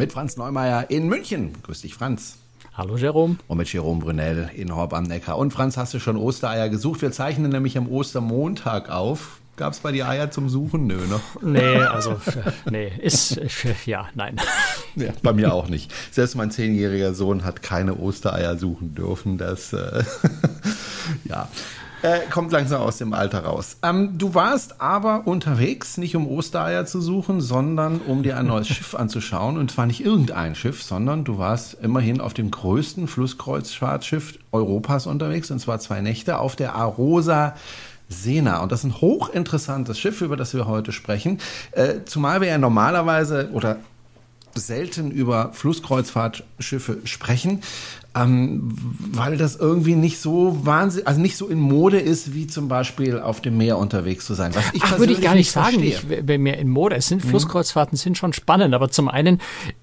Mit 0.00 0.14
Franz 0.14 0.38
Neumeier 0.38 0.88
in 0.88 1.08
München. 1.08 1.52
Grüß 1.62 1.82
dich, 1.82 1.92
Franz. 1.92 2.38
Hallo 2.72 2.96
Jerome. 2.96 3.36
Und 3.48 3.58
mit 3.58 3.70
Jerome 3.70 4.00
Brunel 4.00 4.48
in 4.54 4.74
Horb 4.74 4.94
am 4.94 5.04
Neckar. 5.04 5.36
Und 5.36 5.52
Franz, 5.52 5.76
hast 5.76 5.92
du 5.92 5.98
schon 5.98 6.16
Ostereier 6.16 6.70
gesucht? 6.70 7.02
Wir 7.02 7.12
zeichnen 7.12 7.50
nämlich 7.50 7.76
am 7.76 7.86
Ostermontag 7.86 8.88
auf. 8.88 9.40
Gab 9.56 9.74
es 9.74 9.80
bei 9.80 9.92
dir 9.92 10.08
Eier 10.08 10.30
zum 10.30 10.48
Suchen? 10.48 10.86
Nö, 10.86 11.06
ne? 11.06 11.20
Nee, 11.42 11.82
also, 11.84 12.18
nee, 12.70 12.90
ist, 12.98 13.38
ja, 13.84 14.08
nein. 14.14 14.36
Ja, 14.96 15.10
bei 15.22 15.34
mir 15.34 15.52
auch 15.52 15.68
nicht. 15.68 15.92
Selbst 16.10 16.34
mein 16.34 16.50
zehnjähriger 16.50 17.12
Sohn 17.12 17.44
hat 17.44 17.60
keine 17.60 17.98
Ostereier 17.98 18.56
suchen 18.56 18.94
dürfen. 18.94 19.36
Das, 19.36 19.74
äh, 19.74 20.02
ja. 21.24 21.46
Äh, 22.02 22.20
kommt 22.30 22.50
langsam 22.50 22.80
aus 22.80 22.96
dem 22.96 23.12
Alter 23.12 23.44
raus. 23.44 23.76
Ähm, 23.82 24.16
du 24.16 24.34
warst 24.34 24.80
aber 24.80 25.26
unterwegs, 25.26 25.98
nicht 25.98 26.16
um 26.16 26.26
Ostereier 26.26 26.86
zu 26.86 27.00
suchen, 27.00 27.42
sondern 27.42 28.00
um 28.00 28.22
dir 28.22 28.38
ein 28.38 28.46
neues 28.46 28.68
Schiff 28.74 28.94
anzuschauen. 28.94 29.58
Und 29.58 29.70
zwar 29.70 29.86
nicht 29.86 30.04
irgendein 30.04 30.54
Schiff, 30.54 30.82
sondern 30.82 31.24
du 31.24 31.36
warst 31.36 31.74
immerhin 31.82 32.20
auf 32.20 32.32
dem 32.32 32.50
größten 32.50 33.06
Flusskreuzfahrtschiff 33.06 34.38
Europas 34.50 35.06
unterwegs, 35.06 35.50
und 35.50 35.58
zwar 35.58 35.78
zwei 35.78 36.00
Nächte 36.00 36.38
auf 36.38 36.56
der 36.56 36.74
Arosa 36.74 37.54
Sena. 38.08 38.62
Und 38.62 38.72
das 38.72 38.80
ist 38.80 38.84
ein 38.84 39.00
hochinteressantes 39.00 39.98
Schiff, 39.98 40.20
über 40.20 40.36
das 40.36 40.54
wir 40.54 40.66
heute 40.66 40.92
sprechen. 40.92 41.38
Äh, 41.72 42.04
zumal 42.06 42.40
wir 42.40 42.48
ja 42.48 42.58
normalerweise 42.58 43.50
oder 43.52 43.76
selten 44.54 45.10
über 45.10 45.52
Flusskreuzfahrtschiffe 45.52 46.98
sprechen, 47.04 47.60
ähm, 48.14 48.74
weil 49.12 49.36
das 49.36 49.56
irgendwie 49.56 49.94
nicht 49.94 50.18
so 50.18 50.64
wahnsinnig, 50.64 51.06
also 51.06 51.20
nicht 51.20 51.36
so 51.36 51.48
in 51.48 51.60
Mode 51.60 52.00
ist, 52.00 52.34
wie 52.34 52.46
zum 52.46 52.68
Beispiel 52.68 53.20
auf 53.20 53.40
dem 53.40 53.56
Meer 53.56 53.78
unterwegs 53.78 54.26
zu 54.26 54.34
sein. 54.34 54.54
Was 54.54 54.64
ich 54.72 54.82
Ach, 54.82 54.98
würde 54.98 55.12
ich 55.12 55.20
gar 55.20 55.34
nicht 55.34 55.50
sagen, 55.50 55.82
ich, 55.82 56.02
mehr 56.04 56.58
in 56.58 56.68
Mode. 56.68 56.96
Es 56.96 57.08
sind 57.08 57.24
mhm. 57.24 57.28
Flusskreuzfahrten 57.28 57.96
sind 57.96 58.18
schon 58.18 58.32
spannend, 58.32 58.74
aber 58.74 58.90
zum 58.90 59.08
einen 59.08 59.40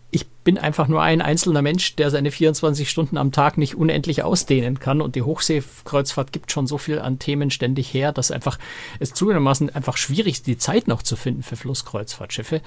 ich 0.09 0.25
bin 0.27 0.57
einfach 0.57 0.87
nur 0.87 1.01
ein 1.01 1.21
einzelner 1.21 1.61
Mensch, 1.61 1.95
der 1.97 2.09
seine 2.09 2.31
24 2.31 2.89
Stunden 2.89 3.17
am 3.17 3.33
Tag 3.33 3.57
nicht 3.57 3.75
unendlich 3.75 4.23
ausdehnen 4.23 4.79
kann. 4.79 5.01
Und 5.01 5.15
die 5.15 5.21
Hochseekreuzfahrt 5.21 6.31
gibt 6.31 6.51
schon 6.51 6.65
so 6.65 6.77
viel 6.77 6.99
an 6.99 7.19
Themen 7.19 7.51
ständig 7.51 7.93
her, 7.93 8.13
dass 8.13 8.31
einfach 8.31 8.57
es 8.99 9.13
zugegebenermaßen 9.13 9.75
einfach 9.75 9.97
schwierig 9.97 10.35
ist, 10.35 10.47
die 10.47 10.57
Zeit 10.57 10.87
noch 10.87 11.03
zu 11.03 11.17
finden 11.17 11.43
für 11.43 11.57
Flusskreuzfahrtschiffe. 11.57 12.61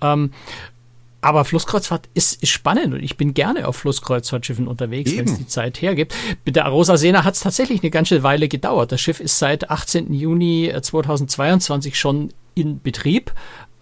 Ähm, 0.00 0.32
aber 1.20 1.44
Flusskreuzfahrt 1.44 2.08
ist, 2.14 2.42
ist 2.42 2.50
spannend 2.50 2.94
und 2.94 3.02
ich 3.02 3.16
bin 3.16 3.34
gerne 3.34 3.66
auf 3.66 3.76
Flusskreuzfahrtschiffen 3.76 4.68
unterwegs, 4.68 5.16
wenn 5.16 5.24
es 5.24 5.36
die 5.36 5.46
Zeit 5.46 5.82
hergibt. 5.82 6.14
Mit 6.44 6.54
der 6.56 6.66
Arosa 6.66 6.96
Sena 6.96 7.24
hat 7.24 7.34
es 7.34 7.40
tatsächlich 7.40 7.82
eine 7.82 7.90
ganze 7.90 8.22
Weile 8.22 8.48
gedauert. 8.48 8.92
Das 8.92 9.00
Schiff 9.00 9.18
ist 9.18 9.38
seit 9.38 9.68
18. 9.70 10.12
Juni 10.12 10.72
2022 10.80 11.92
äh, 11.92 11.96
schon 11.96 12.32
in 12.54 12.80
Betrieb. 12.80 13.32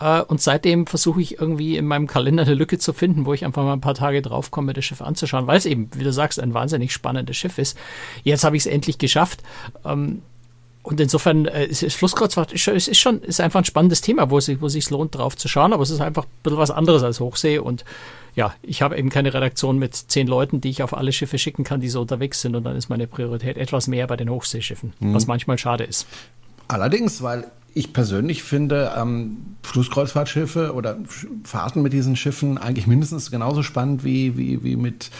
Äh, 0.00 0.22
und 0.22 0.40
seitdem 0.40 0.86
versuche 0.86 1.20
ich 1.20 1.38
irgendwie 1.38 1.76
in 1.76 1.86
meinem 1.86 2.06
Kalender 2.06 2.44
eine 2.44 2.54
Lücke 2.54 2.78
zu 2.78 2.92
finden, 2.92 3.26
wo 3.26 3.34
ich 3.34 3.44
einfach 3.44 3.64
mal 3.64 3.72
ein 3.72 3.80
paar 3.80 3.94
Tage 3.94 4.22
draufkomme, 4.22 4.72
das 4.72 4.84
Schiff 4.84 5.02
anzuschauen, 5.02 5.46
weil 5.46 5.58
es 5.58 5.66
eben, 5.66 5.90
wie 5.94 6.04
du 6.04 6.12
sagst, 6.12 6.40
ein 6.40 6.54
wahnsinnig 6.54 6.92
spannendes 6.92 7.36
Schiff 7.36 7.58
ist. 7.58 7.76
Jetzt 8.22 8.44
habe 8.44 8.56
ich 8.56 8.62
es 8.62 8.66
endlich 8.66 8.98
geschafft. 8.98 9.42
Ähm, 9.84 10.22
und 10.86 11.00
insofern 11.00 11.46
äh, 11.46 11.66
ist, 11.66 11.82
ist 11.82 11.96
Flusskreuzfahrt 11.96 12.52
ist, 12.52 12.68
ist, 12.68 12.86
ist 12.86 13.00
schon 13.00 13.20
ist 13.22 13.40
einfach 13.40 13.58
ein 13.58 13.64
spannendes 13.64 14.02
Thema, 14.02 14.30
wo 14.30 14.38
es 14.38 14.44
sich 14.44 14.60
wo 14.60 14.68
sich 14.68 14.88
lohnt, 14.88 15.16
drauf 15.16 15.36
zu 15.36 15.48
schauen. 15.48 15.72
Aber 15.72 15.82
es 15.82 15.90
ist 15.90 16.00
einfach 16.00 16.22
ein 16.26 16.42
bisschen 16.44 16.58
was 16.58 16.70
anderes 16.70 17.02
als 17.02 17.18
Hochsee. 17.18 17.58
Und 17.58 17.84
ja, 18.36 18.54
ich 18.62 18.82
habe 18.82 18.96
eben 18.96 19.10
keine 19.10 19.34
Redaktion 19.34 19.80
mit 19.80 19.96
zehn 19.96 20.28
Leuten, 20.28 20.60
die 20.60 20.70
ich 20.70 20.84
auf 20.84 20.96
alle 20.96 21.10
Schiffe 21.10 21.38
schicken 21.38 21.64
kann, 21.64 21.80
die 21.80 21.88
so 21.88 22.02
unterwegs 22.02 22.40
sind. 22.40 22.54
Und 22.54 22.62
dann 22.62 22.76
ist 22.76 22.88
meine 22.88 23.08
Priorität 23.08 23.56
etwas 23.56 23.88
mehr 23.88 24.06
bei 24.06 24.16
den 24.16 24.30
Hochseeschiffen, 24.30 24.92
mhm. 25.00 25.12
was 25.12 25.26
manchmal 25.26 25.58
schade 25.58 25.82
ist. 25.82 26.06
Allerdings, 26.68 27.20
weil 27.20 27.50
ich 27.76 27.92
persönlich 27.92 28.42
finde 28.42 28.94
ähm, 28.96 29.56
Flusskreuzfahrtschiffe 29.62 30.72
oder 30.72 30.96
Fahrten 31.44 31.82
mit 31.82 31.92
diesen 31.92 32.16
Schiffen 32.16 32.56
eigentlich 32.56 32.86
mindestens 32.86 33.30
genauso 33.30 33.62
spannend 33.62 34.02
wie, 34.02 34.38
wie, 34.38 34.64
wie 34.64 34.76
mit 34.76 35.10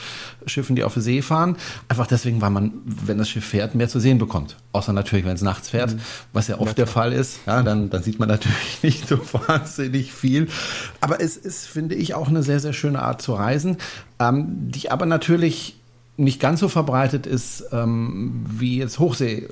Schiffen, 0.47 0.75
die 0.75 0.83
auf 0.83 0.95
der 0.95 1.03
See 1.03 1.21
fahren. 1.21 1.57
Einfach 1.89 2.07
deswegen, 2.07 2.41
weil 2.41 2.49
man, 2.49 2.73
wenn 2.87 3.19
das 3.19 3.29
Schiff 3.29 3.45
fährt, 3.45 3.75
mehr 3.75 3.91
zu 3.91 4.01
sehen 4.01 4.17
bekommt. 4.17 4.57
Außer 4.73 4.95
natürlich, 4.95 5.27
wenn 5.27 5.35
es 5.35 5.43
nachts 5.43 5.69
fährt, 5.69 5.97
mhm. 5.97 6.01
was 6.33 6.49
ja 6.49 6.59
oft 6.59 6.79
der 6.79 6.87
Fall 6.87 7.13
ist. 7.13 7.41
Ja, 7.47 7.63
dann, 7.63 7.91
dann 7.91 8.03
sieht 8.03 8.19
man 8.19 8.31
natürlich 8.31 8.79
nicht 8.83 9.07
so 9.07 9.19
wahnsinnig 9.47 10.15
viel. 10.15 10.49
Aber 11.03 11.21
es 11.21 11.37
ist, 11.37 11.67
finde 11.67 11.95
ich, 11.95 12.15
auch 12.15 12.29
eine 12.29 12.43
sehr, 12.43 12.61
sehr 12.61 12.73
schöne 12.73 13.03
Art 13.03 13.21
zu 13.21 13.35
reisen, 13.35 13.77
ähm, 14.19 14.71
die 14.71 14.91
aber 14.91 15.05
natürlich 15.05 15.77
nicht 16.17 16.41
ganz 16.41 16.61
so 16.61 16.69
verbreitet 16.69 17.27
ist 17.27 17.67
ähm, 17.73 18.47
wie 18.49 18.79
jetzt 18.79 18.99
Hochsee 18.99 19.49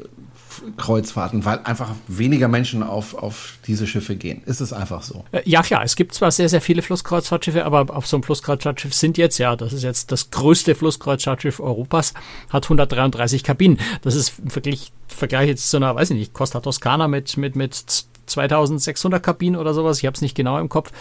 Kreuzfahrten, 0.76 1.44
weil 1.44 1.60
einfach 1.64 1.90
weniger 2.08 2.48
Menschen 2.48 2.82
auf, 2.82 3.14
auf 3.14 3.58
diese 3.66 3.86
Schiffe 3.86 4.16
gehen. 4.16 4.42
Ist 4.44 4.60
es 4.60 4.72
einfach 4.72 5.02
so? 5.02 5.24
Äh, 5.32 5.42
ja, 5.44 5.62
klar. 5.62 5.82
Es 5.84 5.96
gibt 5.96 6.14
zwar 6.14 6.30
sehr, 6.30 6.48
sehr 6.48 6.60
viele 6.60 6.82
Flusskreuzfahrtschiffe, 6.82 7.64
aber 7.64 7.94
auf 7.94 8.06
so 8.06 8.16
einem 8.16 8.22
Flusskreuzfahrtschiff 8.22 8.94
sind 8.94 9.18
jetzt, 9.18 9.38
ja, 9.38 9.56
das 9.56 9.72
ist 9.72 9.82
jetzt 9.82 10.12
das 10.12 10.30
größte 10.30 10.74
Flusskreuzfahrtschiff 10.74 11.60
Europas, 11.60 12.14
hat 12.50 12.64
133 12.64 13.42
Kabinen. 13.44 13.78
Das 14.02 14.14
ist 14.14 14.34
Vergleich, 14.48 14.92
Vergleich 15.08 15.48
jetzt 15.48 15.70
zu 15.70 15.76
einer, 15.76 15.94
weiß 15.94 16.10
ich 16.10 16.16
nicht, 16.16 16.32
Costa 16.32 16.60
Toscana 16.60 17.08
mit, 17.08 17.36
mit, 17.36 17.56
mit 17.56 18.06
2600 18.26 19.22
Kabinen 19.22 19.60
oder 19.60 19.74
sowas, 19.74 19.98
ich 19.98 20.06
habe 20.06 20.14
es 20.14 20.20
nicht 20.20 20.34
genau 20.34 20.58
im 20.58 20.68
Kopf, 20.68 20.92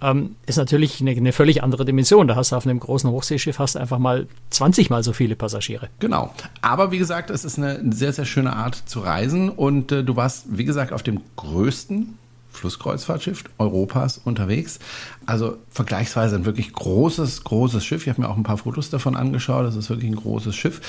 ähm, 0.00 0.36
ist 0.46 0.56
natürlich 0.56 1.00
eine, 1.00 1.12
eine, 1.12 1.32
völlig 1.32 1.62
andere 1.62 1.84
Dimension. 1.84 2.28
Da 2.28 2.36
hast 2.36 2.52
du 2.52 2.56
auf 2.56 2.66
einem 2.66 2.80
großen 2.80 3.10
Hochseeschiff 3.10 3.58
hast 3.58 3.76
einfach 3.76 3.98
mal 3.98 4.26
20 4.50 4.90
mal 4.90 5.02
so 5.02 5.12
viele 5.12 5.36
Passagiere. 5.36 5.88
Genau. 5.98 6.32
Aber 6.60 6.92
wie 6.92 6.98
gesagt, 6.98 7.30
es 7.30 7.44
ist 7.44 7.58
eine 7.58 7.80
sehr, 7.92 8.12
sehr 8.12 8.24
schöne 8.24 8.54
Art 8.54 8.74
zu 8.86 9.00
reisen 9.00 9.48
und 9.48 9.92
äh, 9.92 10.04
du 10.04 10.16
warst, 10.16 10.46
wie 10.48 10.64
gesagt, 10.64 10.92
auf 10.92 11.02
dem 11.02 11.20
größten 11.36 12.18
Flusskreuzfahrtschiff 12.52 13.44
Europas 13.58 14.18
unterwegs. 14.18 14.78
Also 15.26 15.56
vergleichsweise 15.70 16.36
ein 16.36 16.44
wirklich 16.44 16.72
großes, 16.72 17.44
großes 17.44 17.84
Schiff. 17.84 18.02
Ich 18.02 18.08
habe 18.08 18.20
mir 18.20 18.28
auch 18.28 18.36
ein 18.36 18.42
paar 18.42 18.58
Fotos 18.58 18.90
davon 18.90 19.16
angeschaut. 19.16 19.66
Das 19.66 19.76
ist 19.76 19.88
wirklich 19.90 20.10
ein 20.10 20.16
großes 20.16 20.54
Schiff. 20.54 20.80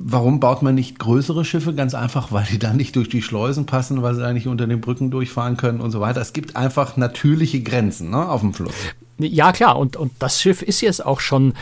Warum 0.00 0.38
baut 0.38 0.62
man 0.62 0.76
nicht 0.76 1.00
größere 1.00 1.44
Schiffe? 1.44 1.74
Ganz 1.74 1.92
einfach, 1.92 2.30
weil 2.30 2.44
die 2.44 2.60
dann 2.60 2.76
nicht 2.76 2.94
durch 2.94 3.08
die 3.08 3.20
Schleusen 3.20 3.66
passen, 3.66 4.00
weil 4.00 4.14
sie 4.14 4.20
da 4.20 4.32
nicht 4.32 4.46
unter 4.46 4.68
den 4.68 4.80
Brücken 4.80 5.10
durchfahren 5.10 5.56
können 5.56 5.80
und 5.80 5.90
so 5.90 6.00
weiter. 6.00 6.20
Es 6.20 6.32
gibt 6.32 6.54
einfach 6.54 6.96
natürliche 6.96 7.60
Grenzen 7.62 8.10
ne, 8.10 8.28
auf 8.28 8.40
dem 8.40 8.54
Fluss. 8.54 8.74
Ja, 9.20 9.50
klar, 9.50 9.76
und, 9.76 9.96
und 9.96 10.12
das 10.20 10.40
Schiff 10.40 10.62
ist 10.62 10.80
jetzt 10.80 11.04
auch 11.04 11.18
schon, 11.18 11.54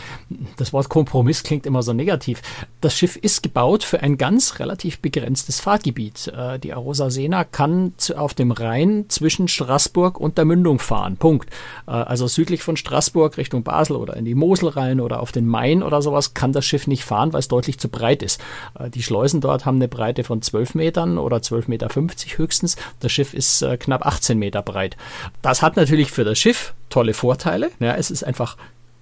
das 0.58 0.74
Wort 0.74 0.90
Kompromiss 0.90 1.42
klingt 1.42 1.64
immer 1.64 1.82
so 1.82 1.94
negativ. 1.94 2.42
Das 2.82 2.94
Schiff 2.94 3.16
ist 3.16 3.42
gebaut 3.42 3.82
für 3.82 4.00
ein 4.00 4.18
ganz 4.18 4.58
relativ 4.58 4.98
begrenztes 4.98 5.60
Fahrtgebiet. 5.60 6.28
Äh, 6.28 6.58
die 6.58 6.74
Arosa 6.74 7.08
Sena 7.08 7.44
kann 7.44 7.94
auf 8.14 8.34
dem 8.34 8.50
Rhein 8.50 9.06
zwischen 9.08 9.48
Straßburg 9.48 10.20
und 10.20 10.36
der 10.36 10.44
Mündung 10.44 10.78
fahren. 10.78 11.16
Punkt. 11.16 11.48
Äh, 11.86 11.92
also 11.92 12.26
südlich 12.26 12.62
von 12.62 12.76
Straßburg 12.76 13.38
Richtung 13.38 13.62
Basel 13.62 13.96
oder 13.96 14.16
in 14.16 14.26
die 14.26 14.34
Mosel 14.34 14.68
rein 14.68 15.00
oder 15.00 15.20
auf 15.20 15.32
den 15.32 15.46
Main 15.46 15.82
oder 15.82 16.02
sowas 16.02 16.34
kann 16.34 16.52
das 16.52 16.66
Schiff 16.66 16.86
nicht 16.86 17.04
fahren, 17.04 17.32
weil 17.32 17.40
es 17.40 17.48
deutlich 17.48 17.78
zu 17.78 17.88
breit 17.88 18.22
ist. 18.22 18.38
Äh, 18.78 18.90
die 18.90 19.02
Schleusen 19.02 19.40
dort 19.40 19.64
haben 19.64 19.76
eine 19.76 19.88
Breite 19.88 20.24
von 20.24 20.42
12 20.42 20.74
Metern 20.74 21.16
oder 21.16 21.38
12,50 21.38 21.68
Meter 21.70 21.88
höchstens. 22.36 22.76
Das 23.00 23.12
Schiff 23.12 23.32
ist 23.32 23.64
knapp 23.80 24.04
18 24.04 24.38
Meter 24.38 24.60
breit. 24.60 24.98
Das 25.40 25.62
hat 25.62 25.76
natürlich 25.76 26.10
für 26.10 26.24
das 26.24 26.38
Schiff 26.38 26.74
tolle 26.88 27.14
Vorteile. 27.14 27.70
Ja, 27.80 27.94
es 27.94 28.10
ist 28.10 28.24
einfach 28.24 28.56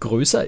größer, 0.05 0.45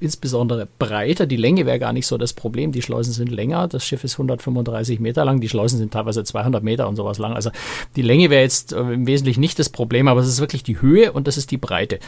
insbesondere 0.00 0.68
breiter. 0.78 1.26
Die 1.26 1.36
Länge 1.36 1.66
wäre 1.66 1.80
gar 1.80 1.92
nicht 1.92 2.06
so 2.06 2.18
das 2.18 2.32
Problem. 2.32 2.70
Die 2.70 2.82
Schleusen 2.82 3.12
sind 3.12 3.30
länger. 3.30 3.66
Das 3.66 3.84
Schiff 3.84 4.04
ist 4.04 4.14
135 4.14 5.00
Meter 5.00 5.24
lang. 5.24 5.40
Die 5.40 5.48
Schleusen 5.48 5.78
sind 5.78 5.92
teilweise 5.92 6.22
200 6.22 6.62
Meter 6.62 6.88
und 6.88 6.94
sowas 6.94 7.18
lang. 7.18 7.34
Also 7.34 7.50
die 7.96 8.02
Länge 8.02 8.30
wäre 8.30 8.42
jetzt 8.42 8.72
äh, 8.72 8.78
im 8.78 9.06
Wesentlichen 9.06 9.40
nicht 9.40 9.58
das 9.58 9.70
Problem, 9.70 10.06
aber 10.06 10.20
es 10.20 10.28
ist 10.28 10.40
wirklich 10.40 10.62
die 10.62 10.80
Höhe 10.80 11.12
und 11.12 11.26
das 11.26 11.36
ist 11.36 11.50
die 11.50 11.58
Breite. 11.58 11.98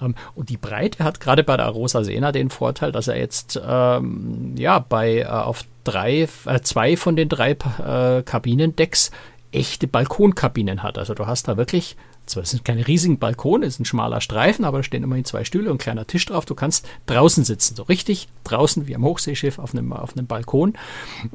Ähm, 0.00 0.14
und 0.34 0.48
die 0.48 0.56
Breite 0.56 1.04
hat 1.04 1.20
gerade 1.20 1.44
bei 1.44 1.56
der 1.56 1.66
Arosa 1.66 2.02
Sena 2.02 2.32
den 2.32 2.48
Vorteil, 2.48 2.92
dass 2.92 3.08
er 3.08 3.18
jetzt 3.18 3.60
ähm, 3.62 4.54
ja 4.56 4.78
bei 4.78 5.18
äh, 5.18 5.26
auf 5.26 5.64
drei, 5.84 6.28
äh, 6.46 6.60
zwei 6.62 6.96
von 6.96 7.14
den 7.14 7.28
drei 7.28 7.50
äh, 7.50 8.22
Kabinendecks 8.22 9.10
echte 9.52 9.86
Balkonkabinen 9.86 10.82
hat. 10.82 10.96
Also 10.96 11.12
du 11.12 11.26
hast 11.26 11.48
da 11.48 11.58
wirklich 11.58 11.96
zwar 12.28 12.44
sind 12.44 12.64
keine 12.64 12.86
riesigen 12.86 13.18
Balkone, 13.18 13.66
es 13.66 13.74
ist 13.74 13.80
ein 13.80 13.84
schmaler 13.84 14.20
Streifen, 14.20 14.64
aber 14.64 14.78
da 14.78 14.82
stehen 14.82 15.02
immerhin 15.02 15.24
zwei 15.24 15.44
Stühle 15.44 15.70
und 15.70 15.76
ein 15.76 15.78
kleiner 15.78 16.06
Tisch 16.06 16.26
drauf. 16.26 16.44
Du 16.44 16.54
kannst 16.54 16.86
draußen 17.06 17.44
sitzen, 17.44 17.76
so 17.76 17.84
richtig 17.84 18.28
draußen 18.44 18.86
wie 18.86 18.94
am 18.94 19.04
Hochseeschiff 19.04 19.58
auf 19.58 19.74
einem, 19.74 19.92
auf 19.92 20.16
einem 20.16 20.26
Balkon. 20.26 20.74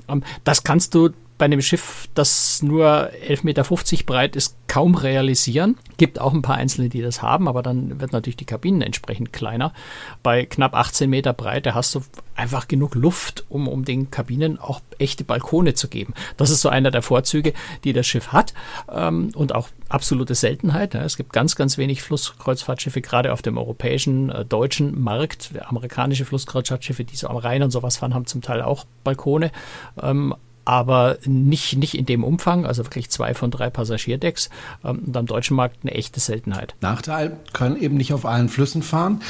Ähm, 0.08 0.24
das 0.44 0.64
kannst 0.64 0.96
du 0.96 1.10
bei 1.38 1.46
einem 1.46 1.62
Schiff, 1.62 2.08
das 2.14 2.62
nur 2.62 3.10
11,50 3.28 3.44
Meter 3.44 3.64
breit 4.06 4.36
ist, 4.36 4.56
kaum 4.68 4.96
realisieren. 4.96 5.78
Gibt 5.98 6.20
auch 6.20 6.34
ein 6.34 6.42
paar 6.42 6.56
Einzelne, 6.56 6.90
die 6.90 7.02
das 7.02 7.22
haben, 7.22 7.48
aber 7.48 7.62
dann 7.62 8.00
wird 8.00 8.12
natürlich 8.12 8.38
die 8.38 8.46
Kabinen 8.46 8.82
entsprechend 8.82 9.34
kleiner. 9.34 9.74
Bei 10.22 10.46
knapp 10.46 10.76
18 10.76 11.10
Meter 11.10 11.34
Breite 11.34 11.76
hast 11.76 11.96
du 11.96 12.02
einfach 12.36 12.68
genug 12.68 12.96
Luft, 12.96 13.46
um, 13.50 13.68
um 13.68 13.86
den 13.86 14.10
Kabinen 14.10 14.60
auch 14.60 14.82
echte 14.98 15.24
Balkone 15.24 15.74
zu 15.74 15.88
geben. 15.88 16.14
Das 16.38 16.50
ist 16.50 16.62
so 16.62 16.70
einer 16.70 16.92
der 16.92 17.02
Vorzüge, 17.02 17.54
die 17.84 17.94
das 17.94 18.08
Schiff 18.08 18.32
hat 18.32 18.54
ähm, 18.92 19.32
und 19.36 19.54
auch 19.54 19.70
absolute 19.90 20.36
Seltenheit. 20.36 20.94
Ja. 20.94 21.04
Es 21.04 21.18
gibt 21.18 21.34
ganz, 21.34 21.56
ganz 21.56 21.78
wenig 21.78 22.02
Flusskreuzfahrtschiffe, 22.02 23.02
gerade 23.02 23.34
auf 23.34 23.42
dem 23.42 23.58
europäischen, 23.58 24.30
äh, 24.30 24.46
deutschen 24.46 25.00
Markt. 25.00 25.52
Amerikanische 25.66 26.26
Flusskreuzfahrtschiffe, 26.26 27.04
die 27.04 27.16
so 27.16 27.28
am 27.28 27.38
Rhein 27.38 27.64
und 27.64 27.72
sowas 27.72 27.98
fahren, 27.98 28.14
haben 28.14 28.26
zum 28.26 28.42
Teil 28.42 28.62
auch 28.62 28.86
Balkone. 29.04 29.52
Ähm, 30.02 30.34
aber 30.66 31.18
nicht, 31.26 31.78
nicht 31.78 31.96
in 31.96 32.06
dem 32.06 32.24
Umfang, 32.24 32.66
also 32.66 32.86
wirklich 32.86 33.10
zwei 33.10 33.34
von 33.34 33.52
drei 33.52 33.70
Passagierdecks. 33.70 34.50
Ähm, 34.84 35.04
und 35.06 35.18
am 35.18 35.26
deutschen 35.26 35.56
Markt 35.56 35.78
eine 35.84 35.94
echte 35.94 36.20
Seltenheit. 36.20 36.76
Nachteil, 36.82 37.38
können 37.54 37.78
eben 37.82 37.98
nicht 37.98 38.14
auf 38.14 38.26
allen 38.26 38.50
Flüssen 38.50 38.82
fahren. 38.82 39.22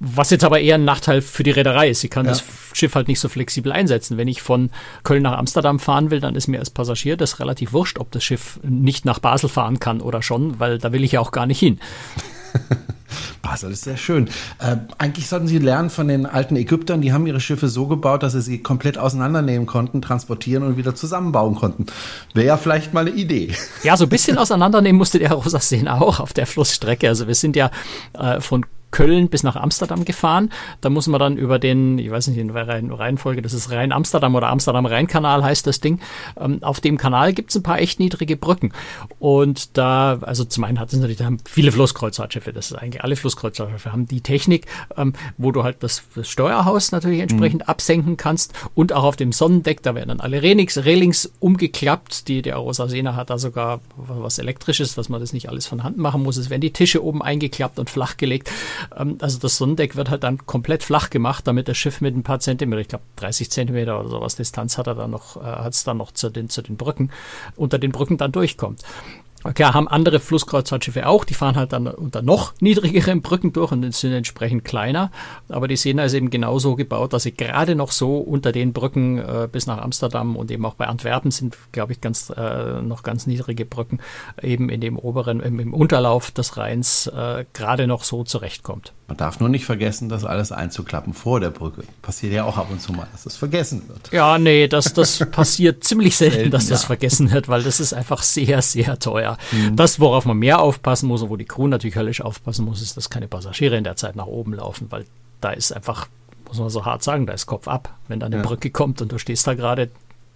Was 0.00 0.30
jetzt 0.30 0.44
aber 0.44 0.60
eher 0.60 0.76
ein 0.76 0.84
Nachteil 0.84 1.22
für 1.22 1.42
die 1.42 1.50
Reederei 1.50 1.90
ist. 1.90 2.00
Sie 2.00 2.08
kann 2.08 2.26
ja. 2.26 2.32
das 2.32 2.42
Schiff 2.72 2.94
halt 2.94 3.08
nicht 3.08 3.20
so 3.20 3.28
flexibel 3.28 3.72
einsetzen. 3.72 4.16
Wenn 4.16 4.28
ich 4.28 4.42
von 4.42 4.70
Köln 5.02 5.22
nach 5.22 5.38
Amsterdam 5.38 5.78
fahren 5.78 6.10
will, 6.10 6.20
dann 6.20 6.34
ist 6.34 6.48
mir 6.48 6.58
als 6.58 6.70
Passagier 6.70 7.16
das 7.16 7.40
relativ 7.40 7.72
wurscht, 7.72 7.98
ob 7.98 8.10
das 8.10 8.24
Schiff 8.24 8.58
nicht 8.62 9.04
nach 9.04 9.18
Basel 9.18 9.48
fahren 9.48 9.78
kann 9.78 10.00
oder 10.00 10.22
schon, 10.22 10.58
weil 10.58 10.78
da 10.78 10.92
will 10.92 11.04
ich 11.04 11.12
ja 11.12 11.20
auch 11.20 11.32
gar 11.32 11.46
nicht 11.46 11.58
hin. 11.58 11.78
Basel 13.42 13.72
ist 13.72 13.84
sehr 13.84 13.96
schön. 13.96 14.28
Äh, 14.58 14.76
eigentlich 14.98 15.28
sollten 15.28 15.46
Sie 15.46 15.58
lernen 15.58 15.90
von 15.90 16.08
den 16.08 16.26
alten 16.26 16.56
Ägyptern, 16.56 17.00
die 17.00 17.12
haben 17.12 17.26
ihre 17.26 17.40
Schiffe 17.40 17.68
so 17.68 17.86
gebaut, 17.86 18.22
dass 18.22 18.32
sie 18.32 18.40
sie 18.40 18.62
komplett 18.62 18.98
auseinandernehmen 18.98 19.66
konnten, 19.66 20.02
transportieren 20.02 20.62
und 20.62 20.76
wieder 20.76 20.94
zusammenbauen 20.94 21.54
konnten. 21.54 21.86
Wäre 22.34 22.46
ja 22.46 22.56
vielleicht 22.56 22.94
mal 22.94 23.06
eine 23.06 23.10
Idee. 23.10 23.54
Ja, 23.82 23.96
so 23.96 24.04
ein 24.04 24.10
bisschen 24.10 24.38
auseinandernehmen 24.38 24.98
musste 24.98 25.18
der 25.18 25.32
Rosaseen 25.32 25.88
auch 25.88 26.20
auf 26.20 26.32
der 26.32 26.46
Flussstrecke. 26.46 27.08
Also 27.08 27.26
wir 27.26 27.34
sind 27.34 27.56
ja 27.56 27.70
äh, 28.12 28.40
von 28.40 28.66
Köln 28.90 29.28
bis 29.28 29.42
nach 29.42 29.56
Amsterdam 29.56 30.04
gefahren. 30.04 30.50
Da 30.80 30.90
muss 30.90 31.06
man 31.06 31.20
dann 31.20 31.36
über 31.36 31.58
den, 31.58 31.98
ich 31.98 32.10
weiß 32.10 32.28
nicht 32.28 32.38
in 32.38 32.48
der 32.48 32.68
Reihenfolge, 32.68 33.42
das 33.42 33.52
ist 33.52 33.70
Rhein-Amsterdam 33.70 34.34
oder 34.34 34.48
Amsterdam-Rhein-Kanal 34.48 35.44
heißt 35.44 35.66
das 35.66 35.80
Ding. 35.80 36.00
Ähm, 36.38 36.62
auf 36.62 36.80
dem 36.80 36.98
Kanal 36.98 37.32
gibt 37.32 37.50
es 37.50 37.56
ein 37.56 37.62
paar 37.62 37.78
echt 37.78 38.00
niedrige 38.00 38.36
Brücken. 38.36 38.72
Und 39.18 39.76
da, 39.76 40.18
also 40.22 40.44
zum 40.44 40.64
einen 40.64 40.80
hat 40.80 40.92
es 40.92 40.98
natürlich, 40.98 41.18
da 41.18 41.24
haben 41.24 41.38
viele 41.44 41.72
Flusskreuzfahrtschiffe, 41.72 42.52
das 42.52 42.70
ist 42.70 42.76
eigentlich 42.76 43.04
alle 43.04 43.16
Flusskreuzfahrtschiffe, 43.16 43.92
haben 43.92 44.06
die 44.06 44.20
Technik, 44.20 44.66
ähm, 44.96 45.12
wo 45.38 45.52
du 45.52 45.62
halt 45.62 45.82
das, 45.82 46.02
das 46.14 46.28
Steuerhaus 46.28 46.92
natürlich 46.92 47.20
entsprechend 47.20 47.62
mhm. 47.62 47.68
absenken 47.68 48.16
kannst 48.16 48.52
und 48.74 48.92
auch 48.92 49.04
auf 49.04 49.16
dem 49.16 49.32
Sonnendeck, 49.32 49.82
da 49.82 49.94
werden 49.94 50.08
dann 50.08 50.20
alle 50.20 50.42
Relings, 50.42 50.84
Railings 50.84 51.32
umgeklappt. 51.38 52.28
Die, 52.28 52.42
der 52.42 52.56
Arosa 52.56 52.88
Sena 52.88 53.16
hat 53.16 53.30
da 53.30 53.38
sogar 53.38 53.80
was 53.96 54.38
elektrisches, 54.38 54.94
dass 54.94 55.08
man 55.08 55.20
das 55.20 55.32
nicht 55.32 55.48
alles 55.48 55.66
von 55.66 55.82
Hand 55.82 55.98
machen 55.98 56.22
muss. 56.22 56.36
Es 56.36 56.50
werden 56.50 56.60
die 56.60 56.72
Tische 56.72 57.04
oben 57.04 57.22
eingeklappt 57.22 57.78
und 57.78 57.90
flachgelegt. 57.90 58.50
Ähm, 58.96 59.18
also 59.20 59.38
das 59.38 59.56
Sonnendeck 59.56 59.96
wird 59.96 60.10
halt 60.10 60.22
dann 60.22 60.46
komplett 60.46 60.82
flach 60.82 61.10
gemacht, 61.10 61.46
damit 61.46 61.68
das 61.68 61.76
Schiff 61.76 62.00
mit 62.00 62.16
ein 62.16 62.22
paar 62.22 62.40
Zentimeter, 62.40 62.80
ich 62.80 62.88
glaube 62.88 63.04
30 63.16 63.50
Zentimeter 63.50 64.00
oder 64.00 64.08
sowas 64.08 64.36
Distanz 64.36 64.78
hat 64.78 64.86
er 64.86 64.94
dann 64.94 65.10
noch, 65.10 65.36
äh, 65.36 65.44
hat 65.44 65.74
es 65.74 65.84
dann 65.84 65.98
noch 65.98 66.12
zu 66.12 66.30
den, 66.30 66.48
zu 66.48 66.62
den 66.62 66.76
Brücken, 66.76 67.10
unter 67.56 67.78
den 67.78 67.92
Brücken 67.92 68.16
dann 68.16 68.32
durchkommt. 68.32 68.82
Klar, 69.54 69.74
haben 69.74 69.88
andere 69.88 70.20
Flusskreuzfahrtschiffe 70.20 71.06
auch, 71.06 71.24
die 71.24 71.34
fahren 71.34 71.56
halt 71.56 71.72
dann 71.72 71.86
unter 71.86 72.22
noch 72.22 72.52
niedrigeren 72.60 73.22
Brücken 73.22 73.52
durch 73.52 73.72
und 73.72 73.94
sind 73.94 74.12
entsprechend 74.12 74.64
kleiner. 74.64 75.10
Aber 75.48 75.68
die 75.68 75.76
Sena 75.76 76.04
ist 76.04 76.14
eben 76.14 76.30
genauso 76.30 76.76
gebaut, 76.76 77.12
dass 77.12 77.22
sie 77.22 77.32
gerade 77.32 77.74
noch 77.74 77.92
so 77.92 78.18
unter 78.18 78.52
den 78.52 78.72
Brücken 78.72 79.18
äh, 79.18 79.48
bis 79.50 79.66
nach 79.66 79.78
Amsterdam 79.78 80.36
und 80.36 80.50
eben 80.50 80.64
auch 80.64 80.74
bei 80.74 80.86
Antwerpen 80.86 81.30
sind, 81.30 81.56
glaube 81.72 81.92
ich, 81.92 82.00
ganz 82.00 82.30
äh, 82.36 82.82
noch 82.82 83.02
ganz 83.02 83.26
niedrige 83.26 83.64
Brücken, 83.64 84.00
eben 84.42 84.68
in 84.68 84.80
dem 84.80 84.98
oberen, 84.98 85.40
im, 85.40 85.58
im 85.58 85.74
Unterlauf 85.74 86.30
des 86.30 86.56
Rheins 86.56 87.06
äh, 87.06 87.44
gerade 87.52 87.86
noch 87.86 88.04
so 88.04 88.24
zurechtkommt. 88.24 88.92
Man 89.08 89.16
darf 89.16 89.40
nur 89.40 89.48
nicht 89.48 89.64
vergessen, 89.64 90.08
das 90.08 90.24
alles 90.24 90.52
einzuklappen 90.52 91.14
vor 91.14 91.40
der 91.40 91.50
Brücke. 91.50 91.82
Passiert 92.00 92.32
ja 92.32 92.44
auch 92.44 92.56
ab 92.56 92.68
und 92.70 92.80
zu 92.80 92.92
mal, 92.92 93.08
dass 93.10 93.24
das 93.24 93.36
vergessen 93.36 93.88
wird. 93.88 94.12
Ja, 94.12 94.38
nee, 94.38 94.68
das, 94.68 94.92
das 94.92 95.18
passiert 95.32 95.82
ziemlich 95.82 96.16
selten, 96.16 96.36
selten, 96.36 96.50
dass 96.52 96.68
das 96.68 96.82
ja. 96.82 96.86
vergessen 96.86 97.30
wird, 97.32 97.48
weil 97.48 97.62
das 97.62 97.80
ist 97.80 97.92
einfach 97.92 98.22
sehr, 98.22 98.62
sehr 98.62 98.98
teuer. 98.98 99.29
Mhm. 99.52 99.76
Das, 99.76 100.00
worauf 100.00 100.24
man 100.24 100.38
mehr 100.38 100.60
aufpassen 100.60 101.08
muss 101.08 101.22
und 101.22 101.30
wo 101.30 101.36
die 101.36 101.44
Crew 101.44 101.66
natürlich 101.66 101.96
höllisch 101.96 102.20
aufpassen 102.20 102.64
muss, 102.64 102.82
ist, 102.82 102.96
dass 102.96 103.10
keine 103.10 103.28
Passagiere 103.28 103.76
in 103.76 103.84
der 103.84 103.96
Zeit 103.96 104.16
nach 104.16 104.26
oben 104.26 104.54
laufen, 104.54 104.86
weil 104.90 105.04
da 105.40 105.50
ist 105.50 105.72
einfach, 105.72 106.08
muss 106.46 106.58
man 106.58 106.70
so 106.70 106.84
hart 106.84 107.02
sagen, 107.02 107.26
da 107.26 107.32
ist 107.32 107.46
Kopf 107.46 107.68
ab. 107.68 107.94
Wenn 108.08 108.20
da 108.20 108.26
eine 108.26 108.36
ja. 108.36 108.42
Brücke 108.42 108.70
kommt 108.70 109.00
und 109.02 109.12
du 109.12 109.18
stehst 109.18 109.46
da 109.46 109.54
gerade 109.54 109.90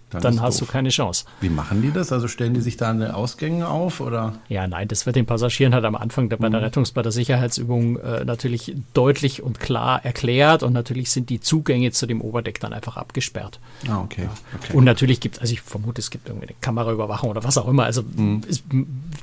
dann, 0.09 0.21
dann 0.21 0.41
hast 0.41 0.61
doof. 0.61 0.67
du 0.67 0.71
keine 0.73 0.89
Chance. 0.89 1.25
Wie 1.41 1.49
machen 1.49 1.81
die 1.81 1.91
das? 1.91 2.11
Also 2.11 2.27
stellen 2.27 2.53
die 2.53 2.61
sich 2.61 2.77
da 2.77 2.89
an 2.89 2.99
den 2.99 3.11
Ausgängen 3.11 3.63
auf 3.63 3.99
oder? 3.99 4.33
Ja, 4.49 4.67
nein, 4.67 4.87
das 4.87 5.05
wird 5.05 5.15
den 5.15 5.25
Passagieren 5.25 5.73
halt 5.73 5.83
am 5.83 5.95
Anfang 5.95 6.29
bei 6.29 6.37
der 6.37 6.49
mhm. 6.49 6.65
Rettungs-, 6.65 6.93
bei 6.93 7.01
der 7.01 7.11
Sicherheitsübung 7.11 7.97
äh, 7.97 8.23
natürlich 8.23 8.75
deutlich 8.93 9.41
und 9.41 9.59
klar 9.59 10.05
erklärt 10.05 10.63
und 10.63 10.73
natürlich 10.73 11.11
sind 11.11 11.29
die 11.29 11.39
Zugänge 11.39 11.91
zu 11.91 12.05
dem 12.05 12.21
Oberdeck 12.21 12.59
dann 12.59 12.73
einfach 12.73 12.97
abgesperrt. 12.97 13.59
Ah, 13.89 14.01
okay. 14.01 14.23
Ja. 14.23 14.29
okay. 14.55 14.77
Und 14.77 14.83
natürlich 14.83 15.19
gibt 15.19 15.35
es, 15.35 15.41
also 15.41 15.53
ich 15.53 15.61
vermute, 15.61 16.01
es 16.01 16.11
gibt 16.11 16.27
irgendwie 16.29 16.47
eine 16.47 16.55
Kameraüberwachung 16.61 17.29
oder 17.29 17.43
was 17.43 17.57
auch 17.57 17.67
immer. 17.67 17.83
Also 17.83 18.03
mhm. 18.03 18.41
ich 18.47 18.63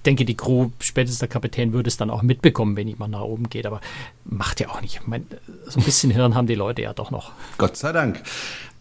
denke, 0.05 0.25
die 0.25 0.37
Crew, 0.37 0.71
spätestens 0.81 1.21
der 1.21 1.29
Kapitän 1.29 1.73
würde 1.73 1.89
es 1.89 1.97
dann 1.97 2.11
auch 2.11 2.23
mitbekommen, 2.23 2.77
wenn 2.77 2.89
jemand 2.89 3.13
nach 3.13 3.23
oben 3.23 3.49
geht, 3.49 3.67
aber 3.67 3.81
macht 4.25 4.61
ja 4.61 4.69
auch 4.69 4.81
nicht. 4.81 5.01
Ich 5.01 5.07
meine, 5.07 5.25
so 5.67 5.79
ein 5.79 5.85
bisschen 5.85 6.11
Hirn 6.11 6.35
haben 6.35 6.47
die 6.47 6.55
Leute 6.55 6.83
ja 6.83 6.93
doch 6.93 7.11
noch. 7.11 7.33
Gott 7.59 7.77
sei 7.77 7.93
Dank. 7.93 8.23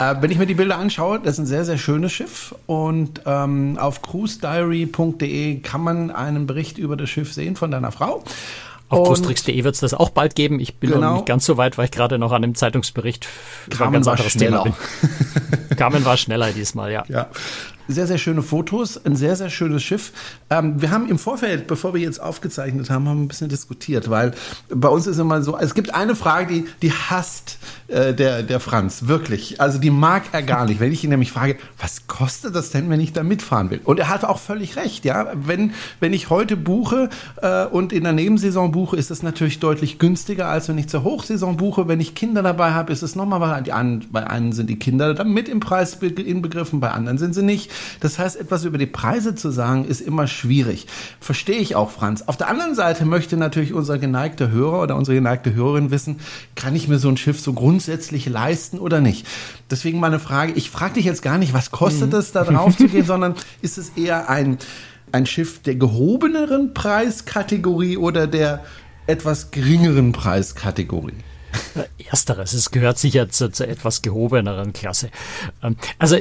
Äh, 0.02 0.16
wenn 0.22 0.32
ich 0.32 0.40
mir 0.40 0.48
die 0.48 0.56
Bilder 0.56 0.78
anschaue, 0.78 1.20
das 1.20 1.34
ist 1.34 1.40
ein 1.40 1.46
sehr, 1.46 1.64
sehr 1.64 1.78
schönes 1.78 2.12
Schiff 2.12 2.56
und 2.66 3.22
ähm, 3.26 3.78
auf 3.80 4.02
cruisediary.de 4.02 5.60
kann 5.60 5.82
man 5.82 6.10
einen 6.10 6.48
Bericht 6.48 6.80
über 6.80 6.98
das 6.98 7.10
Schiff 7.10 7.32
sehen 7.34 7.56
von 7.56 7.70
deiner 7.70 7.92
Frau. 7.92 8.24
Auf 8.90 9.08
cruistricks.de 9.08 9.64
wird 9.64 9.76
es 9.76 9.82
das 9.82 9.94
auch 9.94 10.10
bald 10.10 10.36
geben. 10.36 10.60
Ich 10.60 10.76
bin 10.76 10.92
genau. 10.92 11.12
noch 11.12 11.16
nicht 11.18 11.26
ganz 11.26 11.46
so 11.46 11.56
weit, 11.56 11.78
weil 11.78 11.86
ich 11.86 11.92
gerade 11.92 12.18
noch 12.20 12.32
an 12.32 12.42
dem 12.42 12.56
Zeitungsbericht 12.56 13.28
über 13.72 13.86
ein 13.86 13.94
ganz 13.94 14.08
anderes 14.08 14.34
Thema 14.34 14.64
bin. 14.64 14.74
Carmen 15.78 16.04
war 16.04 16.18
schneller 16.18 16.52
diesmal, 16.52 16.92
ja. 16.92 17.06
ja 17.08 17.28
sehr, 17.92 18.08
sehr 18.08 18.18
schöne 18.18 18.42
Fotos, 18.42 19.04
ein 19.06 19.16
sehr, 19.16 19.36
sehr 19.36 19.50
schönes 19.50 19.84
Schiff. 19.84 20.12
Ähm, 20.50 20.82
wir 20.82 20.92
haben 20.92 21.08
im 21.10 21.20
Vorfeld, 21.20 21.68
bevor 21.68 21.94
wir 21.94 22.02
jetzt 22.02 22.22
aufgezeichnet 22.22 22.90
haben, 22.90 23.08
haben 23.08 23.18
wir 23.18 23.26
ein 23.26 23.28
bisschen 23.28 23.50
diskutiert, 23.50 24.10
weil 24.10 24.34
bei 24.70 24.90
uns 24.90 25.08
ist 25.08 25.18
immer 25.18 25.42
so, 25.42 25.58
es 25.58 25.74
gibt 25.74 25.94
eine 25.94 26.16
Frage, 26.16 26.54
die, 26.54 26.66
die 26.82 26.92
hasst 26.92 27.58
äh, 27.88 28.14
der, 28.14 28.44
der 28.44 28.60
Franz, 28.60 29.08
wirklich. 29.08 29.60
Also 29.62 29.80
die 29.80 29.90
mag 29.90 30.24
er 30.32 30.44
gar 30.44 30.66
nicht. 30.66 30.80
Wenn 30.80 30.92
ich 30.92 31.04
ihn 31.04 31.10
nämlich 31.10 31.32
frage, 31.32 31.58
was 31.80 32.08
kostet 32.08 32.56
das 32.56 32.72
denn, 32.72 32.90
wenn 32.90 33.00
ich 33.00 33.14
da 33.14 33.24
mitfahren 33.24 33.70
will? 33.70 33.82
Und 33.84 34.00
er 34.00 34.10
hat 34.10 34.24
auch 34.24 34.40
völlig 34.40 34.76
recht, 34.76 35.06
ja. 35.06 35.32
Wenn, 35.34 35.74
wenn 36.00 36.14
ich 36.14 36.30
heute 36.30 36.58
buche 36.58 37.10
äh, 37.42 37.66
und 37.66 37.94
in 37.94 38.04
der 38.04 38.14
Nebensaison 38.14 38.72
buche, 38.72 38.96
ist 38.96 39.12
es 39.12 39.24
natürlich 39.24 39.60
deutlich 39.60 40.00
günstiger, 40.00 40.48
als 40.48 40.70
wenn 40.70 40.78
ich 40.78 40.88
zur 40.88 41.04
Hochsaison 41.04 41.58
buche. 41.58 41.88
Wenn 41.88 42.00
ich 42.00 42.16
Kinder 42.16 42.44
dabei 42.44 42.72
habe, 42.72 42.92
ist 42.94 43.02
es 43.02 43.16
nochmal 43.16 43.42
was. 43.42 43.52
Bei 44.12 44.28
einen 44.28 44.52
sind 44.54 44.70
die 44.70 44.80
Kinder 44.80 45.14
dann 45.14 45.34
mit 45.34 45.50
im 45.50 45.60
Preis 45.60 45.96
inbegriffen, 45.96 46.80
bei 46.80 46.92
anderen 46.92 47.18
sind 47.18 47.34
sie 47.34 47.44
nicht. 47.44 47.72
Das 48.00 48.20
heißt, 48.20 48.40
etwas 48.40 48.66
über 48.66 48.78
die 48.78 48.86
Preise 48.86 49.36
zu 49.36 49.52
sagen, 49.52 49.86
ist 49.86 50.02
immer 50.02 50.28
schwierig. 50.28 50.88
Verstehe 51.20 51.60
ich 51.60 51.76
auch, 51.76 51.92
Franz. 51.92 52.24
Auf 52.24 52.38
der 52.38 52.48
anderen 52.48 52.76
Seite 52.76 53.06
möchte 53.06 53.38
natürlich 53.38 53.74
unser 53.74 53.98
geneigter 53.98 54.50
Hörer 54.50 54.82
oder 54.82 54.96
unsere 54.96 55.16
geneigte 55.16 55.54
Hörerin 55.54 55.92
wissen, 55.92 56.20
kann 56.56 56.76
ich 56.76 56.88
mir 56.88 57.00
so 57.00 57.10
ein 57.10 57.18
Schiff 57.18 57.40
so 57.40 57.54
grundsätzlich 57.54 58.28
leisten 58.28 58.80
oder 58.80 59.02
nicht? 59.02 59.28
Deswegen 59.70 60.00
meine 60.00 60.20
Frage, 60.20 60.54
ich 60.54 60.70
frage 60.70 60.96
dich 60.96 61.06
jetzt 61.06 61.22
gar 61.22 61.38
nicht, 61.38 61.54
was 61.54 61.72
kostet 61.72 62.12
mhm. 62.12 62.20
es, 62.20 62.32
da 62.32 62.44
drauf 62.44 62.78
zu 62.78 62.88
gehen, 62.88 63.06
sondern 63.06 63.36
ist 63.62 63.78
es 63.78 63.90
eher 63.96 64.30
ein, 64.30 64.58
ein 65.12 65.26
Schiff 65.26 65.62
der 65.62 65.76
gehobeneren 65.76 66.74
Preiskategorie 66.74 67.98
oder 67.98 68.28
der 68.28 68.64
etwas 69.08 69.52
geringeren 69.52 70.12
Preiskategorie? 70.12 71.14
Ersteres, 72.10 72.54
es 72.54 72.72
gehört 72.72 72.98
sicher 73.00 73.30
zur, 73.30 73.52
zur 73.54 73.68
etwas 73.68 74.02
gehobeneren 74.02 74.74
Klasse. 74.74 75.10
Ähm, 75.64 75.78
also 75.98 76.18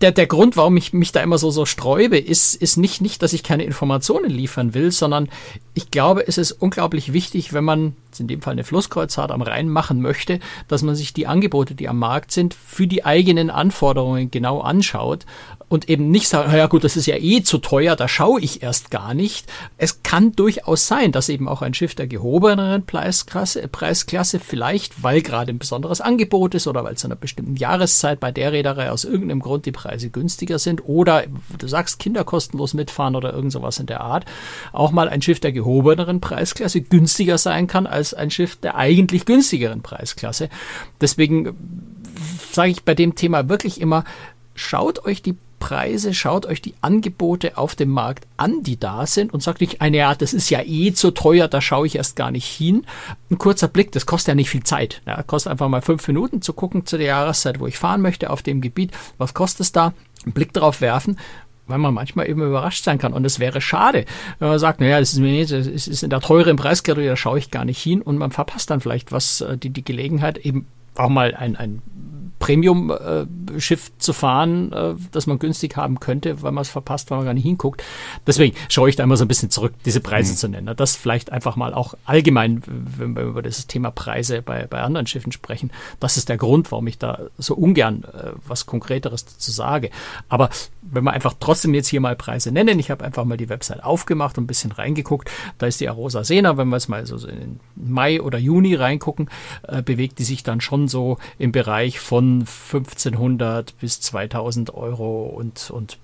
der, 0.00 0.12
der 0.12 0.26
Grund, 0.26 0.56
warum 0.56 0.76
ich 0.76 0.92
mich 0.92 1.12
da 1.12 1.22
immer 1.22 1.38
so, 1.38 1.50
so 1.50 1.64
sträube, 1.64 2.18
ist, 2.18 2.54
ist 2.54 2.76
nicht, 2.76 3.00
nicht, 3.00 3.22
dass 3.22 3.32
ich 3.32 3.42
keine 3.42 3.64
Informationen 3.64 4.30
liefern 4.30 4.74
will, 4.74 4.90
sondern 4.90 5.28
ich 5.74 5.90
glaube, 5.90 6.26
es 6.26 6.38
ist 6.38 6.52
unglaublich 6.52 7.12
wichtig, 7.12 7.52
wenn 7.52 7.64
man 7.64 7.96
in 8.18 8.28
dem 8.28 8.42
Fall 8.42 8.52
eine 8.52 8.64
Flusskreuzfahrt 8.64 9.30
am 9.30 9.42
Rhein 9.42 9.68
machen 9.68 10.02
möchte, 10.02 10.40
dass 10.68 10.82
man 10.82 10.94
sich 10.94 11.14
die 11.14 11.26
Angebote, 11.26 11.74
die 11.74 11.88
am 11.88 11.98
Markt 11.98 12.32
sind, 12.32 12.54
für 12.54 12.86
die 12.86 13.04
eigenen 13.04 13.50
Anforderungen 13.50 14.30
genau 14.30 14.60
anschaut 14.60 15.24
und 15.70 15.88
eben 15.88 16.10
nicht 16.10 16.28
sagen, 16.28 16.52
ja 16.52 16.66
gut, 16.66 16.82
das 16.82 16.96
ist 16.96 17.06
ja 17.06 17.14
eh 17.16 17.42
zu 17.42 17.58
teuer, 17.58 17.94
da 17.94 18.08
schaue 18.08 18.40
ich 18.40 18.60
erst 18.60 18.90
gar 18.90 19.14
nicht. 19.14 19.46
Es 19.78 20.02
kann 20.02 20.32
durchaus 20.32 20.88
sein, 20.88 21.12
dass 21.12 21.28
eben 21.28 21.48
auch 21.48 21.62
ein 21.62 21.74
Schiff 21.74 21.94
der 21.94 22.08
gehobeneren 22.08 22.84
Preisklasse, 22.84 23.68
Preisklasse 23.68 24.40
vielleicht, 24.40 25.04
weil 25.04 25.22
gerade 25.22 25.52
ein 25.52 25.58
besonderes 25.58 26.00
Angebot 26.00 26.56
ist 26.56 26.66
oder 26.66 26.82
weil 26.82 26.96
zu 26.96 27.06
einer 27.06 27.14
bestimmten 27.14 27.54
Jahreszeit 27.54 28.18
bei 28.18 28.32
der 28.32 28.50
Reederei 28.50 28.90
aus 28.90 29.04
irgendeinem 29.04 29.38
Grund 29.38 29.64
die 29.64 29.70
Preise 29.70 30.10
günstiger 30.10 30.58
sind 30.58 30.88
oder 30.88 31.22
du 31.56 31.68
sagst 31.68 32.00
Kinder 32.00 32.24
kostenlos 32.24 32.74
mitfahren 32.74 33.14
oder 33.14 33.32
irgend 33.32 33.52
sowas 33.52 33.78
in 33.78 33.86
der 33.86 34.00
Art, 34.00 34.24
auch 34.72 34.90
mal 34.90 35.08
ein 35.08 35.22
Schiff 35.22 35.38
der 35.38 35.52
gehobeneren 35.52 36.20
Preisklasse 36.20 36.80
günstiger 36.80 37.38
sein 37.38 37.68
kann 37.68 37.86
als 37.86 38.12
ein 38.12 38.32
Schiff 38.32 38.56
der 38.56 38.74
eigentlich 38.74 39.24
günstigeren 39.24 39.82
Preisklasse. 39.82 40.48
Deswegen 41.00 41.56
sage 42.50 42.72
ich 42.72 42.82
bei 42.82 42.96
dem 42.96 43.14
Thema 43.14 43.48
wirklich 43.48 43.80
immer, 43.80 44.02
schaut 44.56 45.04
euch 45.04 45.22
die 45.22 45.36
Preise, 45.60 46.12
schaut 46.12 46.46
euch 46.46 46.60
die 46.60 46.74
Angebote 46.80 47.56
auf 47.56 47.76
dem 47.76 47.90
Markt 47.90 48.26
an, 48.36 48.64
die 48.64 48.80
da 48.80 49.06
sind 49.06 49.32
und 49.32 49.42
sagt 49.42 49.60
nicht, 49.60 49.80
eine, 49.80 49.98
ja, 49.98 50.14
das 50.16 50.32
ist 50.32 50.50
ja 50.50 50.62
eh 50.64 50.92
zu 50.92 51.12
teuer, 51.12 51.46
da 51.46 51.60
schaue 51.60 51.86
ich 51.86 51.94
erst 51.94 52.16
gar 52.16 52.32
nicht 52.32 52.46
hin. 52.46 52.84
Ein 53.30 53.38
kurzer 53.38 53.68
Blick, 53.68 53.92
das 53.92 54.06
kostet 54.06 54.28
ja 54.28 54.34
nicht 54.34 54.50
viel 54.50 54.64
Zeit. 54.64 55.02
Ja, 55.06 55.22
kostet 55.22 55.52
einfach 55.52 55.68
mal 55.68 55.82
fünf 55.82 56.08
Minuten 56.08 56.42
zu 56.42 56.52
gucken 56.52 56.86
zu 56.86 56.98
der 56.98 57.06
Jahreszeit, 57.06 57.60
wo 57.60 57.68
ich 57.68 57.78
fahren 57.78 58.00
möchte 58.00 58.30
auf 58.30 58.42
dem 58.42 58.60
Gebiet. 58.60 58.90
Was 59.18 59.34
kostet 59.34 59.60
es 59.60 59.72
da? 59.72 59.92
Einen 60.24 60.32
Blick 60.32 60.52
drauf 60.52 60.80
werfen 60.80 61.16
weil 61.70 61.78
man 61.78 61.94
manchmal 61.94 62.28
eben 62.28 62.42
überrascht 62.42 62.82
sein 62.82 62.98
kann. 62.98 63.12
Und 63.12 63.24
es 63.24 63.38
wäre 63.38 63.60
schade, 63.60 64.04
wenn 64.40 64.48
man 64.48 64.58
sagt, 64.58 64.80
naja, 64.80 64.98
das 64.98 65.14
ist, 65.14 65.52
das 65.52 65.66
ist 65.68 66.02
in 66.02 66.10
der 66.10 66.20
teuren 66.20 66.56
Preiskategorie, 66.56 67.06
da 67.06 67.14
schaue 67.14 67.38
ich 67.38 67.52
gar 67.52 67.64
nicht 67.64 67.80
hin 67.80 68.02
und 68.02 68.18
man 68.18 68.32
verpasst 68.32 68.70
dann 68.70 68.80
vielleicht 68.80 69.12
was, 69.12 69.40
äh, 69.40 69.56
die, 69.56 69.70
die 69.70 69.84
Gelegenheit, 69.84 70.38
eben 70.38 70.66
auch 70.96 71.08
mal 71.08 71.32
ein, 71.34 71.54
ein 71.54 71.80
Premium-Schiff 72.40 73.88
äh, 73.88 73.98
zu 73.98 74.12
fahren, 74.12 74.72
äh, 74.72 74.94
das 75.12 75.28
man 75.28 75.38
günstig 75.38 75.76
haben 75.76 76.00
könnte, 76.00 76.42
weil 76.42 76.50
man 76.50 76.62
es 76.62 76.70
verpasst, 76.70 77.10
weil 77.10 77.18
man 77.18 77.26
gar 77.26 77.34
nicht 77.34 77.44
hinguckt. 77.44 77.84
Deswegen 78.26 78.56
schaue 78.68 78.88
ich 78.88 78.96
da 78.96 79.04
immer 79.04 79.18
so 79.18 79.24
ein 79.24 79.28
bisschen 79.28 79.50
zurück, 79.50 79.74
diese 79.84 80.00
Preise 80.00 80.32
mhm. 80.32 80.36
zu 80.36 80.48
nennen. 80.48 80.74
Das 80.76 80.96
vielleicht 80.96 81.30
einfach 81.30 81.54
mal 81.54 81.74
auch 81.74 81.94
allgemein, 82.06 82.62
wenn 82.66 83.14
wir 83.14 83.22
über 83.24 83.42
das 83.42 83.66
Thema 83.66 83.90
Preise 83.90 84.40
bei, 84.42 84.66
bei 84.66 84.80
anderen 84.80 85.06
Schiffen 85.06 85.32
sprechen. 85.32 85.70
Das 86.00 86.16
ist 86.16 86.30
der 86.30 86.38
Grund, 86.38 86.72
warum 86.72 86.86
ich 86.86 86.98
da 86.98 87.20
so 87.36 87.54
ungern 87.54 88.04
äh, 88.04 88.30
was 88.46 88.64
Konkreteres 88.64 89.26
dazu 89.26 89.52
sage. 89.52 89.90
Aber 90.30 90.48
wenn 90.80 91.04
wir 91.04 91.12
einfach 91.12 91.34
trotzdem 91.38 91.74
jetzt 91.74 91.88
hier 91.88 92.00
mal 92.00 92.16
Preise 92.16 92.52
nennen, 92.52 92.78
ich 92.78 92.90
habe 92.90 93.04
einfach 93.04 93.26
mal 93.26 93.36
die 93.36 93.50
Website 93.50 93.84
aufgemacht 93.84 94.38
und 94.38 94.44
ein 94.44 94.46
bisschen 94.46 94.72
reingeguckt. 94.72 95.30
Da 95.58 95.66
ist 95.66 95.80
die 95.80 95.90
Arosa 95.90 96.24
Sena, 96.24 96.56
wenn 96.56 96.68
wir 96.68 96.76
es 96.76 96.88
mal 96.88 97.04
so 97.04 97.28
in 97.28 97.60
Mai 97.76 98.22
oder 98.22 98.38
Juni 98.38 98.74
reingucken, 98.74 99.28
äh, 99.68 99.82
bewegt 99.82 100.18
die 100.18 100.24
sich 100.24 100.42
dann 100.42 100.62
schon 100.62 100.88
so 100.88 101.18
im 101.38 101.52
Bereich 101.52 102.00
von 102.00 102.29
1500 102.40 103.78
bis 103.78 104.00
2000 104.00 104.74
Euro 104.74 105.26
und, 105.26 105.70
und 105.70 105.98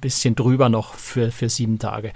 bisschen 0.00 0.34
drüber 0.34 0.68
noch 0.68 0.94
für, 0.94 1.30
für 1.30 1.48
sieben 1.48 1.78
Tage. 1.78 2.12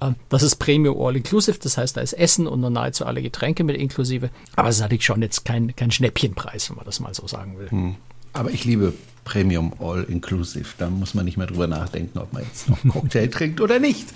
Ähm, 0.00 0.16
das 0.28 0.42
ist 0.42 0.56
Premium 0.56 1.00
All 1.00 1.16
Inclusive, 1.16 1.58
das 1.58 1.78
heißt, 1.78 1.96
da 1.96 2.00
ist 2.00 2.12
Essen 2.12 2.46
und 2.46 2.60
noch 2.60 2.70
nahezu 2.70 3.06
alle 3.06 3.22
Getränke 3.22 3.64
mit 3.64 3.76
inklusive. 3.76 4.30
Aber 4.56 4.68
es 4.68 4.76
ist 4.76 4.82
natürlich 4.82 5.04
schon 5.04 5.22
jetzt 5.22 5.44
kein, 5.44 5.74
kein 5.74 5.90
Schnäppchenpreis, 5.90 6.70
wenn 6.70 6.76
man 6.76 6.86
das 6.86 7.00
mal 7.00 7.14
so 7.14 7.26
sagen 7.26 7.58
will. 7.58 7.70
Hm. 7.70 7.96
Aber 8.32 8.50
ich 8.50 8.64
liebe 8.64 8.92
Premium 9.24 9.72
All 9.80 10.04
Inclusive. 10.04 10.68
Da 10.78 10.88
muss 10.90 11.14
man 11.14 11.24
nicht 11.24 11.36
mehr 11.36 11.46
drüber 11.46 11.66
nachdenken, 11.66 12.18
ob 12.18 12.32
man 12.32 12.42
jetzt 12.44 12.68
noch 12.68 12.82
einen 12.82 12.92
Cocktail 12.92 13.26
trinkt 13.30 13.60
oder 13.60 13.78
nicht. 13.78 14.08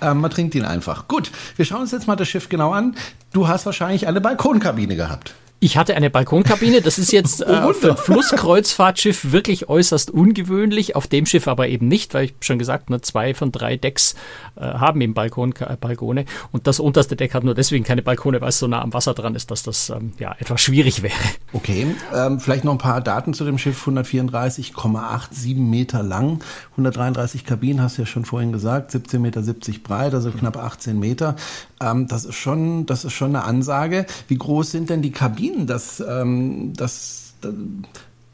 Ähm, 0.00 0.20
man 0.20 0.30
trinkt 0.30 0.54
ihn 0.54 0.64
einfach. 0.64 1.06
Gut, 1.06 1.30
wir 1.56 1.64
schauen 1.64 1.82
uns 1.82 1.92
jetzt 1.92 2.06
mal 2.06 2.16
das 2.16 2.28
Schiff 2.28 2.48
genau 2.48 2.72
an. 2.72 2.96
Du 3.32 3.48
hast 3.48 3.66
wahrscheinlich 3.66 4.06
eine 4.06 4.20
Balkonkabine 4.20 4.96
gehabt. 4.96 5.34
Ich 5.62 5.76
hatte 5.76 5.94
eine 5.94 6.10
Balkonkabine. 6.10 6.82
Das 6.82 6.98
ist 6.98 7.12
jetzt 7.12 7.40
äh, 7.46 7.72
für 7.72 7.92
ein 7.92 7.96
Flusskreuzfahrtschiff 7.96 9.30
wirklich 9.30 9.68
äußerst 9.68 10.10
ungewöhnlich. 10.10 10.96
Auf 10.96 11.06
dem 11.06 11.24
Schiff 11.24 11.46
aber 11.46 11.68
eben 11.68 11.86
nicht, 11.86 12.14
weil 12.14 12.24
ich 12.24 12.34
schon 12.40 12.58
gesagt, 12.58 12.90
nur 12.90 13.00
zwei 13.02 13.32
von 13.32 13.52
drei 13.52 13.76
Decks 13.76 14.16
äh, 14.56 14.62
haben 14.62 15.00
eben 15.00 15.14
Balkon, 15.14 15.54
äh, 15.60 15.76
Balkone. 15.80 16.24
Und 16.50 16.66
das 16.66 16.80
unterste 16.80 17.14
Deck 17.14 17.32
hat 17.32 17.44
nur 17.44 17.54
deswegen 17.54 17.84
keine 17.84 18.02
Balkone, 18.02 18.40
weil 18.40 18.48
es 18.48 18.58
so 18.58 18.66
nah 18.66 18.82
am 18.82 18.92
Wasser 18.92 19.14
dran 19.14 19.36
ist, 19.36 19.52
dass 19.52 19.62
das 19.62 19.90
ähm, 19.90 20.14
ja 20.18 20.34
etwas 20.40 20.60
schwierig 20.60 21.04
wäre. 21.04 21.14
Okay, 21.52 21.86
ähm, 22.12 22.40
vielleicht 22.40 22.64
noch 22.64 22.72
ein 22.72 22.78
paar 22.78 23.00
Daten 23.00 23.32
zu 23.32 23.44
dem 23.44 23.56
Schiff. 23.56 23.86
134,87 23.86 25.54
Meter 25.58 26.02
lang, 26.02 26.40
133 26.72 27.44
Kabinen, 27.44 27.80
hast 27.80 27.98
du 27.98 28.02
ja 28.02 28.06
schon 28.06 28.24
vorhin 28.24 28.50
gesagt, 28.50 28.90
17,70 28.90 29.18
Meter 29.20 29.42
breit, 29.84 30.12
also 30.12 30.32
knapp 30.32 30.56
18 30.56 30.98
Meter. 30.98 31.36
Ähm, 31.82 32.06
das 32.06 32.24
ist 32.24 32.36
schon, 32.36 32.86
das 32.86 33.04
ist 33.04 33.12
schon 33.12 33.34
eine 33.34 33.44
Ansage. 33.44 34.06
Wie 34.28 34.38
groß 34.38 34.70
sind 34.70 34.90
denn 34.90 35.02
die 35.02 35.12
Kabinen? 35.12 35.66
Das, 35.66 36.02
ähm, 36.06 36.72
das, 36.76 37.34
das 37.40 37.54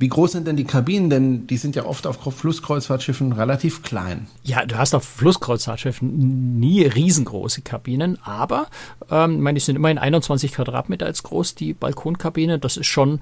wie 0.01 0.09
groß 0.09 0.33
sind 0.33 0.47
denn 0.47 0.57
die 0.57 0.65
Kabinen? 0.65 1.11
Denn 1.11 1.47
die 1.47 1.57
sind 1.57 1.75
ja 1.75 1.85
oft 1.85 2.07
auf 2.07 2.19
Flusskreuzfahrtschiffen 2.19 3.33
relativ 3.33 3.83
klein. 3.83 4.29
Ja, 4.45 4.65
du 4.65 4.79
hast 4.79 4.95
auf 4.95 5.05
Flusskreuzfahrtschiffen 5.05 6.61
nie 6.61 6.83
riesengroße 6.85 7.63
Kabinen, 7.63 8.19
aber 8.23 8.69
ähm, 9.11 9.37
ich 9.37 9.41
meine, 9.41 9.59
die 9.59 9.65
sind 9.65 9.77
immerhin 9.77 9.99
21 9.99 10.53
Quadratmeter 10.53 11.07
als 11.07 11.25
groß, 11.25 11.57
die 11.57 11.73
Balkonkabine. 11.73 12.59
Das 12.59 12.77
ist 12.77 12.87
schon 12.87 13.21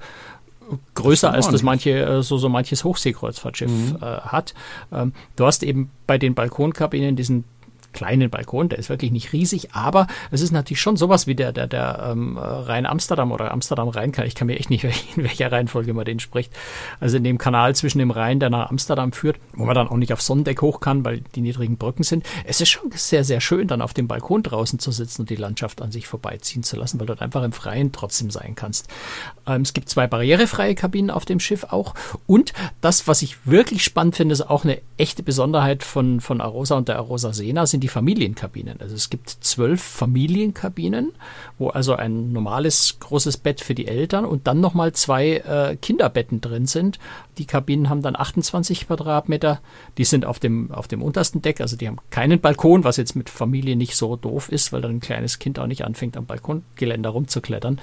größer 0.95 1.31
als 1.31 1.47
das 1.47 1.63
manche 1.63 1.91
äh, 1.91 2.21
so 2.21 2.37
so 2.37 2.49
manches 2.49 2.83
Hochseekreuzfahrtschiff 2.83 3.71
mhm. 3.71 3.97
äh, 4.01 4.05
hat. 4.05 4.53
Ähm, 4.91 5.13
du 5.35 5.45
hast 5.45 5.63
eben 5.63 5.89
bei 6.05 6.17
den 6.17 6.35
Balkonkabinen 6.35 7.15
diesen 7.15 7.45
kleinen 7.93 8.29
Balkon, 8.29 8.69
der 8.69 8.79
ist 8.79 8.89
wirklich 8.89 9.11
nicht 9.11 9.33
riesig, 9.33 9.73
aber 9.73 10.07
es 10.31 10.41
ist 10.41 10.51
natürlich 10.51 10.81
schon 10.81 10.97
sowas 10.97 11.27
wie 11.27 11.35
der, 11.35 11.51
der, 11.51 11.67
der 11.67 12.09
ähm, 12.11 12.37
Rhein-Amsterdam 12.37 13.31
oder 13.31 13.51
Amsterdam-Rhein, 13.51 14.13
ich 14.25 14.35
kann 14.35 14.47
mir 14.47 14.57
echt 14.57 14.69
nicht, 14.69 14.83
in 15.15 15.23
welcher 15.23 15.51
Reihenfolge 15.51 15.93
man 15.93 16.05
den 16.05 16.19
spricht. 16.19 16.53
Also 16.99 17.17
in 17.17 17.23
dem 17.23 17.37
Kanal 17.37 17.75
zwischen 17.75 17.99
dem 17.99 18.11
Rhein, 18.11 18.39
der 18.39 18.49
nach 18.49 18.69
Amsterdam 18.69 19.11
führt, 19.11 19.37
wo 19.53 19.65
man 19.65 19.75
dann 19.75 19.87
auch 19.87 19.97
nicht 19.97 20.13
auf 20.13 20.21
Sonnendeck 20.21 20.61
hoch 20.61 20.79
kann, 20.79 21.05
weil 21.05 21.21
die 21.35 21.41
niedrigen 21.41 21.77
Brücken 21.77 22.03
sind. 22.03 22.25
Es 22.45 22.61
ist 22.61 22.69
schon 22.69 22.91
sehr, 22.93 23.23
sehr 23.23 23.41
schön, 23.41 23.67
dann 23.67 23.81
auf 23.81 23.93
dem 23.93 24.07
Balkon 24.07 24.43
draußen 24.43 24.79
zu 24.79 24.91
sitzen 24.91 25.23
und 25.23 25.29
die 25.29 25.35
Landschaft 25.35 25.81
an 25.81 25.91
sich 25.91 26.07
vorbeiziehen 26.07 26.63
zu 26.63 26.75
lassen, 26.77 26.99
weil 26.99 27.07
du 27.07 27.19
einfach 27.19 27.43
im 27.43 27.51
Freien 27.51 27.91
trotzdem 27.91 28.31
sein 28.31 28.53
kannst. 28.55 28.87
Ähm, 29.45 29.61
es 29.61 29.73
gibt 29.73 29.89
zwei 29.89 30.07
barrierefreie 30.07 30.75
Kabinen 30.75 31.09
auf 31.09 31.25
dem 31.25 31.39
Schiff 31.39 31.65
auch 31.65 31.93
und 32.25 32.53
das, 32.81 33.07
was 33.07 33.21
ich 33.21 33.45
wirklich 33.45 33.83
spannend 33.83 34.15
finde, 34.15 34.33
ist 34.33 34.49
auch 34.49 34.63
eine 34.63 34.81
echte 34.97 35.23
Besonderheit 35.23 35.83
von, 35.83 36.21
von 36.21 36.41
Arosa 36.41 36.75
und 36.75 36.87
der 36.87 36.97
Arosa 36.97 37.33
Sena, 37.33 37.65
sind 37.65 37.81
die 37.81 37.86
die 37.87 37.91
Familienkabinen. 37.91 38.81
Also 38.81 38.95
es 38.95 39.09
gibt 39.09 39.29
zwölf 39.29 39.81
Familienkabinen, 39.81 41.13
wo 41.57 41.69
also 41.69 41.95
ein 41.95 42.33
normales 42.33 42.97
großes 42.99 43.37
Bett 43.37 43.61
für 43.61 43.73
die 43.73 43.87
Eltern 43.87 44.25
und 44.25 44.45
dann 44.45 44.59
nochmal 44.59 44.91
zwei 44.91 45.37
äh, 45.37 45.77
Kinderbetten 45.77 46.41
drin 46.41 46.65
sind. 46.65 46.99
Die 47.37 47.45
Kabinen 47.45 47.89
haben 47.89 48.01
dann 48.01 48.17
28 48.17 48.87
Quadratmeter. 48.87 49.61
Die 49.97 50.03
sind 50.03 50.25
auf 50.25 50.39
dem, 50.39 50.69
auf 50.71 50.89
dem 50.89 51.01
untersten 51.01 51.41
Deck, 51.41 51.61
also 51.61 51.77
die 51.77 51.87
haben 51.87 51.99
keinen 52.09 52.41
Balkon, 52.41 52.83
was 52.83 52.97
jetzt 52.97 53.15
mit 53.15 53.29
Familie 53.29 53.77
nicht 53.77 53.95
so 53.95 54.17
doof 54.17 54.49
ist, 54.51 54.73
weil 54.73 54.81
dann 54.81 54.97
ein 54.97 54.99
kleines 54.99 55.39
Kind 55.39 55.57
auch 55.57 55.67
nicht 55.67 55.85
anfängt, 55.85 56.17
am 56.17 56.25
Balkongeländer 56.25 57.11
rumzuklettern. 57.11 57.79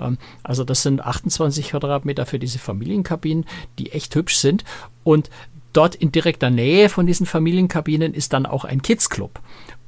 Ähm, 0.00 0.18
also 0.42 0.64
das 0.64 0.82
sind 0.82 1.00
28 1.00 1.68
Quadratmeter 1.68 2.26
für 2.26 2.40
diese 2.40 2.58
Familienkabinen, 2.58 3.44
die 3.78 3.92
echt 3.92 4.16
hübsch 4.16 4.36
sind. 4.36 4.64
Und 5.04 5.30
dort 5.76 5.94
in 5.94 6.12
direkter 6.12 6.50
Nähe 6.50 6.88
von 6.88 7.06
diesen 7.06 7.26
Familienkabinen 7.26 8.14
ist 8.14 8.32
dann 8.32 8.46
auch 8.46 8.64
ein 8.64 8.82
Kids 8.82 9.10
Club. 9.10 9.40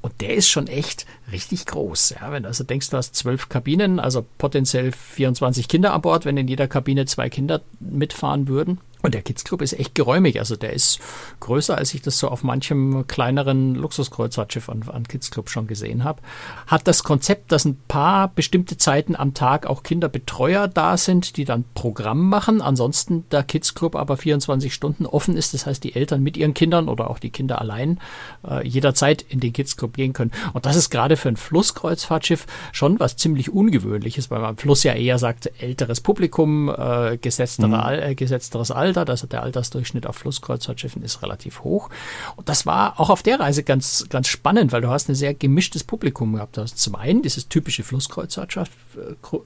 Und 0.02 0.20
der 0.20 0.34
ist 0.34 0.48
schon 0.48 0.68
echt 0.68 1.06
richtig 1.32 1.66
groß. 1.66 2.14
Ja, 2.20 2.30
wenn 2.30 2.44
du 2.44 2.48
also 2.48 2.62
denkst, 2.62 2.90
du 2.90 2.96
hast 2.96 3.16
zwölf 3.16 3.48
Kabinen, 3.48 3.98
also 3.98 4.24
potenziell 4.38 4.92
24 4.92 5.66
Kinder 5.66 5.94
an 5.94 6.02
Bord, 6.02 6.24
wenn 6.24 6.36
in 6.36 6.46
jeder 6.46 6.68
Kabine 6.68 7.06
zwei 7.06 7.28
Kinder 7.28 7.62
mitfahren 7.80 8.46
würden. 8.46 8.78
Und 9.06 9.14
der 9.14 9.22
Kids 9.22 9.44
Club 9.44 9.62
ist 9.62 9.78
echt 9.78 9.94
geräumig. 9.94 10.40
Also 10.40 10.56
der 10.56 10.72
ist 10.72 10.98
größer, 11.38 11.78
als 11.78 11.94
ich 11.94 12.02
das 12.02 12.18
so 12.18 12.28
auf 12.28 12.42
manchem 12.42 13.06
kleineren 13.06 13.76
Luxuskreuzfahrtschiff 13.76 14.68
an, 14.68 14.82
an 14.92 15.06
Kids 15.06 15.30
Club 15.30 15.48
schon 15.48 15.68
gesehen 15.68 16.02
habe. 16.02 16.20
Hat 16.66 16.88
das 16.88 17.04
Konzept, 17.04 17.52
dass 17.52 17.64
ein 17.64 17.78
paar 17.86 18.28
bestimmte 18.28 18.76
Zeiten 18.76 19.14
am 19.14 19.32
Tag 19.32 19.66
auch 19.66 19.84
Kinderbetreuer 19.84 20.66
da 20.66 20.96
sind, 20.96 21.36
die 21.36 21.44
dann 21.44 21.64
Programm 21.74 22.28
machen. 22.28 22.60
Ansonsten 22.60 23.24
der 23.30 23.44
Kids 23.44 23.76
Club 23.76 23.94
aber 23.94 24.16
24 24.16 24.74
Stunden 24.74 25.06
offen 25.06 25.36
ist. 25.36 25.54
Das 25.54 25.66
heißt, 25.66 25.84
die 25.84 25.94
Eltern 25.94 26.22
mit 26.24 26.36
ihren 26.36 26.54
Kindern 26.54 26.88
oder 26.88 27.08
auch 27.08 27.20
die 27.20 27.30
Kinder 27.30 27.60
allein 27.60 28.00
äh, 28.44 28.66
jederzeit 28.66 29.22
in 29.22 29.38
den 29.38 29.52
Kids 29.52 29.76
Club 29.76 29.94
gehen 29.94 30.14
können. 30.14 30.32
Und 30.52 30.66
das 30.66 30.74
ist 30.74 30.90
gerade 30.90 31.16
für 31.16 31.28
ein 31.28 31.36
Flusskreuzfahrtschiff 31.36 32.46
schon 32.72 32.98
was 32.98 33.16
ziemlich 33.16 33.52
Ungewöhnliches, 33.52 34.32
weil 34.32 34.40
man 34.40 34.50
am 34.50 34.56
Fluss 34.56 34.82
ja 34.82 34.94
eher 34.94 35.18
sagt, 35.18 35.52
älteres 35.60 36.00
Publikum, 36.00 36.68
äh, 36.68 37.18
gesetztere, 37.18 37.68
mhm. 37.68 38.02
äh, 38.02 38.14
gesetzteres 38.16 38.72
Alter 38.72 38.95
Alter. 38.96 39.12
Also 39.12 39.26
der 39.26 39.42
Altersdurchschnitt 39.42 40.06
auf 40.06 40.16
Flusskreuzfahrtschiffen 40.16 41.02
ist 41.02 41.22
relativ 41.22 41.62
hoch. 41.64 41.90
Und 42.36 42.48
das 42.48 42.66
war 42.66 43.00
auch 43.00 43.10
auf 43.10 43.22
der 43.22 43.40
Reise 43.40 43.62
ganz, 43.62 44.06
ganz 44.08 44.28
spannend, 44.28 44.72
weil 44.72 44.80
du 44.80 44.88
hast 44.88 45.08
ein 45.08 45.14
sehr 45.14 45.34
gemischtes 45.34 45.84
Publikum 45.84 46.34
gehabt. 46.34 46.56
Du 46.56 46.62
hast 46.62 46.78
zum 46.78 46.94
einen 46.94 47.22
dieses 47.22 47.48
typische 47.48 47.82
äh, 47.82 47.86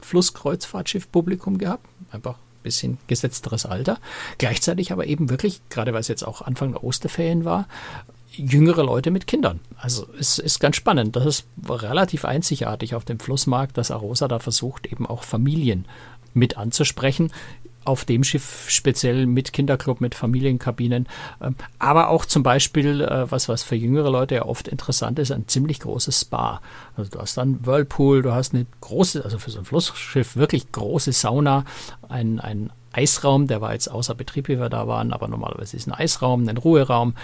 Flusskreuzfahrtschiff-Publikum 0.00 1.58
gehabt. 1.58 1.86
Einfach 2.10 2.34
ein 2.34 2.62
bisschen 2.62 2.98
gesetzteres 3.06 3.66
Alter. 3.66 3.98
Gleichzeitig 4.38 4.92
aber 4.92 5.06
eben 5.06 5.30
wirklich, 5.30 5.60
gerade 5.70 5.92
weil 5.92 6.00
es 6.00 6.08
jetzt 6.08 6.26
auch 6.26 6.42
Anfang 6.42 6.72
der 6.72 6.84
Osterferien 6.84 7.44
war, 7.44 7.66
jüngere 8.32 8.84
Leute 8.84 9.10
mit 9.10 9.26
Kindern. 9.26 9.60
Also 9.76 10.06
es 10.18 10.38
ist 10.38 10.60
ganz 10.60 10.76
spannend. 10.76 11.16
Das 11.16 11.26
ist 11.26 11.46
relativ 11.68 12.24
einzigartig 12.24 12.94
auf 12.94 13.04
dem 13.04 13.18
Flussmarkt, 13.18 13.76
dass 13.76 13.90
Arosa 13.90 14.28
da 14.28 14.38
versucht, 14.38 14.86
eben 14.86 15.06
auch 15.06 15.24
Familien 15.24 15.86
mit 16.32 16.56
anzusprechen 16.56 17.32
auf 17.84 18.04
dem 18.04 18.24
Schiff 18.24 18.68
speziell 18.68 19.26
mit 19.26 19.52
Kinderclub, 19.52 20.00
mit 20.00 20.14
Familienkabinen, 20.14 21.08
ähm, 21.40 21.56
aber 21.78 22.08
auch 22.08 22.24
zum 22.24 22.42
Beispiel, 22.42 23.00
äh, 23.00 23.30
was, 23.30 23.48
was 23.48 23.62
für 23.62 23.76
jüngere 23.76 24.10
Leute 24.10 24.36
ja 24.36 24.44
oft 24.44 24.68
interessant 24.68 25.18
ist, 25.18 25.32
ein 25.32 25.48
ziemlich 25.48 25.80
großes 25.80 26.20
Spa. 26.20 26.60
Also 26.96 27.10
du 27.10 27.18
hast 27.18 27.36
dann 27.36 27.64
Whirlpool, 27.64 28.22
du 28.22 28.32
hast 28.32 28.54
eine 28.54 28.66
große, 28.80 29.24
also 29.24 29.38
für 29.38 29.50
so 29.50 29.58
ein 29.60 29.64
Flussschiff 29.64 30.36
wirklich 30.36 30.70
große 30.72 31.12
Sauna, 31.12 31.64
ein, 32.08 32.40
ein 32.40 32.70
Eisraum, 32.92 33.46
der 33.46 33.60
war 33.60 33.72
jetzt 33.72 33.88
außer 33.88 34.14
Betrieb, 34.14 34.48
wie 34.48 34.58
wir 34.58 34.68
da 34.68 34.86
waren, 34.88 35.12
aber 35.12 35.28
normalerweise 35.28 35.76
ist 35.76 35.86
ein 35.86 35.92
Eisraum, 35.92 36.48
ein 36.48 36.56
Ruheraum, 36.56 37.14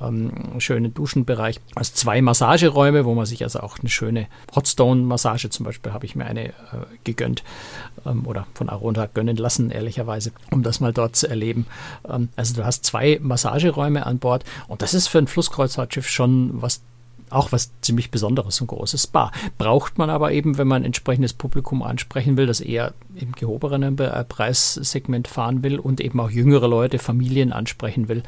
ähm, 0.00 0.60
schönen 0.60 0.92
Duschenbereich. 0.92 1.60
Also 1.74 1.92
zwei 1.94 2.20
Massageräume, 2.20 3.04
wo 3.04 3.14
man 3.14 3.26
sich 3.26 3.42
also 3.42 3.60
auch 3.60 3.78
eine 3.78 3.88
schöne 3.88 4.26
Hotstone-Massage 4.54 5.50
zum 5.50 5.64
Beispiel 5.64 5.92
habe 5.92 6.04
ich 6.06 6.14
mir 6.14 6.26
eine 6.26 6.48
äh, 6.48 6.52
gegönnt 7.04 7.42
ähm, 8.04 8.26
oder 8.26 8.46
von 8.54 8.68
Aronta 8.68 9.06
gönnen 9.06 9.36
lassen, 9.36 9.70
ehrlicherweise, 9.70 10.32
um 10.50 10.62
das 10.62 10.80
mal 10.80 10.92
dort 10.92 11.16
zu 11.16 11.28
erleben. 11.28 11.66
Ähm, 12.08 12.28
also 12.36 12.54
du 12.54 12.64
hast 12.64 12.84
zwei 12.84 13.18
Massageräume 13.22 14.06
an 14.06 14.18
Bord 14.18 14.44
und 14.68 14.82
das 14.82 14.94
ist 14.94 15.08
für 15.08 15.18
ein 15.18 15.26
Flusskreuzfahrtschiff 15.26 16.08
schon 16.08 16.50
was 16.60 16.82
auch 17.34 17.52
was 17.52 17.70
ziemlich 17.80 18.10
Besonderes, 18.10 18.60
ein 18.60 18.66
großes 18.66 19.04
Spa. 19.04 19.32
Braucht 19.58 19.98
man 19.98 20.10
aber 20.10 20.32
eben, 20.32 20.58
wenn 20.58 20.68
man 20.68 20.82
ein 20.82 20.86
entsprechendes 20.86 21.32
Publikum 21.32 21.82
ansprechen 21.82 22.36
will, 22.36 22.46
das 22.46 22.60
eher 22.60 22.94
im 23.14 23.32
gehobenen 23.32 23.98
äh, 23.98 24.24
Preissegment 24.24 25.28
fahren 25.28 25.62
will 25.62 25.78
und 25.78 26.00
eben 26.00 26.20
auch 26.20 26.30
jüngere 26.30 26.68
Leute, 26.68 26.98
Familien 26.98 27.52
ansprechen 27.52 28.08
will. 28.08 28.22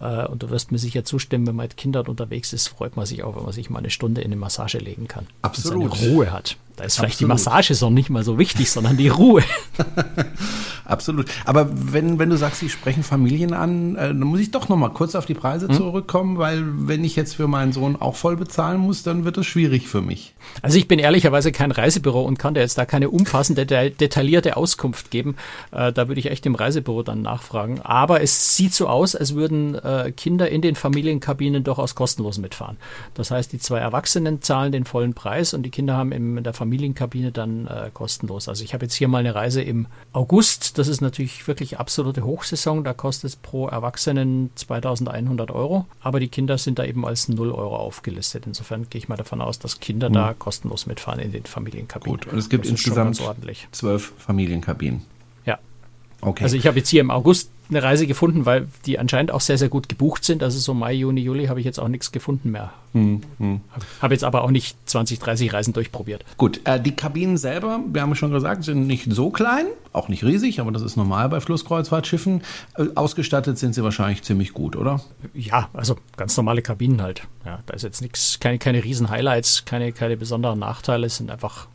Äh, 0.00 0.26
und 0.26 0.42
du 0.42 0.50
wirst 0.50 0.72
mir 0.72 0.78
sicher 0.78 1.04
zustimmen, 1.04 1.46
wenn 1.46 1.56
man 1.56 1.64
mit 1.64 1.76
Kindern 1.76 2.06
unterwegs 2.06 2.52
ist, 2.52 2.68
freut 2.68 2.96
man 2.96 3.06
sich 3.06 3.22
auch, 3.22 3.36
wenn 3.36 3.44
man 3.44 3.52
sich 3.52 3.70
mal 3.70 3.78
eine 3.78 3.90
Stunde 3.90 4.20
in 4.20 4.28
eine 4.28 4.36
Massage 4.36 4.78
legen 4.78 5.08
kann. 5.08 5.26
Absolut. 5.42 5.92
Und 5.92 5.96
seine 5.96 6.12
Ruhe 6.12 6.32
hat. 6.32 6.56
Da 6.80 6.86
ist 6.86 6.96
vielleicht 6.96 7.16
Absolut. 7.16 7.28
die 7.28 7.34
Massage 7.34 7.74
so 7.74 7.90
nicht 7.90 8.08
mal 8.08 8.24
so 8.24 8.38
wichtig, 8.38 8.70
sondern 8.70 8.96
die 8.96 9.08
Ruhe. 9.08 9.42
Absolut. 10.90 11.26
Aber 11.44 11.68
wenn, 11.72 12.18
wenn 12.18 12.30
du 12.30 12.36
sagst, 12.36 12.60
sie 12.60 12.68
sprechen 12.68 13.02
Familien 13.02 13.52
an, 13.52 13.96
äh, 13.96 14.08
dann 14.08 14.20
muss 14.20 14.40
ich 14.40 14.50
doch 14.50 14.68
noch 14.68 14.76
mal 14.76 14.88
kurz 14.88 15.14
auf 15.14 15.24
die 15.24 15.34
Preise 15.34 15.68
hm? 15.68 15.74
zurückkommen, 15.74 16.38
weil 16.38 16.64
wenn 16.88 17.04
ich 17.04 17.16
jetzt 17.16 17.36
für 17.36 17.46
meinen 17.46 17.72
Sohn 17.72 17.94
auch 17.96 18.16
voll 18.16 18.36
bezahlen 18.36 18.80
muss, 18.80 19.02
dann 19.02 19.24
wird 19.24 19.38
es 19.38 19.46
schwierig 19.46 19.86
für 19.88 20.00
mich. 20.00 20.34
Also 20.62 20.78
ich 20.78 20.88
bin 20.88 20.98
ehrlicherweise 20.98 21.52
kein 21.52 21.70
Reisebüro 21.70 22.22
und 22.22 22.38
kann 22.38 22.54
dir 22.54 22.60
jetzt 22.60 22.76
da 22.76 22.86
keine 22.86 23.10
umfassende, 23.10 23.66
detaillierte 23.66 24.56
Auskunft 24.56 25.10
geben. 25.10 25.36
Äh, 25.70 25.92
da 25.92 26.08
würde 26.08 26.18
ich 26.18 26.30
echt 26.30 26.44
im 26.46 26.54
Reisebüro 26.54 27.02
dann 27.02 27.22
nachfragen. 27.22 27.80
Aber 27.82 28.20
es 28.20 28.56
sieht 28.56 28.74
so 28.74 28.88
aus, 28.88 29.14
als 29.14 29.34
würden 29.34 29.76
äh, 29.76 30.12
Kinder 30.16 30.48
in 30.48 30.60
den 30.60 30.74
Familienkabinen 30.74 31.62
durchaus 31.62 31.94
kostenlos 31.94 32.38
mitfahren. 32.38 32.78
Das 33.14 33.30
heißt, 33.30 33.52
die 33.52 33.58
zwei 33.58 33.78
Erwachsenen 33.78 34.42
zahlen 34.42 34.72
den 34.72 34.84
vollen 34.84 35.14
Preis 35.14 35.54
und 35.54 35.62
die 35.62 35.70
Kinder 35.70 35.96
haben 35.96 36.10
in 36.10 36.42
der 36.42 36.54
Familienkabine 36.70 37.32
dann 37.32 37.66
äh, 37.66 37.90
kostenlos. 37.92 38.48
Also 38.48 38.62
ich 38.62 38.74
habe 38.74 38.84
jetzt 38.84 38.94
hier 38.94 39.08
mal 39.08 39.18
eine 39.18 39.34
Reise 39.34 39.60
im 39.60 39.88
August. 40.12 40.78
Das 40.78 40.86
ist 40.86 41.00
natürlich 41.00 41.48
wirklich 41.48 41.80
absolute 41.80 42.22
Hochsaison. 42.22 42.84
Da 42.84 42.92
kostet 42.92 43.30
es 43.30 43.36
pro 43.36 43.66
Erwachsenen 43.66 44.50
2100 44.54 45.50
Euro. 45.50 45.86
Aber 46.00 46.20
die 46.20 46.28
Kinder 46.28 46.58
sind 46.58 46.78
da 46.78 46.84
eben 46.84 47.04
als 47.04 47.28
0 47.28 47.50
Euro 47.50 47.76
aufgelistet. 47.76 48.44
Insofern 48.46 48.88
gehe 48.88 49.00
ich 49.00 49.08
mal 49.08 49.16
davon 49.16 49.40
aus, 49.40 49.58
dass 49.58 49.80
Kinder 49.80 50.10
mhm. 50.10 50.14
da 50.14 50.34
kostenlos 50.34 50.86
mitfahren 50.86 51.18
in 51.18 51.32
den 51.32 51.44
Familienkabinen. 51.44 52.20
Gut, 52.20 52.32
und 52.32 52.38
es 52.38 52.48
gibt 52.48 52.66
insgesamt 52.66 53.20
zwölf 53.72 54.12
Familienkabinen. 54.18 55.02
Ja. 55.46 55.58
Okay. 56.20 56.44
Also 56.44 56.56
ich 56.56 56.68
habe 56.68 56.78
jetzt 56.78 56.88
hier 56.88 57.00
im 57.00 57.10
August 57.10 57.50
eine 57.70 57.82
Reise 57.82 58.06
gefunden, 58.06 58.46
weil 58.46 58.68
die 58.86 58.98
anscheinend 58.98 59.30
auch 59.30 59.40
sehr, 59.40 59.58
sehr 59.58 59.68
gut 59.68 59.88
gebucht 59.88 60.24
sind. 60.24 60.42
Also 60.42 60.58
so 60.58 60.74
Mai, 60.74 60.92
Juni, 60.94 61.20
Juli 61.20 61.46
habe 61.46 61.60
ich 61.60 61.66
jetzt 61.66 61.78
auch 61.78 61.88
nichts 61.88 62.12
gefunden 62.12 62.50
mehr. 62.50 62.72
Hm, 62.92 63.22
hm. 63.38 63.60
Habe 64.02 64.14
jetzt 64.14 64.24
aber 64.24 64.42
auch 64.42 64.50
nicht 64.50 64.76
20, 64.88 65.18
30 65.20 65.52
Reisen 65.52 65.72
durchprobiert. 65.72 66.24
Gut, 66.36 66.60
äh, 66.64 66.80
die 66.80 66.94
Kabinen 66.94 67.36
selber, 67.36 67.80
wir 67.86 68.02
haben 68.02 68.14
schon 68.14 68.32
gesagt, 68.32 68.64
sind 68.64 68.86
nicht 68.86 69.06
so 69.12 69.30
klein, 69.30 69.66
auch 69.92 70.08
nicht 70.08 70.24
riesig, 70.24 70.60
aber 70.60 70.72
das 70.72 70.82
ist 70.82 70.96
normal 70.96 71.28
bei 71.28 71.40
Flusskreuzfahrtschiffen. 71.40 72.42
Äh, 72.76 72.86
ausgestattet 72.96 73.58
sind 73.58 73.74
sie 73.74 73.84
wahrscheinlich 73.84 74.22
ziemlich 74.22 74.52
gut, 74.52 74.74
oder? 74.76 75.00
Ja, 75.34 75.68
also 75.72 75.96
ganz 76.16 76.36
normale 76.36 76.62
Kabinen 76.62 77.00
halt. 77.00 77.22
Ja, 77.44 77.60
da 77.66 77.74
ist 77.74 77.82
jetzt 77.82 78.02
nichts, 78.02 78.40
keine, 78.40 78.58
keine 78.58 78.82
riesen 78.82 79.08
Highlights, 79.08 79.64
keine, 79.64 79.92
keine 79.92 80.16
besonderen 80.16 80.58
Nachteile, 80.58 81.06
es 81.06 81.16
sind 81.16 81.30
einfach 81.30 81.68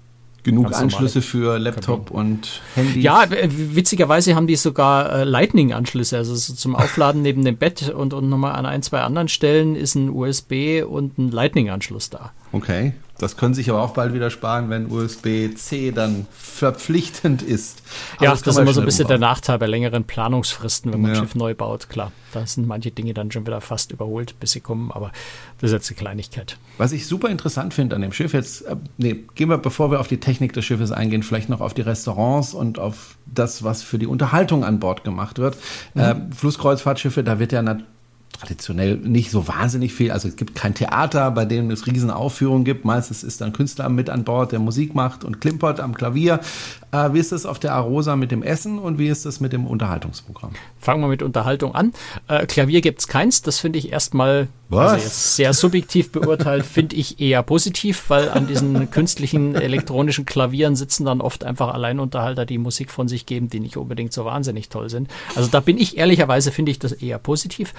Genug 0.45 0.71
Anschlüsse 0.75 1.23
für 1.23 1.57
Laptop 1.57 2.09
Kabine. 2.09 2.19
und 2.19 2.61
Handy. 2.75 3.01
Ja, 3.01 3.25
witzigerweise 3.29 4.35
haben 4.35 4.45
die 4.45 4.55
sogar 4.55 5.11
äh, 5.11 5.23
Lightning-Anschlüsse, 5.23 6.17
also 6.17 6.35
so 6.35 6.53
zum 6.53 6.75
Aufladen 6.75 7.23
neben 7.23 7.43
dem 7.43 7.57
Bett 7.57 7.89
und, 7.89 8.13
und 8.13 8.29
nochmal 8.29 8.53
an 8.53 8.67
ein, 8.67 8.83
zwei 8.83 9.01
anderen 9.01 9.27
Stellen 9.27 9.75
ist 9.75 9.95
ein 9.95 10.11
USB 10.11 10.83
und 10.87 11.17
ein 11.17 11.31
Lightning-Anschluss 11.31 12.11
da. 12.11 12.31
Okay. 12.51 12.93
Das 13.17 13.37
können 13.37 13.53
sich 13.53 13.69
aber 13.69 13.81
auch 13.81 13.91
bald 13.91 14.13
wieder 14.13 14.29
sparen, 14.29 14.69
wenn 14.69 14.91
USB-C 14.91 15.91
dann 15.91 16.27
verpflichtend 16.31 17.41
ist. 17.41 17.81
Aber 18.17 18.25
ja, 18.25 18.31
das, 18.31 18.41
das 18.41 18.55
ist 18.55 18.61
immer 18.61 18.73
so 18.73 18.81
ein 18.81 18.85
bisschen 18.85 19.05
umbauen. 19.05 19.21
der 19.21 19.29
Nachteil 19.29 19.57
bei 19.57 19.67
längeren 19.67 20.03
Planungsfristen, 20.03 20.91
wenn 20.91 21.01
man 21.01 21.11
ja. 21.11 21.17
ein 21.17 21.23
Schiff 21.23 21.35
neu 21.35 21.53
baut. 21.53 21.87
Klar, 21.87 22.11
da 22.33 22.45
sind 22.45 22.67
manche 22.67 22.91
Dinge 22.91 23.13
dann 23.13 23.31
schon 23.31 23.47
wieder 23.47 23.61
fast 23.61 23.93
überholt, 23.93 24.37
bis 24.41 24.51
sie 24.51 24.59
kommen, 24.59 24.91
aber 24.91 25.11
das 25.61 25.69
ist 25.69 25.73
jetzt 25.73 25.89
eine 25.91 25.97
Kleinigkeit. 25.97 26.57
Was 26.77 26.91
ich 26.91 27.07
super 27.07 27.29
interessant 27.29 27.73
finde 27.73 27.95
an 27.95 28.01
dem 28.01 28.11
Schiff, 28.11 28.33
jetzt, 28.33 28.63
äh, 28.63 28.75
nee, 28.97 29.23
gehen 29.35 29.49
wir, 29.49 29.59
bevor 29.59 29.91
wir 29.91 30.01
auf 30.01 30.09
die 30.09 30.19
Technik 30.19 30.51
des 30.51 30.65
Schiffes 30.65 30.91
eingehen, 30.91 31.23
vielleicht 31.23 31.47
noch 31.47 31.61
auf 31.61 31.73
die 31.73 31.81
Restaurants 31.81 32.53
und 32.53 32.79
auf 32.79 33.15
das, 33.25 33.63
was 33.63 33.81
für 33.81 33.97
die 33.97 34.07
Unterhaltung 34.07 34.65
an 34.65 34.79
Bord 34.79 35.05
gemacht 35.05 35.39
wird. 35.39 35.57
Mhm. 35.93 36.01
Äh, 36.01 36.15
Flusskreuzfahrtschiffe, 36.35 37.23
da 37.23 37.39
wird 37.39 37.53
ja 37.53 37.61
natürlich 37.61 37.94
traditionell 38.37 38.97
nicht 38.97 39.31
so 39.31 39.47
wahnsinnig 39.47 39.93
viel. 39.93 40.11
Also 40.11 40.27
es 40.27 40.35
gibt 40.35 40.55
kein 40.55 40.73
Theater, 40.73 41.31
bei 41.31 41.45
dem 41.45 41.71
es 41.71 41.87
Riesenaufführungen 41.87 42.63
gibt. 42.63 42.85
Meistens 42.85 43.23
ist 43.23 43.41
dann 43.41 43.53
Künstler 43.53 43.89
mit 43.89 44.09
an 44.09 44.23
Bord, 44.23 44.51
der 44.51 44.59
Musik 44.59 44.95
macht 44.95 45.23
und 45.23 45.41
klimpert 45.41 45.79
am 45.79 45.95
Klavier. 45.95 46.39
Äh, 46.91 47.13
wie 47.13 47.19
ist 47.19 47.31
es 47.31 47.45
auf 47.45 47.59
der 47.59 47.73
Arosa 47.73 48.15
mit 48.15 48.31
dem 48.31 48.43
Essen 48.43 48.79
und 48.79 48.99
wie 48.99 49.07
ist 49.07 49.25
es 49.25 49.39
mit 49.39 49.53
dem 49.53 49.65
Unterhaltungsprogramm? 49.65 50.51
Fangen 50.79 51.01
wir 51.01 51.07
mit 51.07 51.21
Unterhaltung 51.21 51.75
an. 51.75 51.93
Äh, 52.27 52.45
Klavier 52.45 52.81
gibt 52.81 52.99
es 52.99 53.07
keins. 53.07 53.41
Das 53.41 53.59
finde 53.59 53.79
ich 53.79 53.91
erstmal? 53.91 54.47
Also 54.71 55.07
sehr 55.07 55.53
subjektiv 55.53 56.11
beurteilt, 56.11 56.65
finde 56.65 56.95
ich 56.95 57.19
eher 57.19 57.43
positiv, 57.43 58.05
weil 58.07 58.29
an 58.29 58.47
diesen 58.47 58.89
künstlichen 58.89 59.53
elektronischen 59.53 60.25
Klavieren 60.25 60.75
sitzen 60.75 61.05
dann 61.05 61.21
oft 61.21 61.43
einfach 61.43 61.71
Alleinunterhalter, 61.73 62.47
die 62.47 62.57
Musik 62.57 62.89
von 62.89 63.07
sich 63.07 63.27
geben, 63.27 63.47
die 63.49 63.59
nicht 63.59 63.77
unbedingt 63.77 64.11
so 64.11 64.25
wahnsinnig 64.25 64.69
toll 64.69 64.89
sind. 64.89 65.09
Also 65.35 65.49
da 65.49 65.59
bin 65.59 65.77
ich 65.77 65.97
ehrlicherweise, 65.97 66.51
finde 66.51 66.71
ich 66.71 66.79
das 66.79 66.93
eher 66.93 67.19
positiv. 67.19 67.73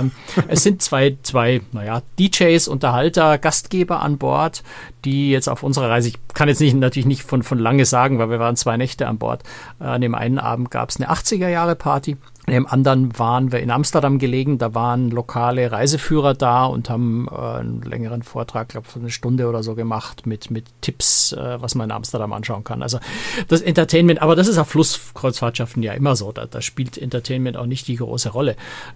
Ähm, 0.00 0.12
es 0.48 0.62
sind 0.62 0.82
zwei, 0.82 1.16
zwei, 1.22 1.60
naja, 1.72 2.02
DJs, 2.18 2.68
Unterhalter, 2.68 3.38
Gastgeber 3.38 4.00
an 4.00 4.18
Bord, 4.18 4.62
die 5.04 5.30
jetzt 5.30 5.48
auf 5.48 5.62
unserer 5.62 5.90
Reise, 5.90 6.08
ich 6.08 6.18
kann 6.34 6.48
jetzt 6.48 6.60
nicht, 6.60 6.74
natürlich 6.74 7.06
nicht 7.06 7.22
von, 7.22 7.42
von 7.42 7.58
lange 7.58 7.84
sagen, 7.84 8.18
weil 8.18 8.30
wir 8.30 8.38
waren 8.38 8.56
zwei 8.56 8.76
Nächte 8.76 9.06
an 9.08 9.18
Bord. 9.18 9.42
Äh, 9.80 9.84
an 9.84 10.00
dem 10.00 10.14
einen 10.14 10.38
Abend 10.38 10.70
gab 10.70 10.90
es 10.90 10.96
eine 10.96 11.10
80er 11.10 11.48
Jahre 11.48 11.76
Party 11.76 12.16
im 12.46 12.66
anderen 12.66 13.18
waren 13.18 13.50
wir 13.50 13.58
in 13.58 13.72
Amsterdam 13.72 14.18
gelegen, 14.20 14.58
da 14.58 14.72
waren 14.72 15.10
lokale 15.10 15.72
Reiseführer 15.72 16.34
da 16.34 16.64
und 16.66 16.88
haben 16.88 17.26
äh, 17.28 17.34
einen 17.34 17.82
längeren 17.82 18.22
Vortrag, 18.22 18.68
glaube 18.68 18.86
ich, 18.88 18.96
eine 18.96 19.10
Stunde 19.10 19.48
oder 19.48 19.64
so 19.64 19.74
gemacht 19.74 20.26
mit, 20.26 20.50
mit 20.52 20.66
Tipps, 20.80 21.32
äh, 21.32 21.60
was 21.60 21.74
man 21.74 21.90
in 21.90 21.96
Amsterdam 21.96 22.32
anschauen 22.32 22.62
kann. 22.62 22.82
Also 22.82 23.00
das 23.48 23.62
Entertainment, 23.62 24.22
aber 24.22 24.36
das 24.36 24.46
ist 24.46 24.58
auf 24.58 24.68
Flusskreuzfahrtschaften 24.68 25.82
ja 25.82 25.92
immer 25.94 26.14
so, 26.14 26.30
da, 26.30 26.46
da 26.46 26.60
spielt 26.60 26.96
Entertainment 26.96 27.56
auch 27.56 27.66
nicht 27.66 27.88
die 27.88 27.96
große 27.96 28.30
Rolle. 28.30 28.54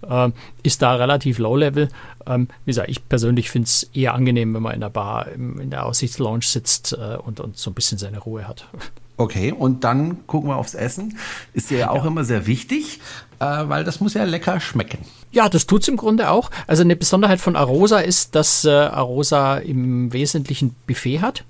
Äh, 0.09 0.31
ist 0.63 0.83
da 0.83 0.95
relativ 0.95 1.39
low-level. 1.39 1.89
Ähm, 2.27 2.47
wie 2.65 2.71
gesagt, 2.71 2.89
ich 2.89 3.09
persönlich 3.09 3.51
finde 3.51 3.67
es 3.67 3.83
eher 3.93 4.15
angenehm, 4.15 4.55
wenn 4.55 4.63
man 4.63 4.75
in 4.75 4.81
der 4.81 4.91
Bar, 4.91 5.27
in 5.33 5.71
der 5.71 5.87
Aussichtslounge 5.87 6.43
sitzt 6.43 6.93
äh, 6.93 7.17
und, 7.17 7.41
und 7.41 7.57
so 7.57 7.71
ein 7.71 7.75
bisschen 7.75 7.99
seine 7.99 8.21
Ruhe 8.21 8.47
hat. 8.47 8.69
Okay, 9.21 9.53
und 9.53 9.85
dann 9.85 10.27
gucken 10.27 10.49
wir 10.49 10.57
aufs 10.57 10.73
Essen. 10.73 11.19
Ist 11.53 11.71
ja 11.71 11.91
auch 11.91 12.05
ja. 12.05 12.07
immer 12.07 12.25
sehr 12.25 12.47
wichtig, 12.47 13.01
äh, 13.39 13.45
weil 13.45 13.85
das 13.85 14.01
muss 14.01 14.15
ja 14.15 14.25
lecker 14.25 14.61
schmecken. 14.61 15.05
Ja, 15.31 15.51
das 15.51 15.67
tut's 15.67 15.89
im 15.89 15.99
Grunde 15.99 16.31
auch. 16.31 16.51
Also 16.67 16.85
eine 16.85 16.97
Besonderheit 16.97 17.39
von 17.39 17.55
Arosa 17.55 17.99
ist, 17.99 18.35
dass 18.35 18.65
äh, 18.65 18.71
Arosa 18.71 19.59
im 19.59 20.11
Wesentlichen 20.15 20.75
Buffet 20.87 21.21
hat. 21.21 21.45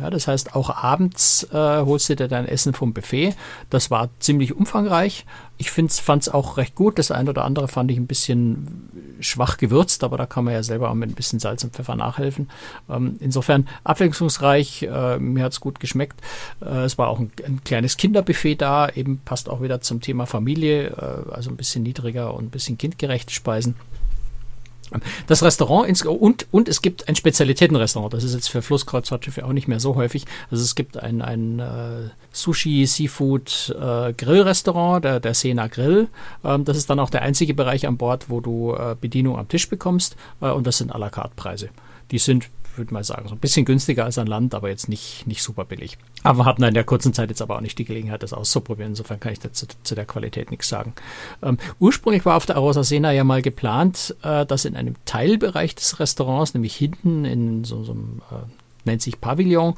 Ja, 0.00 0.08
das 0.08 0.26
heißt, 0.26 0.54
auch 0.54 0.70
abends 0.70 1.46
äh, 1.52 1.56
holst 1.56 2.08
du 2.08 2.16
dir 2.16 2.28
dein 2.28 2.46
Essen 2.46 2.72
vom 2.72 2.94
Buffet. 2.94 3.34
Das 3.68 3.90
war 3.90 4.08
ziemlich 4.18 4.54
umfangreich. 4.54 5.26
Ich 5.58 5.70
fand 5.70 5.92
es 6.22 6.28
auch 6.30 6.56
recht 6.56 6.74
gut. 6.74 6.98
Das 6.98 7.10
eine 7.10 7.30
oder 7.30 7.44
andere 7.44 7.68
fand 7.68 7.90
ich 7.90 7.98
ein 7.98 8.06
bisschen 8.06 8.88
schwach 9.20 9.58
gewürzt, 9.58 10.02
aber 10.02 10.16
da 10.16 10.24
kann 10.24 10.44
man 10.44 10.54
ja 10.54 10.62
selber 10.62 10.90
auch 10.90 10.94
mit 10.94 11.10
ein 11.10 11.14
bisschen 11.14 11.38
Salz 11.38 11.64
und 11.64 11.74
Pfeffer 11.74 11.96
nachhelfen. 11.96 12.48
Ähm, 12.88 13.16
insofern 13.20 13.68
abwechslungsreich. 13.84 14.84
Äh, 14.84 15.18
mir 15.18 15.44
hat 15.44 15.52
es 15.52 15.60
gut 15.60 15.80
geschmeckt. 15.80 16.18
Äh, 16.62 16.84
es 16.84 16.96
war 16.96 17.08
auch 17.08 17.18
ein, 17.18 17.30
ein, 17.46 17.60
kleines 17.62 17.98
Kinderbuffet 17.98 18.56
da. 18.56 18.88
Eben 18.88 19.20
passt 19.24 19.50
auch 19.50 19.60
wieder 19.60 19.82
zum 19.82 20.00
Thema 20.00 20.24
Familie. 20.24 20.88
Äh, 20.88 21.34
also 21.34 21.50
ein 21.50 21.56
bisschen 21.56 21.82
niedriger 21.82 22.32
und 22.32 22.44
ein 22.44 22.50
bisschen 22.50 22.78
kindgerechte 22.78 23.34
Speisen. 23.34 23.74
Das 25.26 25.42
Restaurant 25.42 25.88
ins, 25.88 26.04
und, 26.04 26.46
und 26.50 26.68
es 26.68 26.82
gibt 26.82 27.08
ein 27.08 27.16
Spezialitätenrestaurant. 27.16 28.12
Das 28.12 28.24
ist 28.24 28.34
jetzt 28.34 28.48
für 28.48 28.62
Flusskreuzfahrtschiffe 28.62 29.44
auch 29.44 29.52
nicht 29.52 29.68
mehr 29.68 29.80
so 29.80 29.94
häufig. 29.94 30.24
Also 30.50 30.64
es 30.64 30.74
gibt 30.74 30.96
ein, 30.96 31.22
ein 31.22 31.58
äh, 31.58 32.10
Sushi, 32.32 32.86
Seafood, 32.86 33.74
äh, 33.78 34.12
Grillrestaurant, 34.12 35.04
der, 35.04 35.20
der 35.20 35.34
Sena 35.34 35.68
Grill. 35.68 36.08
Ähm, 36.44 36.64
das 36.64 36.76
ist 36.76 36.90
dann 36.90 37.00
auch 37.00 37.10
der 37.10 37.22
einzige 37.22 37.54
Bereich 37.54 37.86
an 37.86 37.96
Bord, 37.96 38.28
wo 38.28 38.40
du 38.40 38.74
äh, 38.74 38.96
Bedienung 39.00 39.38
am 39.38 39.48
Tisch 39.48 39.68
bekommst. 39.68 40.16
Äh, 40.40 40.50
und 40.50 40.66
das 40.66 40.78
sind 40.78 40.94
à 40.94 40.98
la 40.98 41.10
carte 41.10 41.34
Preise. 41.36 41.68
Die 42.10 42.18
sind 42.18 42.48
würde 42.80 42.92
mal 42.92 43.04
sagen, 43.04 43.28
so 43.28 43.34
ein 43.34 43.38
bisschen 43.38 43.64
günstiger 43.64 44.04
als 44.04 44.18
an 44.18 44.26
Land, 44.26 44.54
aber 44.54 44.68
jetzt 44.68 44.88
nicht, 44.88 45.26
nicht 45.26 45.42
super 45.42 45.64
billig. 45.64 45.98
Aber 46.24 46.44
hatten 46.44 46.64
in 46.64 46.74
der 46.74 46.84
kurzen 46.84 47.14
Zeit 47.14 47.30
jetzt 47.30 47.42
aber 47.42 47.56
auch 47.56 47.60
nicht 47.60 47.78
die 47.78 47.84
Gelegenheit, 47.84 48.22
das 48.22 48.32
auszuprobieren. 48.32 48.92
Insofern 48.92 49.20
kann 49.20 49.32
ich 49.32 49.38
dazu, 49.38 49.66
zu 49.82 49.94
der 49.94 50.06
Qualität 50.06 50.50
nichts 50.50 50.68
sagen. 50.68 50.94
Ähm, 51.42 51.58
ursprünglich 51.78 52.24
war 52.24 52.36
auf 52.36 52.46
der 52.46 52.56
Arosa 52.56 52.82
Sena 52.82 53.12
ja 53.12 53.22
mal 53.22 53.42
geplant, 53.42 54.16
äh, 54.22 54.44
dass 54.44 54.64
in 54.64 54.74
einem 54.74 54.96
Teilbereich 55.04 55.76
des 55.76 56.00
Restaurants, 56.00 56.54
nämlich 56.54 56.74
hinten 56.74 57.24
in 57.24 57.64
so, 57.64 57.84
so 57.84 57.92
einem 57.92 58.22
äh, 58.30 58.60
nennt 58.84 59.02
sich 59.02 59.20
Pavillon, 59.20 59.74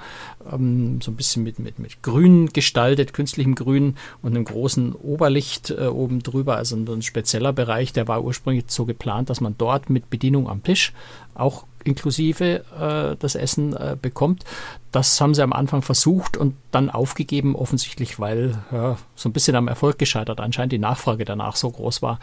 ähm, 0.50 1.00
so 1.00 1.10
ein 1.10 1.16
bisschen 1.16 1.42
mit, 1.42 1.58
mit, 1.58 1.78
mit 1.78 2.02
Grün 2.02 2.48
gestaltet, 2.48 3.12
künstlichem 3.12 3.54
Grün 3.54 3.96
und 4.22 4.34
einem 4.34 4.44
großen 4.44 4.94
Oberlicht 4.94 5.70
äh, 5.70 5.86
oben 5.86 6.22
drüber, 6.22 6.56
also 6.56 6.76
ein, 6.76 6.88
ein 6.88 7.02
spezieller 7.02 7.52
Bereich, 7.52 7.92
der 7.92 8.08
war 8.08 8.22
ursprünglich 8.24 8.64
so 8.68 8.84
geplant, 8.84 9.30
dass 9.30 9.40
man 9.40 9.56
dort 9.58 9.90
mit 9.90 10.10
Bedienung 10.10 10.48
am 10.48 10.62
Tisch 10.62 10.92
auch 11.34 11.64
inklusive 11.84 12.64
äh, 12.78 13.16
das 13.18 13.34
Essen 13.34 13.74
äh, 13.74 13.96
bekommt. 14.00 14.44
Das 14.90 15.20
haben 15.20 15.34
sie 15.34 15.42
am 15.42 15.52
Anfang 15.52 15.82
versucht 15.82 16.36
und 16.36 16.54
dann 16.70 16.90
aufgegeben, 16.90 17.56
offensichtlich, 17.56 18.18
weil 18.18 18.58
ja, 18.70 18.98
so 19.14 19.28
ein 19.28 19.32
bisschen 19.32 19.56
am 19.56 19.68
Erfolg 19.68 19.98
gescheitert 19.98 20.40
anscheinend 20.40 20.72
die 20.72 20.78
Nachfrage 20.78 21.24
danach 21.24 21.56
so 21.56 21.70
groß 21.70 22.02
war, 22.02 22.18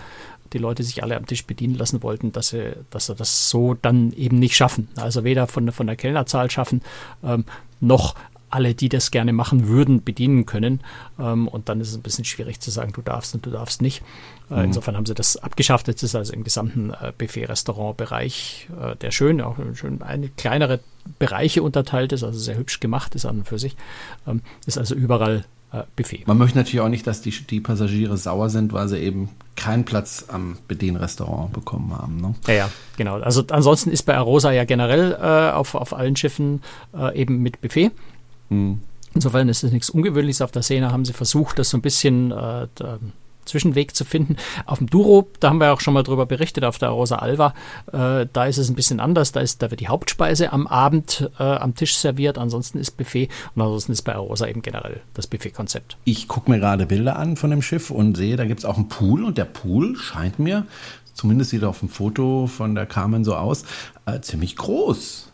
die 0.53 0.57
Leute 0.57 0.83
sich 0.83 1.03
alle 1.03 1.17
am 1.17 1.25
Tisch 1.25 1.45
bedienen 1.45 1.75
lassen 1.75 2.03
wollten, 2.03 2.31
dass 2.31 2.49
sie, 2.49 2.73
dass 2.89 3.07
sie 3.07 3.15
das 3.15 3.49
so 3.49 3.73
dann 3.73 4.11
eben 4.13 4.39
nicht 4.39 4.55
schaffen. 4.55 4.89
Also 4.95 5.23
weder 5.23 5.47
von, 5.47 5.71
von 5.71 5.87
der 5.87 5.95
Kellnerzahl 5.95 6.49
schaffen, 6.51 6.81
ähm, 7.23 7.45
noch 7.79 8.15
alle, 8.49 8.73
die 8.73 8.89
das 8.89 9.11
gerne 9.11 9.33
machen 9.33 9.67
würden, 9.67 10.03
bedienen 10.03 10.45
können. 10.45 10.81
Ähm, 11.19 11.47
und 11.47 11.69
dann 11.69 11.81
ist 11.81 11.89
es 11.89 11.95
ein 11.95 12.01
bisschen 12.01 12.25
schwierig 12.25 12.59
zu 12.59 12.71
sagen, 12.71 12.93
du 12.93 13.01
darfst 13.01 13.35
und 13.35 13.45
du 13.45 13.51
darfst 13.51 13.81
nicht. 13.81 14.01
Äh, 14.49 14.55
mhm. 14.55 14.63
Insofern 14.65 14.95
haben 14.97 15.05
sie 15.05 15.13
das 15.13 15.37
abgeschafft. 15.37 15.87
Jetzt 15.87 16.03
ist 16.03 16.15
also 16.15 16.33
im 16.33 16.43
gesamten 16.43 16.91
äh, 16.91 17.11
Buffet-Restaurant-Bereich, 17.17 18.69
äh, 18.81 18.95
der 18.95 19.11
schön, 19.11 19.41
auch 19.41 19.57
schön 19.75 20.01
eine 20.01 20.29
kleinere 20.29 20.79
Bereiche 21.17 21.63
unterteilt 21.63 22.11
ist, 22.11 22.23
also 22.23 22.37
sehr 22.37 22.57
hübsch 22.57 22.79
gemacht 22.79 23.15
ist 23.15 23.25
an 23.25 23.39
und 23.39 23.47
für 23.47 23.59
sich, 23.59 23.75
ähm, 24.27 24.41
ist 24.65 24.77
also 24.77 24.95
überall 24.95 25.45
Buffet. 25.95 26.23
Man 26.25 26.39
möchte 26.39 26.57
natürlich 26.57 26.79
auch 26.79 26.89
nicht, 26.89 27.05
dass 27.05 27.21
die, 27.21 27.29
die 27.29 27.59
Passagiere 27.59 28.17
sauer 28.17 28.49
sind, 28.49 28.73
weil 28.73 28.87
sie 28.87 28.97
eben 28.97 29.29
keinen 29.55 29.85
Platz 29.85 30.25
am 30.27 30.57
Bedienrestaurant 30.67 31.53
bekommen 31.53 31.95
haben. 31.95 32.19
Ne? 32.19 32.33
Ja, 32.47 32.53
ja, 32.53 32.69
genau. 32.97 33.19
Also 33.19 33.43
ansonsten 33.51 33.91
ist 33.91 34.01
bei 34.03 34.17
Arosa 34.17 34.51
ja 34.51 34.63
generell 34.63 35.11
äh, 35.21 35.51
auf, 35.51 35.75
auf 35.75 35.93
allen 35.93 36.15
Schiffen 36.15 36.63
äh, 36.97 37.15
eben 37.15 37.43
mit 37.43 37.61
Buffet. 37.61 37.91
Hm. 38.49 38.81
Insofern 39.13 39.47
ist 39.47 39.63
es 39.63 39.71
nichts 39.71 39.91
Ungewöhnliches. 39.91 40.41
Auf 40.41 40.51
der 40.51 40.63
Szene 40.63 40.91
haben 40.91 41.05
sie 41.05 41.13
versucht, 41.13 41.59
das 41.59 41.69
so 41.69 41.77
ein 41.77 41.81
bisschen 41.81 42.31
äh, 42.31 42.67
Zwischenweg 43.49 43.95
zu 43.95 44.05
finden. 44.05 44.37
Auf 44.65 44.77
dem 44.77 44.89
Duro, 44.89 45.27
da 45.39 45.49
haben 45.49 45.59
wir 45.59 45.73
auch 45.73 45.81
schon 45.81 45.93
mal 45.93 46.03
drüber 46.03 46.25
berichtet, 46.25 46.63
auf 46.63 46.77
der 46.77 46.89
Rosa 46.89 47.17
Alva, 47.17 47.53
äh, 47.91 48.25
da 48.31 48.45
ist 48.45 48.57
es 48.57 48.69
ein 48.69 48.75
bisschen 48.75 48.99
anders. 48.99 49.31
Da, 49.31 49.41
ist, 49.41 49.61
da 49.61 49.69
wird 49.71 49.81
die 49.81 49.87
Hauptspeise 49.87 50.53
am 50.53 50.67
Abend 50.67 51.29
äh, 51.39 51.43
am 51.43 51.75
Tisch 51.75 51.97
serviert, 51.97 52.37
ansonsten 52.37 52.79
ist 52.79 52.97
Buffet 52.97 53.29
und 53.55 53.61
ansonsten 53.61 53.91
ist 53.91 54.03
bei 54.03 54.15
Rosa 54.15 54.47
eben 54.47 54.61
generell 54.61 55.01
das 55.13 55.27
Buffet-Konzept. 55.27 55.97
Ich 56.05 56.27
gucke 56.27 56.49
mir 56.49 56.59
gerade 56.59 56.85
Bilder 56.85 57.17
an 57.17 57.35
von 57.35 57.49
dem 57.49 57.61
Schiff 57.61 57.91
und 57.91 58.15
sehe, 58.15 58.37
da 58.37 58.45
gibt 58.45 58.59
es 58.59 58.65
auch 58.65 58.77
einen 58.77 58.87
Pool 58.87 59.23
und 59.23 59.37
der 59.37 59.45
Pool 59.45 59.95
scheint 59.95 60.39
mir, 60.39 60.65
zumindest 61.13 61.51
sieht 61.51 61.63
er 61.63 61.69
auf 61.69 61.79
dem 61.79 61.89
Foto 61.89 62.47
von 62.47 62.75
der 62.75 62.85
Carmen 62.85 63.23
so 63.23 63.35
aus, 63.35 63.65
äh, 64.05 64.19
ziemlich 64.21 64.55
groß. 64.55 65.28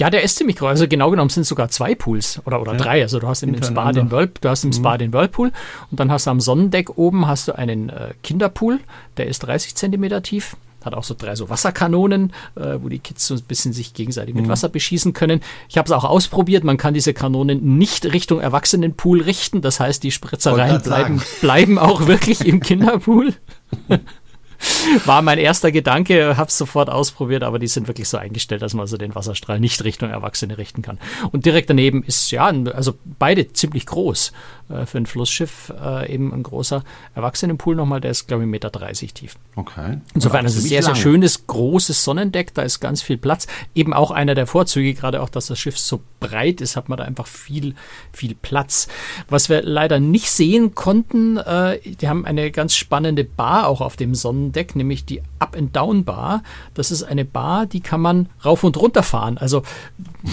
Ja, 0.00 0.10
der 0.10 0.22
ist 0.22 0.36
ziemlich 0.36 0.56
groß. 0.56 0.68
Also 0.68 0.88
genau 0.88 1.10
genommen 1.10 1.30
sind 1.30 1.42
es 1.42 1.48
sogar 1.48 1.68
zwei 1.68 1.94
Pools 1.94 2.40
oder, 2.44 2.60
oder 2.60 2.72
ja. 2.72 2.78
drei. 2.78 3.02
Also 3.02 3.18
du 3.18 3.26
hast 3.26 3.42
im 3.42 3.62
Spa 3.62 3.92
den 3.92 4.10
Whirl, 4.10 4.30
du 4.40 4.48
hast 4.48 4.64
im 4.64 4.72
Spa 4.72 4.94
mhm. 4.94 4.98
den 4.98 5.12
Whirlpool 5.12 5.52
und 5.90 6.00
dann 6.00 6.10
hast 6.10 6.26
du 6.26 6.30
am 6.30 6.40
Sonnendeck 6.40 6.98
oben 6.98 7.26
hast 7.26 7.48
du 7.48 7.52
einen 7.52 7.88
äh, 7.88 8.14
Kinderpool, 8.22 8.80
der 9.16 9.26
ist 9.26 9.40
30 9.40 9.74
Zentimeter 9.74 10.22
tief 10.22 10.56
hat 10.86 10.94
auch 10.94 11.04
so 11.04 11.14
drei 11.18 11.34
so 11.34 11.50
Wasserkanonen, 11.50 12.32
äh, 12.54 12.78
wo 12.80 12.88
die 12.88 13.00
Kids 13.00 13.26
so 13.26 13.34
ein 13.34 13.42
bisschen 13.42 13.72
sich 13.72 13.92
gegenseitig 13.92 14.34
mit 14.34 14.44
mhm. 14.44 14.48
Wasser 14.48 14.68
beschießen 14.68 15.12
können. 15.12 15.40
Ich 15.68 15.76
habe 15.76 15.86
es 15.86 15.92
auch 15.92 16.04
ausprobiert. 16.04 16.64
Man 16.64 16.76
kann 16.76 16.94
diese 16.94 17.12
Kanonen 17.12 17.76
nicht 17.76 18.06
Richtung 18.06 18.40
Erwachsenenpool 18.40 19.20
richten. 19.20 19.60
Das 19.60 19.80
heißt, 19.80 20.02
die 20.02 20.12
Spritzereien 20.12 20.80
bleiben, 20.80 21.20
bleiben 21.40 21.78
auch 21.78 22.06
wirklich 22.06 22.46
im 22.46 22.60
Kinderpool. 22.60 23.34
War 25.04 25.22
mein 25.22 25.38
erster 25.38 25.72
Gedanke, 25.72 26.36
habe 26.36 26.48
es 26.48 26.58
sofort 26.58 26.90
ausprobiert, 26.90 27.42
aber 27.42 27.58
die 27.58 27.66
sind 27.66 27.88
wirklich 27.88 28.08
so 28.08 28.16
eingestellt, 28.16 28.62
dass 28.62 28.74
man 28.74 28.82
also 28.82 28.96
den 28.96 29.14
Wasserstrahl 29.14 29.60
nicht 29.60 29.84
Richtung 29.84 30.10
Erwachsene 30.10 30.58
richten 30.58 30.82
kann. 30.82 30.98
Und 31.32 31.44
direkt 31.44 31.70
daneben 31.70 32.02
ist 32.02 32.30
ja, 32.30 32.46
also 32.46 32.94
beide 33.18 33.52
ziemlich 33.52 33.86
groß 33.86 34.32
äh, 34.68 34.86
für 34.86 34.98
ein 34.98 35.06
Flussschiff, 35.06 35.72
äh, 35.80 36.12
eben 36.12 36.32
ein 36.32 36.42
großer 36.42 36.84
Erwachsenenpool 37.14 37.76
nochmal, 37.76 38.00
der 38.00 38.10
ist 38.10 38.26
glaube 38.26 38.44
ich 38.44 38.48
1,30 38.48 38.50
Meter 38.50 39.14
tief. 39.14 39.36
Okay. 39.56 39.98
Insofern 40.14 40.46
ist 40.46 40.56
es 40.56 40.64
ein 40.64 40.68
sehr, 40.68 40.82
lang. 40.82 40.94
sehr 40.94 41.02
schönes, 41.02 41.46
großes 41.46 42.04
Sonnendeck, 42.04 42.54
da 42.54 42.62
ist 42.62 42.80
ganz 42.80 43.02
viel 43.02 43.16
Platz. 43.16 43.46
Eben 43.74 43.92
auch 43.92 44.10
einer 44.10 44.34
der 44.34 44.46
Vorzüge, 44.46 44.94
gerade 44.94 45.22
auch, 45.22 45.28
dass 45.28 45.46
das 45.46 45.58
Schiff 45.58 45.78
so 45.78 46.00
breit 46.20 46.60
ist, 46.60 46.76
hat 46.76 46.88
man 46.88 46.98
da 46.98 47.04
einfach 47.04 47.26
viel, 47.26 47.74
viel 48.12 48.34
Platz. 48.34 48.88
Was 49.28 49.48
wir 49.48 49.62
leider 49.62 50.00
nicht 50.00 50.30
sehen 50.30 50.74
konnten, 50.74 51.36
äh, 51.36 51.78
die 51.80 52.08
haben 52.08 52.24
eine 52.24 52.50
ganz 52.50 52.74
spannende 52.74 53.24
Bar 53.24 53.68
auch 53.68 53.80
auf 53.80 53.96
dem 53.96 54.14
Sonnendeck, 54.14 54.55
nämlich 54.74 55.04
die 55.04 55.22
Up-and-Down-Bar. 55.38 56.42
Das 56.74 56.90
ist 56.90 57.02
eine 57.02 57.24
Bar, 57.24 57.66
die 57.66 57.80
kann 57.80 58.00
man 58.00 58.28
rauf 58.44 58.64
und 58.64 58.76
runter 58.76 59.02
fahren. 59.02 59.38
Also 59.38 59.62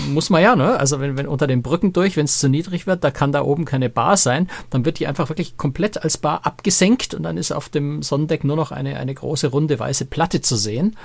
muss 0.10 0.30
man 0.30 0.42
ja, 0.42 0.56
ne? 0.56 0.80
Also 0.80 1.00
wenn, 1.00 1.18
wenn 1.18 1.28
unter 1.28 1.46
den 1.46 1.62
Brücken 1.62 1.94
durch, 1.94 2.18
wenn 2.18 2.26
es 2.26 2.40
zu 2.40 2.50
niedrig 2.50 2.88
wird, 2.88 3.04
da 3.04 3.12
kann 3.12 3.32
da 3.32 3.44
oben 3.44 3.66
keine 3.66 3.90
Bar 3.90 4.18
sein, 4.18 4.50
dann 4.70 4.86
wird 4.86 5.00
die 5.00 5.08
einfach 5.08 5.30
wirklich 5.30 5.58
komplett 5.58 6.02
als 6.04 6.18
Bar 6.18 6.46
abgesenkt 6.46 7.14
und 7.14 7.24
dann 7.24 7.38
ist 7.38 7.52
auf 7.52 7.70
dem 7.70 8.02
Sonnendeck 8.02 8.44
nur 8.44 8.56
noch 8.56 8.72
eine, 8.72 8.98
eine 8.98 9.14
große 9.14 9.48
runde 9.48 9.78
weiße 9.78 10.06
Platte 10.06 10.42
zu 10.42 10.56
sehen. 10.56 10.96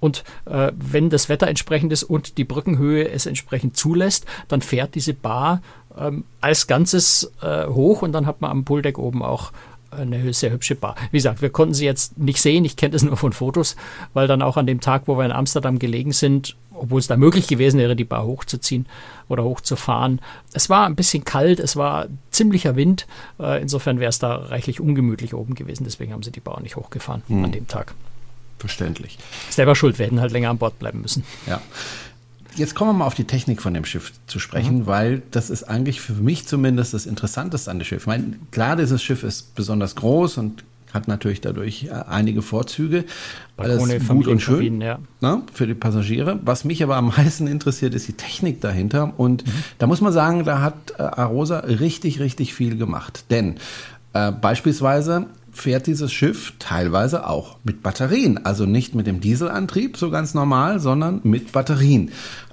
Und 0.00 0.24
äh, 0.46 0.72
wenn 0.74 1.10
das 1.10 1.28
Wetter 1.28 1.46
entsprechend 1.46 1.92
ist 1.92 2.02
und 2.02 2.36
die 2.36 2.44
Brückenhöhe 2.44 3.08
es 3.08 3.26
entsprechend 3.26 3.76
zulässt, 3.76 4.26
dann 4.48 4.60
fährt 4.60 4.96
diese 4.96 5.14
Bar 5.14 5.62
ähm, 5.96 6.24
als 6.40 6.66
Ganzes 6.66 7.32
äh, 7.40 7.66
hoch 7.66 8.02
und 8.02 8.12
dann 8.12 8.26
hat 8.26 8.40
man 8.40 8.50
am 8.50 8.64
Pooldeck 8.64 8.98
oben 8.98 9.22
auch 9.22 9.52
eine 9.92 10.32
sehr 10.32 10.50
hübsche 10.50 10.74
Bar. 10.74 10.96
Wie 11.10 11.18
gesagt, 11.18 11.42
wir 11.42 11.50
konnten 11.50 11.74
sie 11.74 11.84
jetzt 11.84 12.18
nicht 12.18 12.40
sehen, 12.40 12.64
ich 12.64 12.76
kenne 12.76 12.92
das 12.92 13.02
nur 13.02 13.16
von 13.16 13.32
Fotos, 13.32 13.76
weil 14.14 14.26
dann 14.26 14.42
auch 14.42 14.56
an 14.56 14.66
dem 14.66 14.80
Tag, 14.80 15.02
wo 15.06 15.16
wir 15.16 15.24
in 15.24 15.32
Amsterdam 15.32 15.78
gelegen 15.78 16.12
sind, 16.12 16.56
obwohl 16.74 16.98
es 16.98 17.06
da 17.06 17.16
möglich 17.16 17.46
gewesen 17.46 17.78
wäre, 17.78 17.94
die 17.94 18.04
Bar 18.04 18.24
hochzuziehen 18.24 18.86
oder 19.28 19.44
hochzufahren. 19.44 20.20
Es 20.52 20.68
war 20.68 20.86
ein 20.86 20.96
bisschen 20.96 21.24
kalt, 21.24 21.60
es 21.60 21.76
war 21.76 22.06
ziemlicher 22.30 22.76
Wind. 22.76 23.06
Äh, 23.38 23.62
insofern 23.62 24.00
wäre 24.00 24.08
es 24.08 24.18
da 24.18 24.34
reichlich 24.34 24.80
ungemütlich 24.80 25.34
oben 25.34 25.54
gewesen. 25.54 25.84
Deswegen 25.84 26.12
haben 26.12 26.22
sie 26.22 26.32
die 26.32 26.40
Bar 26.40 26.60
nicht 26.60 26.76
hochgefahren 26.76 27.22
hm. 27.28 27.44
an 27.44 27.52
dem 27.52 27.68
Tag. 27.68 27.94
Verständlich. 28.58 29.18
Selber 29.50 29.74
schuld, 29.74 29.98
wir 29.98 30.06
hätten 30.06 30.20
halt 30.20 30.32
länger 30.32 30.50
an 30.50 30.58
Bord 30.58 30.78
bleiben 30.78 31.00
müssen. 31.02 31.24
Ja. 31.46 31.60
Jetzt 32.54 32.74
kommen 32.74 32.90
wir 32.90 32.94
mal 32.94 33.06
auf 33.06 33.14
die 33.14 33.24
Technik 33.24 33.62
von 33.62 33.74
dem 33.74 33.84
Schiff 33.84 34.12
zu 34.26 34.38
sprechen, 34.38 34.80
mhm. 34.80 34.86
weil 34.86 35.22
das 35.30 35.50
ist 35.50 35.64
eigentlich 35.64 36.00
für 36.00 36.12
mich 36.12 36.46
zumindest 36.46 36.94
das 36.94 37.06
Interessanteste 37.06 37.70
an 37.70 37.78
dem 37.78 37.84
Schiff. 37.84 38.02
Ich 38.02 38.06
meine, 38.06 38.34
klar, 38.50 38.76
dieses 38.76 39.02
Schiff 39.02 39.22
ist 39.22 39.54
besonders 39.54 39.94
groß 39.96 40.38
und 40.38 40.64
hat 40.92 41.08
natürlich 41.08 41.40
dadurch 41.40 41.84
äh, 41.84 41.90
einige 41.90 42.42
Vorzüge. 42.42 43.04
Balkone, 43.56 43.94
Alles 43.94 44.08
gut 44.08 44.26
und 44.26 44.40
schön 44.40 44.80
ja. 44.80 44.98
ne, 45.20 45.42
für 45.52 45.66
die 45.66 45.74
Passagiere. 45.74 46.38
Was 46.44 46.64
mich 46.64 46.82
aber 46.82 46.96
am 46.96 47.06
meisten 47.16 47.46
interessiert, 47.46 47.94
ist 47.94 48.08
die 48.08 48.12
Technik 48.12 48.60
dahinter. 48.60 49.14
Und 49.16 49.46
mhm. 49.46 49.52
da 49.78 49.86
muss 49.86 50.00
man 50.00 50.12
sagen, 50.12 50.44
da 50.44 50.60
hat 50.60 50.94
äh, 50.98 51.02
Arosa 51.02 51.60
richtig, 51.60 52.20
richtig 52.20 52.54
viel 52.54 52.76
gemacht. 52.76 53.24
Denn 53.30 53.56
äh, 54.12 54.32
beispielsweise 54.32 55.26
fährt 55.52 55.86
dieses 55.86 56.10
Schiff 56.12 56.54
teilweise 56.58 57.28
auch 57.28 57.56
mit 57.62 57.82
Batterien. 57.82 58.44
Also 58.44 58.64
nicht 58.64 58.94
mit 58.94 59.06
dem 59.06 59.20
Dieselantrieb, 59.20 59.98
so 59.98 60.10
ganz 60.10 60.32
normal, 60.32 60.80
sondern 60.80 61.20
mit 61.24 61.52
Batterien. 61.52 62.10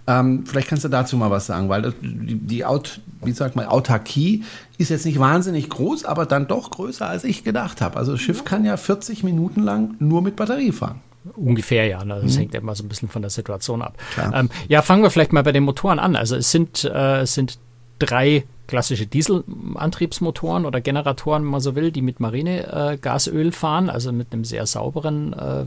Ähm, 0.09 0.43
vielleicht 0.47 0.67
kannst 0.67 0.83
du 0.83 0.89
dazu 0.89 1.17
mal 1.17 1.29
was 1.29 1.45
sagen, 1.45 1.69
weil 1.69 1.83
das, 1.83 1.93
die, 2.01 2.35
die 2.35 2.65
Aut, 2.65 2.99
wie 3.23 3.31
sagt 3.31 3.55
man, 3.55 3.67
Autarkie 3.67 4.43
ist 4.79 4.89
jetzt 4.89 5.05
nicht 5.05 5.19
wahnsinnig 5.19 5.69
groß, 5.69 6.03
aber 6.03 6.25
dann 6.25 6.47
doch 6.47 6.71
größer, 6.71 7.07
als 7.07 7.23
ich 7.23 7.43
gedacht 7.43 7.79
habe. 7.79 7.95
Also 7.97 8.13
das 8.13 8.21
Schiff 8.21 8.43
kann 8.43 8.65
ja 8.65 8.75
40 8.75 9.23
Minuten 9.23 9.61
lang 9.61 9.95
nur 9.99 10.23
mit 10.23 10.35
Batterie 10.35 10.71
fahren. 10.71 11.01
Ungefähr 11.35 11.85
ja, 11.85 12.03
ne? 12.03 12.19
das 12.23 12.33
mhm. 12.33 12.39
hängt 12.39 12.55
immer 12.55 12.73
so 12.73 12.83
ein 12.83 12.89
bisschen 12.89 13.09
von 13.09 13.21
der 13.21 13.29
Situation 13.29 13.83
ab. 13.83 13.97
Ähm, 14.33 14.49
ja, 14.67 14.81
fangen 14.81 15.03
wir 15.03 15.11
vielleicht 15.11 15.31
mal 15.31 15.43
bei 15.43 15.51
den 15.51 15.63
Motoren 15.63 15.99
an. 15.99 16.15
Also 16.15 16.35
es 16.35 16.49
sind, 16.49 16.85
äh, 16.85 17.21
es 17.21 17.35
sind 17.35 17.59
drei 17.99 18.45
klassische 18.69 19.07
Dieselantriebsmotoren 19.07 20.67
oder 20.67 20.79
Generatoren, 20.79 21.41
wenn 21.41 21.49
man 21.49 21.59
so 21.59 21.73
will, 21.73 21.91
die 21.91 22.03
mit 22.03 22.19
Marinegasöl 22.19 23.47
äh, 23.47 23.51
fahren, 23.51 23.89
also 23.89 24.11
mit 24.11 24.31
einem 24.31 24.45
sehr 24.45 24.67
sauberen 24.67 25.33
äh, 25.33 25.65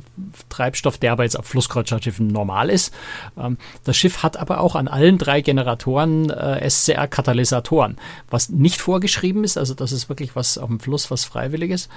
Treibstoff, 0.48 0.98
der 0.98 1.10
aber 1.10 1.24
jetzt 1.24 1.36
auf 1.36 1.46
Flusskreuzfahrtschiffen 1.46 2.28
normal 2.28 2.70
ist. 2.70 2.94
Ähm, 3.36 3.58
das 3.82 3.96
Schiff 3.96 4.22
hat 4.22 4.36
aber 4.36 4.60
auch 4.60 4.76
an 4.76 4.86
allen 4.86 5.18
drei 5.18 5.40
Generatoren 5.40 6.30
äh, 6.30 6.70
SCR-Katalysatoren, 6.70 7.96
was 8.30 8.50
nicht 8.50 8.80
vorgeschrieben 8.80 9.42
ist, 9.42 9.58
also 9.58 9.74
das 9.74 9.90
ist 9.90 10.08
wirklich 10.08 10.36
was 10.36 10.56
auf 10.56 10.68
dem 10.68 10.78
Fluss, 10.78 11.10
was 11.10 11.24
freiwilliges, 11.24 11.88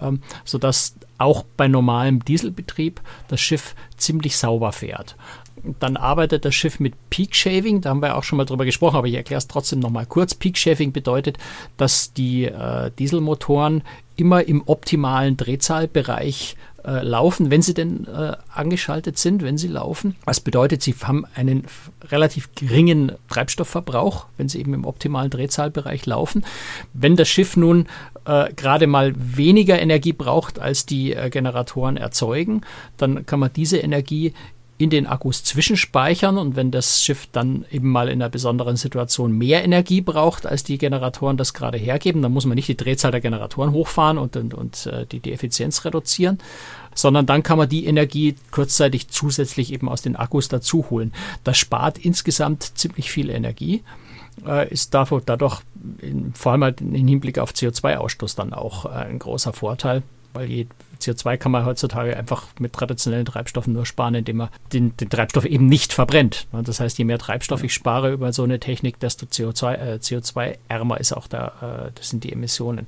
ähm, 0.00 0.22
sodass 0.44 0.94
auch 1.18 1.44
bei 1.56 1.66
normalem 1.66 2.24
Dieselbetrieb 2.24 3.00
das 3.26 3.40
Schiff 3.40 3.74
ziemlich 3.96 4.36
sauber 4.36 4.72
fährt. 4.72 5.16
Dann 5.78 5.96
arbeitet 5.96 6.44
das 6.44 6.54
Schiff 6.54 6.80
mit 6.80 6.94
Peak 7.10 7.34
Shaving, 7.34 7.80
da 7.80 7.90
haben 7.90 8.02
wir 8.02 8.16
auch 8.16 8.24
schon 8.24 8.36
mal 8.36 8.44
drüber 8.44 8.64
gesprochen, 8.64 8.96
aber 8.96 9.06
ich 9.06 9.14
erkläre 9.14 9.38
es 9.38 9.48
trotzdem 9.48 9.78
nochmal 9.78 10.06
kurz. 10.06 10.34
Peak 10.34 10.58
Shaving 10.58 10.92
bedeutet, 10.92 11.38
dass 11.76 12.12
die 12.12 12.44
äh, 12.46 12.90
Dieselmotoren 12.98 13.82
immer 14.16 14.44
im 14.44 14.62
optimalen 14.66 15.36
Drehzahlbereich 15.36 16.56
äh, 16.84 17.02
laufen, 17.02 17.50
wenn 17.50 17.62
sie 17.62 17.74
denn 17.74 18.06
äh, 18.06 18.32
angeschaltet 18.52 19.16
sind, 19.16 19.42
wenn 19.42 19.56
sie 19.56 19.68
laufen. 19.68 20.16
Was 20.24 20.40
bedeutet, 20.40 20.82
sie 20.82 20.94
haben 21.02 21.24
einen 21.34 21.64
relativ 22.04 22.52
geringen 22.54 23.12
Treibstoffverbrauch, 23.28 24.26
wenn 24.36 24.48
sie 24.48 24.58
eben 24.58 24.74
im 24.74 24.84
optimalen 24.84 25.30
Drehzahlbereich 25.30 26.04
laufen. 26.06 26.44
Wenn 26.92 27.16
das 27.16 27.28
Schiff 27.28 27.56
nun 27.56 27.86
äh, 28.24 28.52
gerade 28.54 28.86
mal 28.86 29.14
weniger 29.16 29.80
Energie 29.80 30.12
braucht, 30.12 30.58
als 30.58 30.84
die 30.84 31.14
äh, 31.14 31.30
Generatoren 31.30 31.96
erzeugen, 31.96 32.62
dann 32.96 33.26
kann 33.26 33.38
man 33.38 33.52
diese 33.52 33.78
Energie 33.78 34.34
in 34.82 34.90
den 34.90 35.06
Akkus 35.06 35.44
zwischenspeichern 35.44 36.38
und 36.38 36.56
wenn 36.56 36.72
das 36.72 37.04
Schiff 37.04 37.28
dann 37.30 37.64
eben 37.70 37.88
mal 37.88 38.08
in 38.08 38.20
einer 38.20 38.28
besonderen 38.28 38.74
Situation 38.74 39.30
mehr 39.30 39.62
Energie 39.62 40.00
braucht, 40.00 40.44
als 40.44 40.64
die 40.64 40.76
Generatoren 40.76 41.36
das 41.36 41.54
gerade 41.54 41.78
hergeben, 41.78 42.20
dann 42.20 42.32
muss 42.32 42.46
man 42.46 42.56
nicht 42.56 42.66
die 42.66 42.76
Drehzahl 42.76 43.12
der 43.12 43.20
Generatoren 43.20 43.70
hochfahren 43.70 44.18
und, 44.18 44.36
und, 44.36 44.54
und 44.54 44.86
äh, 44.86 45.06
die, 45.06 45.20
die 45.20 45.32
Effizienz 45.32 45.84
reduzieren, 45.84 46.38
sondern 46.96 47.26
dann 47.26 47.44
kann 47.44 47.58
man 47.58 47.68
die 47.68 47.86
Energie 47.86 48.34
kurzzeitig 48.50 49.06
zusätzlich 49.06 49.72
eben 49.72 49.88
aus 49.88 50.02
den 50.02 50.16
Akkus 50.16 50.48
dazu 50.48 50.90
holen. 50.90 51.12
Das 51.44 51.58
spart 51.58 51.98
insgesamt 51.98 52.76
ziemlich 52.76 53.08
viel 53.08 53.30
Energie 53.30 53.84
äh, 54.44 54.68
ist 54.68 54.94
davor, 54.94 55.22
dadurch 55.24 55.60
in, 56.00 56.34
vor 56.34 56.52
allem 56.52 56.64
halt 56.64 56.80
im 56.80 56.92
Hinblick 56.92 57.38
auf 57.38 57.52
CO2-Ausstoß 57.52 58.34
dann 58.34 58.52
auch 58.52 58.86
äh, 58.86 58.88
ein 58.88 59.20
großer 59.20 59.52
Vorteil, 59.52 60.02
weil 60.32 60.50
je 60.50 60.66
CO2 61.02 61.36
kann 61.36 61.52
man 61.52 61.64
heutzutage 61.64 62.16
einfach 62.16 62.46
mit 62.58 62.72
traditionellen 62.72 63.26
Treibstoffen 63.26 63.72
nur 63.72 63.86
sparen, 63.86 64.14
indem 64.14 64.38
man 64.38 64.48
den, 64.72 64.96
den 64.96 65.10
Treibstoff 65.10 65.44
eben 65.44 65.66
nicht 65.66 65.92
verbrennt. 65.92 66.46
Das 66.52 66.80
heißt, 66.80 66.98
je 66.98 67.04
mehr 67.04 67.18
Treibstoff 67.18 67.62
ich 67.64 67.74
spare 67.74 68.12
über 68.12 68.32
so 68.32 68.42
eine 68.42 68.60
Technik, 68.60 68.98
desto 69.00 69.26
CO2, 69.26 69.74
äh, 69.74 69.98
CO2-ärmer 70.00 71.00
ist 71.00 71.12
auch 71.12 71.26
da, 71.26 71.86
äh, 71.88 71.92
das 71.94 72.10
sind 72.10 72.24
die 72.24 72.32
Emissionen. 72.32 72.86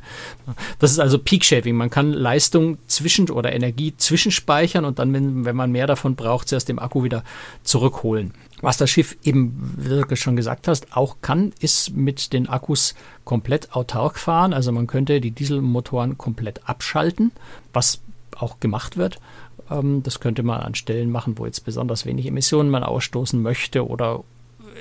Das 0.78 0.90
ist 0.92 0.98
also 0.98 1.18
Peak 1.18 1.44
Shaving. 1.44 1.76
Man 1.76 1.90
kann 1.90 2.12
Leistung 2.12 2.78
zwischen 2.86 3.24
oder 3.30 3.52
Energie 3.52 3.94
zwischenspeichern 3.96 4.84
und 4.84 4.98
dann, 4.98 5.12
wenn, 5.12 5.44
wenn 5.44 5.56
man 5.56 5.72
mehr 5.72 5.86
davon 5.86 6.16
braucht, 6.16 6.48
zuerst 6.48 6.68
dem 6.68 6.78
Akku 6.78 7.04
wieder 7.04 7.24
zurückholen. 7.62 8.32
Was 8.60 8.78
das 8.78 8.88
Schiff 8.88 9.16
eben, 9.24 9.74
wie 9.76 9.88
du 9.88 10.16
schon 10.16 10.36
gesagt 10.36 10.68
hast, 10.68 10.96
auch 10.96 11.16
kann, 11.20 11.52
ist 11.60 11.94
mit 11.94 12.32
den 12.32 12.48
Akkus 12.48 12.94
komplett 13.24 13.74
autark 13.74 14.18
fahren. 14.18 14.54
Also 14.54 14.72
man 14.72 14.86
könnte 14.86 15.20
die 15.20 15.32
Dieselmotoren 15.32 16.16
komplett 16.16 16.66
abschalten, 16.66 17.32
was 17.74 18.00
auch 18.44 18.60
gemacht 18.60 18.96
wird. 18.96 19.18
Ähm, 19.70 20.02
das 20.02 20.20
könnte 20.20 20.42
man 20.42 20.60
an 20.60 20.74
Stellen 20.74 21.10
machen, 21.10 21.38
wo 21.38 21.46
jetzt 21.46 21.64
besonders 21.64 22.06
wenig 22.06 22.26
Emissionen 22.26 22.70
man 22.70 22.84
ausstoßen 22.84 23.40
möchte 23.40 23.86
oder 23.86 24.22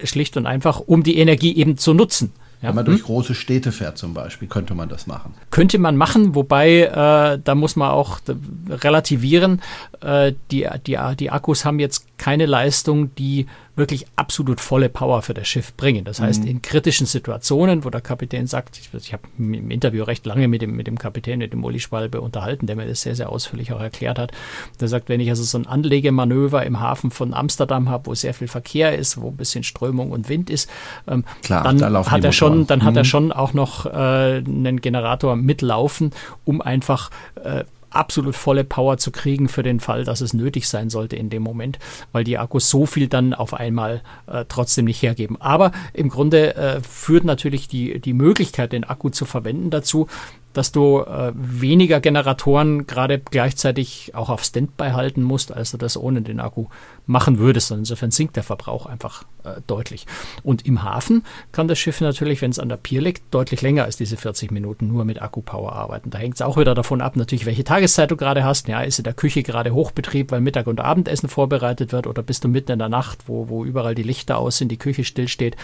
schlicht 0.03 0.37
und 0.37 0.45
einfach, 0.45 0.79
um 0.79 1.03
die 1.03 1.17
Energie 1.17 1.55
eben 1.55 1.77
zu 1.77 1.93
nutzen. 1.93 2.31
Ja. 2.61 2.69
Wenn 2.69 2.75
man 2.75 2.85
durch 2.85 2.99
hm? 2.99 3.07
große 3.07 3.35
Städte 3.35 3.73
fährt 3.73 3.97
zum 3.97 4.13
Beispiel, 4.13 4.47
könnte 4.47 4.73
man 4.73 4.87
das 4.87 5.05
machen. 5.05 5.33
Könnte 5.51 5.79
man 5.79 5.97
machen, 5.97 6.33
wobei 6.33 6.83
äh, 6.83 7.39
da 7.43 7.55
muss 7.55 7.75
man 7.75 7.91
auch 7.91 8.21
relativieren. 8.69 9.61
Äh, 9.99 10.33
die, 10.49 10.67
die, 10.87 10.97
die 11.19 11.29
Akkus 11.29 11.65
haben 11.65 11.79
jetzt 11.79 12.05
keine 12.17 12.45
Leistung, 12.45 13.13
die 13.15 13.47
wirklich 13.75 14.05
absolut 14.15 14.61
volle 14.61 14.87
Power 14.87 15.23
für 15.23 15.33
das 15.33 15.47
Schiff 15.47 15.73
bringen. 15.73 16.05
Das 16.05 16.19
heißt, 16.19 16.43
mhm. 16.43 16.47
in 16.47 16.61
kritischen 16.61 17.07
Situationen, 17.07 17.83
wo 17.83 17.89
der 17.89 18.01
Kapitän 18.01 18.45
sagt, 18.45 18.77
ich, 18.77 18.93
ich 18.93 19.13
habe 19.13 19.23
im 19.39 19.71
Interview 19.71 20.03
recht 20.03 20.25
lange 20.27 20.47
mit 20.47 20.61
dem, 20.61 20.75
mit 20.75 20.85
dem 20.85 20.99
Kapitän, 20.99 21.39
mit 21.39 21.53
dem 21.53 21.63
Uli 21.63 21.79
Schwalbe 21.79 22.21
unterhalten, 22.21 22.67
der 22.67 22.75
mir 22.75 22.85
das 22.85 23.01
sehr, 23.01 23.15
sehr 23.15 23.29
ausführlich 23.29 23.73
auch 23.73 23.81
erklärt 23.81 24.19
hat. 24.19 24.31
Der 24.79 24.87
sagt, 24.87 25.09
wenn 25.09 25.19
ich 25.19 25.29
also 25.29 25.43
so 25.43 25.57
ein 25.57 25.65
Anlegemanöver 25.65 26.63
im 26.65 26.79
Hafen 26.79 27.09
von 27.09 27.33
Amsterdam 27.33 27.89
habe, 27.89 28.05
wo 28.05 28.13
sehr 28.13 28.35
viel 28.35 28.47
Verkehr 28.47 28.95
ist, 28.95 29.19
wo 29.19 29.29
ein 29.29 29.37
bisschen 29.37 29.63
Strömung 29.63 30.11
und 30.11 30.29
Wind 30.29 30.51
ist, 30.51 30.69
ähm, 31.07 31.23
Klar, 31.41 31.63
dann 31.63 31.79
da 31.79 32.11
hat 32.11 32.23
er 32.23 32.31
schon, 32.31 32.67
dann 32.67 32.79
mhm. 32.79 32.83
hat 32.83 32.95
er 32.95 33.05
schon 33.05 33.31
auch 33.31 33.53
noch 33.53 33.87
äh, 33.87 33.89
einen 33.89 34.81
Generator 34.81 35.35
mitlaufen, 35.35 36.11
um 36.45 36.61
einfach 36.61 37.09
äh, 37.43 37.63
absolut 37.95 38.35
volle 38.35 38.63
Power 38.63 38.97
zu 38.97 39.11
kriegen 39.11 39.49
für 39.49 39.63
den 39.63 39.79
Fall, 39.79 40.03
dass 40.03 40.21
es 40.21 40.33
nötig 40.33 40.67
sein 40.67 40.89
sollte 40.89 41.15
in 41.15 41.29
dem 41.29 41.43
Moment, 41.43 41.79
weil 42.11 42.23
die 42.23 42.37
Akkus 42.37 42.69
so 42.69 42.85
viel 42.85 43.07
dann 43.07 43.33
auf 43.33 43.53
einmal 43.53 44.01
äh, 44.27 44.45
trotzdem 44.47 44.85
nicht 44.85 45.01
hergeben. 45.01 45.39
Aber 45.39 45.71
im 45.93 46.09
Grunde 46.09 46.55
äh, 46.55 46.81
führt 46.81 47.23
natürlich 47.23 47.67
die, 47.67 47.99
die 47.99 48.13
Möglichkeit, 48.13 48.71
den 48.71 48.83
Akku 48.83 49.09
zu 49.09 49.25
verwenden 49.25 49.69
dazu, 49.69 50.07
dass 50.53 50.71
du 50.71 50.99
äh, 50.99 51.31
weniger 51.35 51.99
Generatoren 51.99 52.87
gerade 52.87 53.19
gleichzeitig 53.19 54.11
auch 54.15 54.29
auf 54.29 54.43
Standby 54.43 54.91
halten 54.91 55.23
musst, 55.23 55.51
als 55.51 55.71
du 55.71 55.77
das 55.77 55.97
ohne 55.97 56.21
den 56.21 56.39
Akku 56.39 56.67
machen 57.05 57.39
würdest. 57.39 57.71
Und 57.71 57.79
insofern 57.79 58.11
sinkt 58.11 58.35
der 58.35 58.43
Verbrauch 58.43 58.85
einfach 58.85 59.23
äh, 59.43 59.61
deutlich. 59.67 60.05
Und 60.43 60.65
im 60.65 60.83
Hafen 60.83 61.23
kann 61.51 61.67
das 61.67 61.79
Schiff 61.79 62.01
natürlich, 62.01 62.41
wenn 62.41 62.51
es 62.51 62.59
an 62.59 62.69
der 62.69 62.77
Pier 62.77 63.01
liegt, 63.01 63.33
deutlich 63.33 63.61
länger 63.61 63.83
als 63.83 63.97
diese 63.97 64.15
40 64.15 64.51
Minuten 64.51 64.87
nur 64.87 65.05
mit 65.05 65.21
Akkupower 65.21 65.73
arbeiten. 65.73 66.11
Da 66.11 66.19
hängt 66.19 66.35
es 66.35 66.41
auch 66.41 66.57
wieder 66.57 66.75
davon 66.75 67.01
ab, 67.01 67.15
natürlich, 67.15 67.45
welche 67.45 67.63
Tageszeit 67.63 68.11
du 68.11 68.15
gerade 68.15 68.43
hast. 68.43 68.67
Ja, 68.67 68.81
ist 68.81 68.99
in 68.99 69.03
der 69.03 69.13
Küche 69.13 69.43
gerade 69.43 69.73
Hochbetrieb, 69.73 70.31
weil 70.31 70.41
Mittag- 70.41 70.67
und 70.67 70.79
Abendessen 70.79 71.29
vorbereitet 71.29 71.91
wird, 71.91 72.07
oder 72.07 72.23
bist 72.23 72.43
du 72.43 72.47
mitten 72.47 72.71
in 72.71 72.79
der 72.79 72.89
Nacht, 72.89 73.27
wo, 73.27 73.49
wo 73.49 73.65
überall 73.65 73.95
die 73.95 74.03
Lichter 74.03 74.37
aus 74.37 74.57
sind, 74.57 74.69
die 74.69 74.77
Küche 74.77 75.03
stillsteht, 75.03 75.55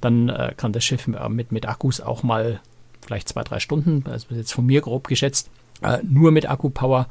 dann 0.00 0.28
äh, 0.28 0.54
kann 0.56 0.72
das 0.72 0.84
Schiff 0.84 1.06
mit, 1.06 1.52
mit 1.52 1.66
Akkus 1.68 2.00
auch 2.00 2.22
mal 2.22 2.60
vielleicht 3.06 3.28
zwei, 3.28 3.42
drei 3.42 3.60
Stunden, 3.60 4.04
also 4.10 4.34
jetzt 4.34 4.52
von 4.52 4.66
mir 4.66 4.80
grob 4.80 5.08
geschätzt, 5.08 5.48
äh, 5.82 5.98
nur 6.02 6.32
mit 6.32 6.48
Akkupower 6.48 7.08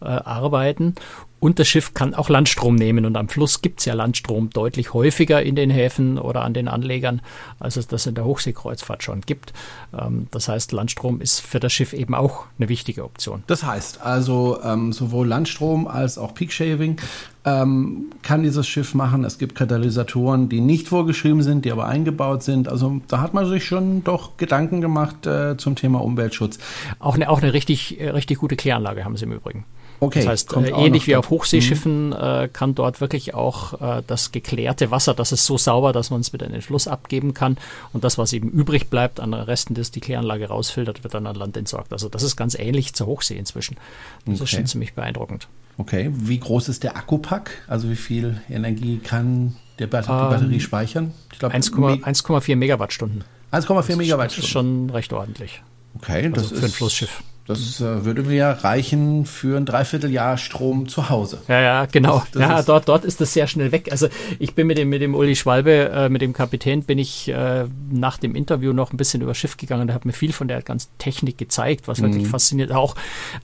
äh, 0.00 0.06
arbeiten. 0.06 0.94
Und 1.38 1.58
das 1.58 1.68
Schiff 1.68 1.92
kann 1.94 2.14
auch 2.14 2.28
Landstrom 2.28 2.74
nehmen. 2.76 3.04
Und 3.04 3.16
am 3.16 3.28
Fluss 3.28 3.60
gibt 3.62 3.80
es 3.80 3.84
ja 3.84 3.94
Landstrom 3.94 4.50
deutlich 4.50 4.94
häufiger 4.94 5.42
in 5.42 5.54
den 5.54 5.70
Häfen 5.70 6.18
oder 6.18 6.42
an 6.42 6.54
den 6.54 6.66
Anlegern, 6.66 7.20
als 7.58 7.76
es 7.76 7.86
das 7.86 8.06
in 8.06 8.14
der 8.14 8.24
Hochseekreuzfahrt 8.24 9.02
schon 9.02 9.20
gibt. 9.20 9.52
Ähm, 9.96 10.28
das 10.30 10.48
heißt, 10.48 10.72
Landstrom 10.72 11.20
ist 11.20 11.40
für 11.40 11.60
das 11.60 11.72
Schiff 11.72 11.92
eben 11.92 12.14
auch 12.14 12.44
eine 12.58 12.68
wichtige 12.68 13.04
Option. 13.04 13.42
Das 13.46 13.64
heißt 13.64 14.00
also 14.00 14.58
ähm, 14.62 14.92
sowohl 14.92 15.26
Landstrom 15.26 15.86
als 15.86 16.16
auch 16.16 16.34
Peak 16.34 16.52
Shaving 16.52 16.98
ähm, 17.44 18.06
kann 18.22 18.42
dieses 18.42 18.66
Schiff 18.66 18.94
machen. 18.94 19.24
Es 19.24 19.38
gibt 19.38 19.54
Katalysatoren, 19.54 20.48
die 20.48 20.60
nicht 20.60 20.88
vorgeschrieben 20.88 21.42
sind, 21.42 21.64
die 21.64 21.72
aber 21.72 21.86
eingebaut 21.86 22.42
sind. 22.42 22.68
Also 22.68 23.00
da 23.08 23.20
hat 23.20 23.34
man 23.34 23.46
sich 23.46 23.64
schon 23.64 24.02
doch 24.02 24.36
Gedanken 24.36 24.80
gemacht 24.80 25.26
äh, 25.26 25.56
zum 25.56 25.76
Thema 25.76 26.02
Umweltschutz. 26.02 26.58
Auch 26.98 27.14
eine, 27.14 27.30
auch 27.30 27.40
eine 27.40 27.52
richtig, 27.52 28.00
äh, 28.00 28.10
richtig 28.10 28.38
gute 28.38 28.56
Kläranlage 28.56 29.04
haben 29.04 29.16
sie 29.16 29.26
im 29.26 29.32
Übrigen. 29.32 29.64
Okay, 30.00 30.20
das 30.20 30.28
heißt, 30.28 30.52
äh, 30.56 30.70
ähnlich 30.70 31.06
wie 31.06 31.16
auf 31.16 31.30
Hochseeschiffen 31.30 32.08
mhm. 32.08 32.12
äh, 32.12 32.48
kann 32.52 32.74
dort 32.74 33.00
wirklich 33.00 33.34
auch 33.34 33.80
äh, 33.80 34.02
das 34.06 34.32
geklärte 34.32 34.90
Wasser, 34.90 35.14
das 35.14 35.32
ist 35.32 35.46
so 35.46 35.56
sauber, 35.56 35.92
dass 35.92 36.10
man 36.10 36.20
es 36.20 36.32
wieder 36.32 36.46
in 36.46 36.52
den 36.52 36.62
Fluss 36.62 36.86
abgeben 36.88 37.34
kann. 37.34 37.56
Und 37.92 38.04
das, 38.04 38.18
was 38.18 38.32
eben 38.32 38.50
übrig 38.50 38.88
bleibt 38.88 39.20
an 39.20 39.32
Resten, 39.34 39.74
das 39.74 39.90
die 39.90 40.00
Kläranlage 40.00 40.48
rausfiltert, 40.48 41.02
wird 41.04 41.14
dann 41.14 41.26
an 41.26 41.34
Land 41.34 41.56
entsorgt. 41.56 41.92
Also 41.92 42.08
das 42.08 42.22
ist 42.22 42.36
ganz 42.36 42.54
ähnlich 42.58 42.94
zur 42.94 43.06
Hochsee 43.06 43.36
inzwischen. 43.36 43.76
Das 44.24 44.36
okay. 44.36 44.44
ist 44.44 44.50
schon 44.50 44.66
ziemlich 44.66 44.94
beeindruckend. 44.94 45.48
Okay, 45.78 46.10
wie 46.12 46.38
groß 46.38 46.68
ist 46.68 46.84
der 46.84 46.96
Akkupack? 46.96 47.50
Also 47.66 47.90
wie 47.90 47.96
viel 47.96 48.40
Energie 48.48 48.98
kann 48.98 49.56
der 49.78 49.86
Bat 49.86 50.08
ähm, 50.08 50.14
die 50.16 50.34
Batterie 50.34 50.60
speichern? 50.60 51.12
1,4 51.40 52.56
Megawattstunden. 52.56 53.24
1,4 53.52 53.96
Megawattstunden. 53.96 54.18
Das 54.18 54.38
ist 54.38 54.48
schon 54.48 54.90
recht 54.90 55.12
ordentlich. 55.12 55.62
Okay, 55.96 56.24
also 56.24 56.30
das 56.30 56.48
für 56.48 56.54
ist, 56.54 56.64
ein 56.64 56.70
Flussschiff. 56.70 57.22
Das 57.46 57.80
äh, 57.80 58.04
würde 58.04 58.22
mir 58.22 58.46
reichen 58.46 59.24
für 59.24 59.56
ein 59.56 59.66
Dreivierteljahr 59.66 60.36
Strom 60.36 60.88
zu 60.88 61.08
Hause. 61.10 61.38
Ja, 61.46 61.60
ja, 61.60 61.86
genau. 61.86 62.18
Das, 62.32 62.32
das 62.32 62.42
ja, 62.42 62.62
dort, 62.62 62.88
dort 62.88 63.04
ist 63.04 63.20
das 63.20 63.32
sehr 63.32 63.46
schnell 63.46 63.70
weg. 63.70 63.88
Also 63.92 64.08
ich 64.40 64.54
bin 64.54 64.66
mit 64.66 64.78
dem, 64.78 64.88
mit 64.88 65.00
dem 65.00 65.14
Uli 65.14 65.36
Schwalbe, 65.36 65.90
äh, 65.90 66.08
mit 66.08 66.22
dem 66.22 66.32
Kapitän, 66.32 66.82
bin 66.82 66.98
ich 66.98 67.28
äh, 67.28 67.66
nach 67.90 68.18
dem 68.18 68.34
Interview 68.34 68.72
noch 68.72 68.92
ein 68.92 68.96
bisschen 68.96 69.22
über 69.22 69.34
Schiff 69.34 69.56
gegangen. 69.56 69.86
Der 69.86 69.94
hat 69.94 70.04
mir 70.04 70.12
viel 70.12 70.32
von 70.32 70.48
der 70.48 70.60
ganzen 70.60 70.88
Technik 70.98 71.38
gezeigt, 71.38 71.86
was 71.86 72.02
wirklich 72.02 72.24
mhm. 72.24 72.30
fasziniert. 72.30 72.72
Auch, 72.72 72.96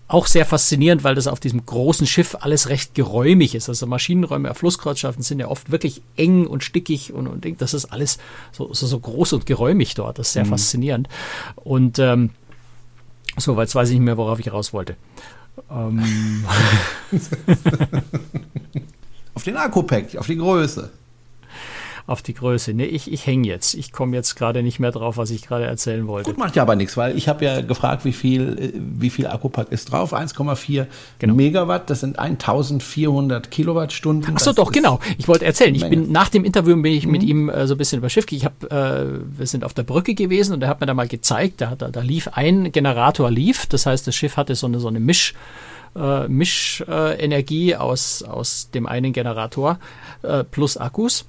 auch 0.08 0.26
sehr 0.26 0.46
faszinierend, 0.46 1.04
weil 1.04 1.14
das 1.14 1.28
auf 1.28 1.38
diesem 1.38 1.64
großen 1.64 2.08
Schiff 2.08 2.36
alles 2.40 2.68
recht 2.68 2.96
geräumig 2.96 3.54
ist. 3.54 3.68
Also 3.68 3.86
Maschinenräume 3.86 4.50
auf 4.50 4.58
Flusskreuzschaften 4.58 5.22
sind 5.22 5.38
ja 5.38 5.46
oft 5.46 5.70
wirklich 5.70 6.02
eng 6.16 6.48
und 6.48 6.64
stickig 6.64 7.12
und, 7.12 7.28
und 7.28 7.60
das 7.60 7.72
ist 7.72 7.86
alles 7.86 8.18
so, 8.50 8.74
so, 8.74 8.86
so 8.86 8.98
groß 8.98 9.34
und 9.34 9.46
geräumig 9.46 9.94
dort. 9.94 10.18
Das 10.18 10.28
ist 10.28 10.32
sehr 10.32 10.44
mhm. 10.44 10.50
faszinierend. 10.50 11.08
Und 11.54 12.00
ähm, 12.00 12.30
so, 13.36 13.58
jetzt 13.60 13.74
weiß 13.74 13.88
ich 13.88 13.94
nicht 13.94 14.04
mehr, 14.04 14.16
worauf 14.16 14.38
ich 14.38 14.52
raus 14.52 14.72
wollte. 14.72 14.96
Ähm. 15.70 16.44
auf 19.34 19.44
den 19.44 19.56
Akku-Pack, 19.56 20.16
auf 20.16 20.26
die 20.26 20.36
Größe 20.36 20.90
auf 22.06 22.22
die 22.22 22.34
Größe. 22.34 22.74
Nee, 22.74 22.84
ich, 22.84 23.12
ich 23.12 23.26
hänge 23.26 23.48
jetzt. 23.48 23.74
Ich 23.74 23.92
komme 23.92 24.16
jetzt 24.16 24.34
gerade 24.34 24.62
nicht 24.62 24.80
mehr 24.80 24.90
drauf, 24.90 25.16
was 25.16 25.30
ich 25.30 25.42
gerade 25.42 25.66
erzählen 25.66 26.06
wollte. 26.06 26.30
Gut, 26.30 26.38
macht 26.38 26.56
ja 26.56 26.62
aber 26.62 26.76
nichts, 26.76 26.96
weil 26.96 27.16
ich 27.16 27.28
habe 27.28 27.44
ja 27.44 27.60
gefragt, 27.60 28.04
wie 28.04 28.12
viel, 28.12 28.58
äh, 28.58 28.72
wie 28.74 29.10
viel 29.10 29.26
Akkupack 29.26 29.70
ist 29.70 29.92
drauf. 29.92 30.12
1,4 30.12 30.86
genau. 31.18 31.34
Megawatt, 31.34 31.90
das 31.90 32.00
sind 32.00 32.18
1400 32.18 33.50
Kilowattstunden. 33.50 34.34
Achso, 34.34 34.52
doch, 34.52 34.72
genau. 34.72 35.00
Ich 35.18 35.28
wollte 35.28 35.44
erzählen. 35.44 35.74
Ich 35.74 35.88
bin 35.88 36.10
nach 36.10 36.28
dem 36.28 36.44
Interview 36.44 36.80
bin 36.80 36.92
ich 36.92 37.06
mhm. 37.06 37.12
mit 37.12 37.22
ihm 37.22 37.48
äh, 37.48 37.66
so 37.66 37.74
ein 37.74 37.78
bisschen 37.78 37.98
über 37.98 38.08
Schiff. 38.08 38.26
Ich 38.30 38.44
hab, 38.44 38.64
äh, 38.64 39.04
wir 39.38 39.46
sind 39.46 39.64
auf 39.64 39.74
der 39.74 39.82
Brücke 39.82 40.14
gewesen 40.14 40.54
und 40.54 40.62
er 40.62 40.68
hat 40.68 40.80
mir 40.80 40.86
da 40.86 40.94
mal 40.94 41.08
gezeigt, 41.08 41.60
da, 41.60 41.74
da, 41.76 41.88
da 41.88 42.00
lief 42.00 42.28
ein 42.32 42.72
Generator 42.72 43.30
lief. 43.30 43.66
Das 43.66 43.86
heißt, 43.86 44.06
das 44.06 44.14
Schiff 44.14 44.36
hatte 44.36 44.54
so 44.54 44.66
eine, 44.66 44.80
so 44.80 44.88
eine 44.88 45.00
Misch 45.00 45.34
äh, 45.94 46.28
Mischenergie 46.28 47.76
aus, 47.76 48.22
aus 48.22 48.70
dem 48.70 48.86
einen 48.86 49.12
Generator 49.12 49.78
äh, 50.22 50.44
plus 50.44 50.76
Akkus. 50.76 51.26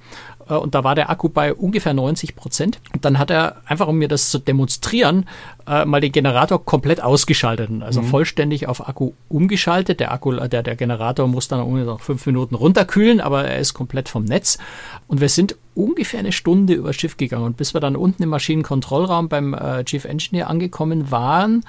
Äh, 0.48 0.54
und 0.54 0.74
da 0.74 0.84
war 0.84 0.94
der 0.94 1.10
Akku 1.10 1.28
bei 1.28 1.54
ungefähr 1.54 1.94
90 1.94 2.36
Prozent. 2.36 2.80
Und 2.92 3.04
dann 3.04 3.18
hat 3.18 3.30
er, 3.30 3.56
einfach 3.66 3.88
um 3.88 3.98
mir 3.98 4.08
das 4.08 4.30
zu 4.30 4.38
demonstrieren, 4.38 5.26
äh, 5.66 5.84
mal 5.84 6.00
den 6.00 6.12
Generator 6.12 6.64
komplett 6.64 7.02
ausgeschaltet, 7.02 7.70
also 7.80 8.02
mhm. 8.02 8.06
vollständig 8.06 8.68
auf 8.68 8.88
Akku 8.88 9.12
umgeschaltet. 9.28 10.00
Der 10.00 10.12
Akku, 10.12 10.32
der, 10.32 10.62
der 10.62 10.76
Generator 10.76 11.26
muss 11.26 11.48
dann 11.48 11.60
ungefähr 11.60 11.86
noch 11.86 12.00
fünf 12.00 12.26
Minuten 12.26 12.54
runterkühlen, 12.54 13.20
aber 13.20 13.44
er 13.44 13.58
ist 13.58 13.74
komplett 13.74 14.08
vom 14.08 14.24
Netz. 14.24 14.58
Und 15.06 15.20
wir 15.20 15.28
sind 15.28 15.56
ungefähr 15.74 16.20
eine 16.20 16.32
Stunde 16.32 16.74
über 16.74 16.92
Schiff 16.92 17.16
gegangen. 17.16 17.44
Und 17.44 17.56
bis 17.56 17.74
wir 17.74 17.80
dann 17.80 17.96
unten 17.96 18.22
im 18.22 18.28
Maschinenkontrollraum 18.28 19.28
beim 19.28 19.54
äh, 19.54 19.84
Chief 19.84 20.04
Engineer 20.04 20.48
angekommen 20.48 21.10
waren, 21.10 21.64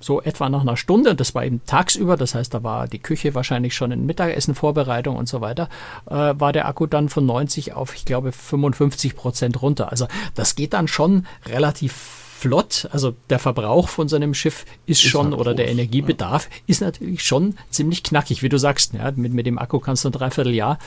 so 0.00 0.22
etwa 0.22 0.48
nach 0.48 0.62
einer 0.62 0.76
Stunde, 0.76 1.14
das 1.14 1.34
war 1.34 1.44
eben 1.44 1.60
tagsüber, 1.66 2.16
das 2.16 2.34
heißt, 2.34 2.54
da 2.54 2.62
war 2.62 2.88
die 2.88 2.98
Küche 2.98 3.34
wahrscheinlich 3.34 3.74
schon 3.74 3.92
in 3.92 4.06
Mittagessen-Vorbereitung 4.06 5.16
und 5.16 5.28
so 5.28 5.40
weiter, 5.40 5.68
äh, 6.06 6.14
war 6.14 6.52
der 6.52 6.68
Akku 6.68 6.86
dann 6.86 7.08
von 7.08 7.26
90 7.26 7.74
auf, 7.74 7.94
ich 7.94 8.04
glaube, 8.04 8.32
55 8.32 9.16
Prozent 9.16 9.60
runter. 9.62 9.90
Also 9.90 10.06
das 10.34 10.54
geht 10.54 10.72
dann 10.72 10.88
schon 10.88 11.26
relativ 11.46 12.26
flott. 12.38 12.88
Also 12.92 13.14
der 13.30 13.38
Verbrauch 13.38 13.88
von 13.88 14.08
so 14.08 14.16
einem 14.16 14.32
Schiff 14.32 14.64
ist, 14.86 15.02
ist 15.04 15.10
schon, 15.10 15.26
halt 15.26 15.34
oder 15.34 15.50
groß, 15.50 15.56
der 15.56 15.68
Energiebedarf 15.68 16.48
ja. 16.50 16.56
ist 16.66 16.80
natürlich 16.80 17.24
schon 17.24 17.56
ziemlich 17.70 18.02
knackig, 18.02 18.42
wie 18.42 18.48
du 18.48 18.58
sagst. 18.58 18.94
Ja, 18.94 19.10
mit, 19.14 19.32
mit 19.34 19.46
dem 19.46 19.58
Akku 19.58 19.80
kannst 19.80 20.04
du 20.04 20.08
ein 20.08 20.12
Dreivierteljahr 20.12 20.78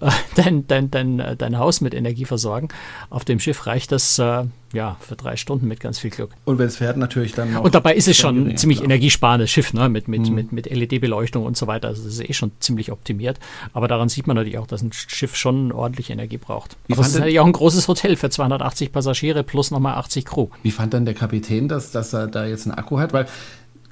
äh, 0.00 0.10
dein, 0.36 0.66
dein, 0.66 0.90
dein, 0.90 1.36
dein 1.38 1.58
Haus 1.58 1.80
mit 1.80 1.94
Energie 1.94 2.26
versorgen. 2.26 2.68
Auf 3.10 3.24
dem 3.24 3.40
Schiff 3.40 3.66
reicht 3.66 3.90
das 3.90 4.18
äh, 4.18 4.44
ja, 4.72 4.96
für 5.00 5.16
drei 5.16 5.36
Stunden 5.36 5.66
mit 5.66 5.80
ganz 5.80 5.98
viel 5.98 6.10
Glück. 6.10 6.30
Und 6.44 6.58
wenn 6.58 6.66
es 6.66 6.76
fährt, 6.76 6.96
natürlich 6.96 7.32
dann 7.32 7.52
noch. 7.52 7.64
Und 7.64 7.74
dabei 7.74 7.94
ist 7.94 8.08
es 8.08 8.16
schon 8.16 8.48
ein 8.48 8.56
ziemlich 8.56 8.78
klar. 8.78 8.90
energiesparendes 8.90 9.50
Schiff, 9.50 9.72
ne? 9.72 9.88
mit, 9.88 10.08
mit, 10.08 10.28
mhm. 10.28 10.34
mit, 10.34 10.52
mit 10.52 10.70
LED-Beleuchtung 10.70 11.44
und 11.44 11.56
so 11.56 11.66
weiter. 11.66 11.88
Also 11.88 12.04
das 12.04 12.14
ist 12.14 12.28
eh 12.28 12.32
schon 12.32 12.52
ziemlich 12.60 12.92
optimiert. 12.92 13.38
Aber 13.72 13.88
daran 13.88 14.08
sieht 14.08 14.26
man 14.26 14.36
natürlich 14.36 14.58
auch, 14.58 14.66
dass 14.66 14.82
ein 14.82 14.92
Schiff 14.92 15.36
schon 15.36 15.72
ordentlich 15.72 16.10
Energie 16.10 16.38
braucht. 16.38 16.76
Wie 16.86 16.92
Aber 16.92 17.02
es 17.02 17.08
ist 17.08 17.14
natürlich 17.14 17.40
auch 17.40 17.46
ein 17.46 17.52
großes 17.52 17.88
Hotel 17.88 18.16
für 18.16 18.30
280 18.30 18.92
Passagiere 18.92 19.42
plus 19.42 19.70
nochmal 19.70 19.94
80 19.94 20.24
Crew. 20.24 20.48
Wie 20.62 20.70
fand 20.70 20.94
dann 20.94 21.04
der 21.04 21.14
Kapitän, 21.14 21.68
dass, 21.68 21.90
dass 21.90 22.12
er 22.12 22.26
da 22.26 22.46
jetzt 22.46 22.66
einen 22.66 22.76
Akku 22.76 22.98
hat? 22.98 23.12
Weil 23.12 23.26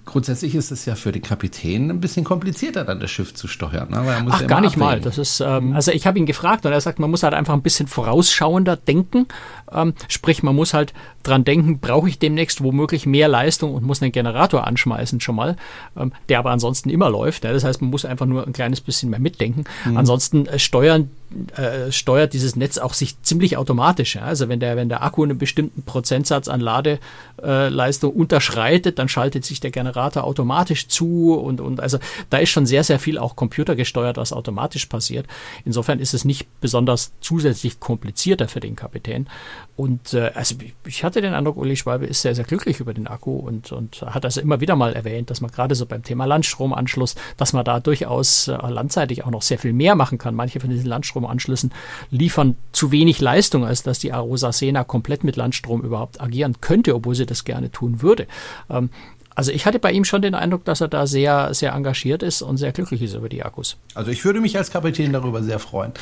grundsätzlich 0.07 0.55
ist 0.55 0.71
es 0.71 0.87
ja 0.87 0.95
für 0.95 1.13
den 1.13 1.21
Kapitän 1.21 1.91
ein 1.91 2.01
bisschen 2.01 2.25
komplizierter, 2.25 2.85
dann 2.85 3.01
das 3.01 3.11
Schiff 3.11 3.35
zu 3.35 3.49
steuern. 3.49 3.91
Ne? 3.91 4.27
Ach, 4.31 4.41
ja 4.41 4.47
gar 4.47 4.61
nicht 4.61 4.77
abwägen. 4.77 4.81
mal. 4.81 5.01
Das 5.01 5.19
ist, 5.19 5.41
ähm, 5.41 5.75
also 5.75 5.91
ich 5.91 6.07
habe 6.07 6.19
ihn 6.19 6.27
gefragt 6.27 6.65
und 6.65 6.73
er 6.73 6.81
sagt, 6.81 6.99
man 6.99 7.11
muss 7.11 7.25
halt 7.25 7.35
einfach 7.35 7.53
ein 7.53 7.63
bisschen 7.63 7.89
vorausschauender 7.89 8.77
denken. 8.77 9.27
Ähm, 9.71 9.95
sprich, 10.09 10.43
man 10.43 10.55
muss 10.55 10.73
halt 10.73 10.95
dran 11.25 11.45
denken, 11.45 11.81
brauche 11.81 12.09
ich 12.09 12.19
demnächst 12.19 12.63
womöglich 12.63 13.05
mehr 13.05 13.29
Leistung 13.29 13.75
und 13.75 13.83
muss 13.85 14.01
einen 14.01 14.13
Generator 14.13 14.67
anschmeißen 14.67 15.21
schon 15.21 15.35
mal, 15.35 15.57
ähm, 15.97 16.13
der 16.29 16.39
aber 16.39 16.53
ansonsten 16.53 16.89
immer 16.89 17.11
läuft. 17.11 17.45
Ja? 17.45 17.53
Das 17.53 17.65
heißt, 17.65 17.83
man 17.83 17.91
muss 17.91 18.05
einfach 18.05 18.27
nur 18.27 18.47
ein 18.47 18.53
kleines 18.53 18.81
bisschen 18.81 19.11
mehr 19.11 19.21
mitdenken. 19.21 19.65
Mhm. 19.85 19.97
Ansonsten 19.97 20.47
äh, 20.47 20.59
steuern 20.59 21.11
äh, 21.57 21.91
steuert 21.91 22.33
dieses 22.33 22.55
Netz 22.55 22.79
auch 22.79 22.95
sich 22.95 23.21
ziemlich 23.23 23.57
automatisch. 23.57 24.15
Ja? 24.15 24.23
Also 24.23 24.49
wenn 24.49 24.61
der, 24.61 24.77
wenn 24.77 24.89
der 24.89 25.03
Akku 25.03 25.25
einen 25.25 25.39
bestimmten 25.39 25.83
Prozentsatz 25.83 26.49
an 26.49 26.61
Ladeleistung 26.61 28.13
unterschreitet, 28.13 28.99
dann 28.99 29.09
schaltet 29.09 29.45
sich 29.45 29.61
der 29.61 29.71
Generator 29.71 30.25
automatisch 30.25 30.89
zu 30.89 31.35
und, 31.35 31.61
und 31.61 31.81
also 31.81 31.99
da 32.31 32.39
ist 32.39 32.51
schon 32.51 32.67
sehr, 32.67 32.85
sehr 32.85 32.99
viel 32.99 33.19
auch 33.19 33.35
computergesteuert, 33.37 34.17
was 34.17 34.33
automatisch 34.33 34.87
passiert. 34.87 35.27
Insofern 35.65 35.99
ist 35.99 36.15
es 36.15 36.25
nicht 36.25 36.47
besonders 36.61 37.13
zusätzlich 37.21 37.81
komplizierter 37.81 38.49
für 38.49 38.61
den 38.61 38.77
Kapitän. 38.77 39.29
Und 39.77 40.15
äh, 40.15 40.31
also 40.35 40.55
ich 40.87 41.05
hatte 41.05 41.21
den 41.21 41.35
Eindruck, 41.35 41.57
Uli 41.57 41.77
Schwalbe 41.77 42.07
ist 42.07 42.23
sehr, 42.23 42.35
sehr 42.35 42.45
glücklich 42.45 42.81
über 42.81 42.95
den 42.95 43.07
Akku 43.07 43.33
und, 43.33 43.73
und 43.73 44.03
hat 44.03 44.25
also 44.25 44.41
immer 44.41 44.61
wieder 44.61 44.75
mal 44.77 44.95
erwähnt, 44.95 45.29
dass 45.31 45.41
man 45.41 45.51
gerade 45.51 45.75
so 45.75 45.87
beim 45.87 46.03
Thema 46.03 46.25
Landstromanschluss, 46.25 47.15
dass 47.37 47.53
man 47.53 47.65
da 47.65 47.81
durchaus 47.81 48.49
äh, 48.49 48.57
landseitig 48.69 49.25
auch 49.25 49.31
noch 49.31 49.43
sehr 49.43 49.59
viel 49.59 49.73
mehr 49.73 49.95
machen 49.95 50.19
kann. 50.19 50.35
Manche 50.35 50.61
von 50.61 50.71
diesen 50.71 50.87
Landstromanschlüssen 51.17 51.73
liefern 52.11 52.57
zu 52.73 52.93
wenig 52.93 53.21
Leistung, 53.21 53.65
als 53.65 53.83
dass 53.83 53.99
die 53.99 54.13
Arosa 54.13 54.53
Sena 54.53 54.85
komplett 54.85 55.25
mit 55.25 55.37
Landstrom 55.37 55.83
überhaupt 55.83 56.21
agieren 56.21 56.57
könnte, 56.61 56.95
obwohl 56.95 57.15
sie 57.15 57.27
das 57.27 57.45
gerne 57.45 57.71
tun 57.71 58.03
würde. 58.03 58.27
Ähm, 58.71 58.91
also 59.35 59.53
ich 59.53 59.67
hatte 59.67 59.79
bei 59.79 59.93
ihm 59.93 60.05
schon 60.05 60.23
den 60.23 60.35
Eindruck, 60.35 60.65
dass 60.65 60.81
er 60.81 60.89
da 60.89 61.07
sehr, 61.07 61.53
sehr 61.53 61.73
engagiert 61.73 62.23
ist 62.23 62.41
und 62.41 62.57
sehr 62.57 62.73
glücklich 62.73 63.03
ist 63.03 63.15
über 63.15 63.29
die 63.29 63.43
Akkus. 63.43 63.77
Also 63.95 64.11
ich 64.11 64.25
würde 64.25 64.41
mich 64.41 64.57
als 64.57 64.71
Kapitän 64.71 65.13
darüber 65.13 65.43
sehr 65.43 65.59
freuen 65.59 65.93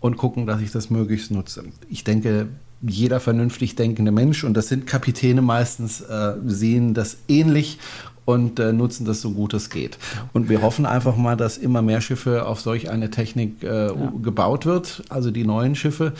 und 0.00 0.18
gucken, 0.18 0.46
dass 0.46 0.60
ich 0.60 0.72
das 0.72 0.90
möglichst 0.90 1.30
nutze. 1.30 1.64
Ich 1.88 2.04
denke, 2.04 2.48
jeder 2.82 3.20
vernünftig 3.20 3.76
denkende 3.76 4.12
Mensch, 4.12 4.44
und 4.44 4.54
das 4.54 4.68
sind 4.68 4.86
Kapitäne 4.86 5.40
meistens, 5.40 6.02
äh, 6.02 6.34
sehen 6.44 6.92
das 6.92 7.16
ähnlich 7.28 7.78
und 8.24 8.58
äh, 8.60 8.72
nutzen 8.72 9.04
das 9.04 9.20
so 9.20 9.32
gut 9.32 9.54
es 9.54 9.70
geht. 9.70 9.98
Und 10.32 10.48
wir 10.48 10.62
hoffen 10.62 10.86
einfach 10.86 11.16
mal, 11.16 11.36
dass 11.36 11.58
immer 11.58 11.82
mehr 11.82 12.00
Schiffe 12.00 12.46
auf 12.46 12.60
solch 12.60 12.90
eine 12.90 13.10
Technik 13.10 13.62
äh, 13.62 13.86
ja. 13.86 14.12
gebaut 14.22 14.66
wird, 14.66 15.02
also 15.08 15.30
die 15.30 15.44
neuen 15.44 15.74
Schiffe. 15.74 16.12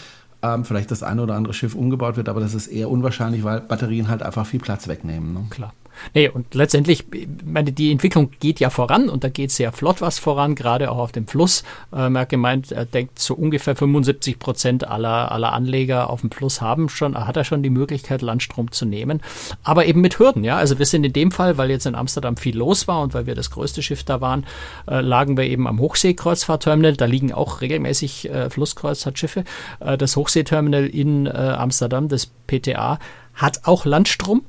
Ähm, 0.42 0.64
vielleicht 0.64 0.90
das 0.90 1.04
eine 1.04 1.22
oder 1.22 1.36
andere 1.36 1.54
Schiff 1.54 1.76
umgebaut 1.76 2.16
wird, 2.16 2.28
aber 2.28 2.40
das 2.40 2.54
ist 2.54 2.66
eher 2.66 2.90
unwahrscheinlich, 2.90 3.44
weil 3.44 3.60
Batterien 3.60 4.08
halt 4.08 4.24
einfach 4.24 4.44
viel 4.44 4.58
Platz 4.58 4.88
wegnehmen. 4.88 5.34
Ne? 5.34 5.44
Klar. 5.50 5.72
Nee, 6.14 6.28
und 6.28 6.54
letztendlich, 6.54 7.04
meine, 7.44 7.72
die 7.72 7.92
Entwicklung 7.92 8.30
geht 8.40 8.60
ja 8.60 8.70
voran 8.70 9.08
und 9.08 9.24
da 9.24 9.28
geht 9.28 9.50
sehr 9.50 9.72
flott 9.72 10.00
was 10.00 10.18
voran, 10.18 10.54
gerade 10.54 10.90
auch 10.90 10.98
auf 10.98 11.12
dem 11.12 11.26
Fluss. 11.26 11.62
Ähm, 11.92 12.16
er 12.16 12.22
hat 12.22 12.28
gemeint, 12.28 12.72
er 12.72 12.84
denkt, 12.84 13.18
so 13.18 13.34
ungefähr 13.34 13.76
75 13.76 14.38
Prozent 14.38 14.86
aller, 14.86 15.32
aller 15.32 15.52
Anleger 15.52 16.10
auf 16.10 16.20
dem 16.20 16.30
Fluss 16.30 16.60
haben 16.60 16.88
schon, 16.88 17.16
hat 17.16 17.36
er 17.36 17.44
schon 17.44 17.62
die 17.62 17.70
Möglichkeit, 17.70 18.22
Landstrom 18.22 18.70
zu 18.70 18.86
nehmen. 18.86 19.20
Aber 19.62 19.86
eben 19.86 20.00
mit 20.00 20.18
Hürden, 20.18 20.44
ja. 20.44 20.56
Also 20.56 20.78
wir 20.78 20.86
sind 20.86 21.04
in 21.04 21.12
dem 21.12 21.30
Fall, 21.30 21.58
weil 21.58 21.70
jetzt 21.70 21.86
in 21.86 21.94
Amsterdam 21.94 22.36
viel 22.36 22.56
los 22.56 22.88
war 22.88 23.02
und 23.02 23.14
weil 23.14 23.26
wir 23.26 23.34
das 23.34 23.50
größte 23.50 23.82
Schiff 23.82 24.04
da 24.04 24.20
waren, 24.20 24.44
äh, 24.88 25.00
lagen 25.00 25.36
wir 25.36 25.44
eben 25.44 25.66
am 25.66 25.80
Hochseekreuzfahrtterminal. 25.80 26.96
Da 26.96 27.04
liegen 27.04 27.32
auch 27.32 27.60
regelmäßig 27.60 28.30
äh, 28.30 28.50
Flusskreuzfahrtschiffe. 28.50 29.44
Äh, 29.80 29.98
das 29.98 30.16
Hochseeterminal 30.16 30.86
in 30.86 31.26
äh, 31.26 31.30
Amsterdam, 31.30 32.08
das 32.08 32.30
PTA, 32.46 32.98
hat 33.34 33.60
auch 33.64 33.84
Landstrom 33.84 34.42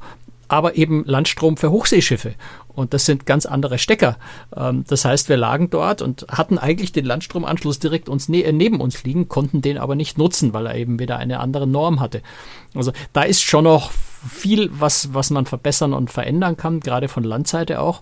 aber 0.53 0.75
eben 0.75 1.03
Landstrom 1.05 1.57
für 1.57 1.71
Hochseeschiffe. 1.71 2.35
Und 2.67 2.93
das 2.93 3.05
sind 3.05 3.25
ganz 3.25 3.45
andere 3.45 3.77
Stecker. 3.77 4.17
Ähm, 4.55 4.83
das 4.87 5.05
heißt, 5.05 5.29
wir 5.29 5.37
lagen 5.37 5.69
dort 5.69 6.01
und 6.01 6.25
hatten 6.29 6.57
eigentlich 6.57 6.91
den 6.91 7.05
Landstromanschluss 7.05 7.79
direkt 7.79 8.09
uns 8.09 8.29
ne 8.29 8.51
neben 8.53 8.79
uns 8.79 9.03
liegen, 9.03 9.27
konnten 9.27 9.61
den 9.61 9.77
aber 9.77 9.95
nicht 9.95 10.17
nutzen, 10.17 10.53
weil 10.53 10.67
er 10.67 10.75
eben 10.75 10.99
wieder 10.99 11.17
eine 11.17 11.39
andere 11.39 11.67
Norm 11.67 11.99
hatte. 11.99 12.21
Also 12.73 12.91
da 13.13 13.23
ist 13.23 13.41
schon 13.41 13.65
noch 13.65 13.91
viel, 13.91 14.69
was, 14.71 15.13
was 15.13 15.29
man 15.29 15.45
verbessern 15.45 15.93
und 15.93 16.11
verändern 16.11 16.57
kann, 16.57 16.79
gerade 16.79 17.07
von 17.07 17.23
Landseite 17.23 17.79
auch. 17.79 18.01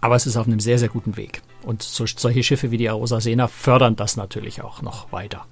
Aber 0.00 0.16
es 0.16 0.26
ist 0.26 0.36
auf 0.36 0.46
einem 0.46 0.60
sehr, 0.60 0.78
sehr 0.78 0.88
guten 0.88 1.16
Weg. 1.16 1.42
Und 1.62 1.82
so, 1.82 2.06
solche 2.06 2.42
Schiffe 2.42 2.70
wie 2.70 2.76
die 2.76 2.88
Arosa 2.88 3.20
Sena 3.20 3.48
fördern 3.48 3.96
das 3.96 4.16
natürlich 4.16 4.62
auch 4.62 4.82
noch 4.82 5.12
weiter. 5.12 5.44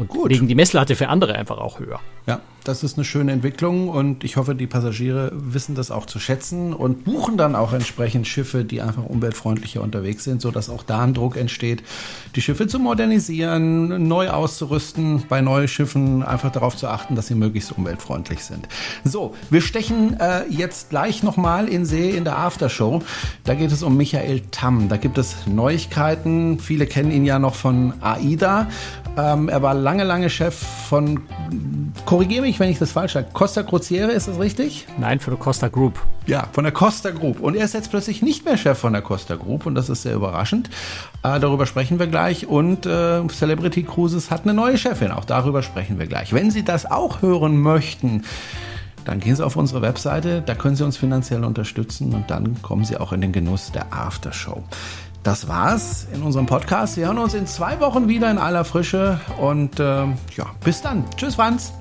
Und 0.00 0.08
Gut. 0.08 0.30
legen 0.32 0.48
die 0.48 0.54
Messlatte 0.54 0.96
für 0.96 1.08
andere 1.08 1.34
einfach 1.34 1.58
auch 1.58 1.78
höher. 1.78 2.00
Ja, 2.26 2.40
das 2.64 2.82
ist 2.82 2.96
eine 2.96 3.04
schöne 3.04 3.32
Entwicklung 3.32 3.88
und 3.88 4.24
ich 4.24 4.36
hoffe, 4.36 4.54
die 4.54 4.66
Passagiere 4.66 5.30
wissen 5.34 5.74
das 5.74 5.90
auch 5.90 6.06
zu 6.06 6.18
schätzen 6.18 6.72
und 6.72 7.04
buchen 7.04 7.36
dann 7.36 7.54
auch 7.54 7.74
entsprechend 7.74 8.26
Schiffe, 8.26 8.64
die 8.64 8.80
einfach 8.80 9.04
umweltfreundlicher 9.04 9.82
unterwegs 9.82 10.24
sind, 10.24 10.40
sodass 10.40 10.70
auch 10.70 10.82
da 10.82 11.02
ein 11.02 11.12
Druck 11.12 11.36
entsteht, 11.36 11.82
die 12.34 12.40
Schiffe 12.40 12.66
zu 12.66 12.78
modernisieren, 12.78 14.08
neu 14.08 14.30
auszurüsten, 14.30 15.24
bei 15.28 15.42
neuen 15.42 15.68
Schiffen 15.68 16.22
einfach 16.22 16.50
darauf 16.50 16.76
zu 16.76 16.88
achten, 16.88 17.14
dass 17.14 17.26
sie 17.26 17.34
möglichst 17.34 17.72
umweltfreundlich 17.72 18.42
sind. 18.42 18.68
So, 19.04 19.34
wir 19.50 19.60
stechen 19.60 20.18
äh, 20.18 20.46
jetzt 20.48 20.90
gleich 20.90 21.22
nochmal 21.22 21.68
in 21.68 21.84
See 21.84 22.10
in 22.10 22.24
der 22.24 22.38
Aftershow. 22.38 23.02
Da 23.44 23.54
geht 23.54 23.70
es 23.70 23.82
um 23.82 23.98
Michael 23.98 24.40
Tamm. 24.50 24.88
Da 24.88 24.96
gibt 24.96 25.18
es 25.18 25.46
Neuigkeiten. 25.46 26.58
Viele 26.58 26.86
kennen 26.86 27.10
ihn 27.10 27.26
ja 27.26 27.38
noch 27.38 27.54
von 27.54 27.94
AIDA. 28.00 28.68
Ähm, 29.20 29.48
er 29.48 29.60
war 29.60 29.74
lange, 29.74 30.04
lange 30.04 30.30
Chef 30.30 30.54
von, 30.54 31.20
korrigiere 32.06 32.42
mich, 32.42 32.58
wenn 32.58 32.70
ich 32.70 32.78
das 32.78 32.92
falsch 32.92 33.12
sage, 33.12 33.26
Costa 33.32 33.62
Crociere, 33.62 34.12
ist 34.12 34.28
das 34.28 34.38
richtig? 34.38 34.86
Nein, 34.98 35.20
für 35.20 35.32
die 35.32 35.36
Costa 35.36 35.68
Group. 35.68 35.98
Ja, 36.26 36.48
von 36.52 36.64
der 36.64 36.72
Costa 36.72 37.10
Group. 37.10 37.40
Und 37.40 37.54
er 37.54 37.64
ist 37.64 37.74
jetzt 37.74 37.90
plötzlich 37.90 38.22
nicht 38.22 38.44
mehr 38.44 38.56
Chef 38.56 38.78
von 38.78 38.92
der 38.92 39.02
Costa 39.02 39.36
Group 39.36 39.66
und 39.66 39.74
das 39.74 39.90
ist 39.90 40.02
sehr 40.02 40.14
überraschend. 40.14 40.70
Äh, 41.22 41.38
darüber 41.38 41.66
sprechen 41.66 41.98
wir 41.98 42.06
gleich. 42.06 42.46
Und 42.46 42.86
äh, 42.86 43.26
Celebrity 43.28 43.82
Cruises 43.82 44.30
hat 44.30 44.44
eine 44.44 44.54
neue 44.54 44.78
Chefin. 44.78 45.10
Auch 45.10 45.24
darüber 45.24 45.62
sprechen 45.62 45.98
wir 45.98 46.06
gleich. 46.06 46.32
Wenn 46.32 46.50
Sie 46.50 46.64
das 46.64 46.90
auch 46.90 47.20
hören 47.20 47.58
möchten, 47.60 48.22
dann 49.04 49.20
gehen 49.20 49.36
Sie 49.36 49.44
auf 49.44 49.56
unsere 49.56 49.82
Webseite, 49.82 50.42
da 50.44 50.54
können 50.54 50.76
Sie 50.76 50.84
uns 50.84 50.96
finanziell 50.96 51.44
unterstützen 51.44 52.14
und 52.14 52.30
dann 52.30 52.60
kommen 52.62 52.84
Sie 52.84 52.96
auch 52.96 53.12
in 53.12 53.20
den 53.20 53.32
Genuss 53.32 53.72
der 53.72 53.92
Aftershow. 53.92 54.62
Das 55.22 55.48
war's 55.48 56.06
in 56.14 56.22
unserem 56.22 56.46
Podcast. 56.46 56.96
Wir 56.96 57.06
hören 57.06 57.18
uns 57.18 57.34
in 57.34 57.46
zwei 57.46 57.78
Wochen 57.80 58.08
wieder 58.08 58.30
in 58.30 58.38
aller 58.38 58.64
Frische 58.64 59.20
und 59.38 59.78
äh, 59.78 59.84
ja, 59.84 60.46
bis 60.64 60.80
dann. 60.80 61.04
Tschüss, 61.16 61.34
Franz. 61.34 61.72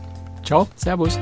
Ciao, 0.43 0.67
Servus. 0.75 1.17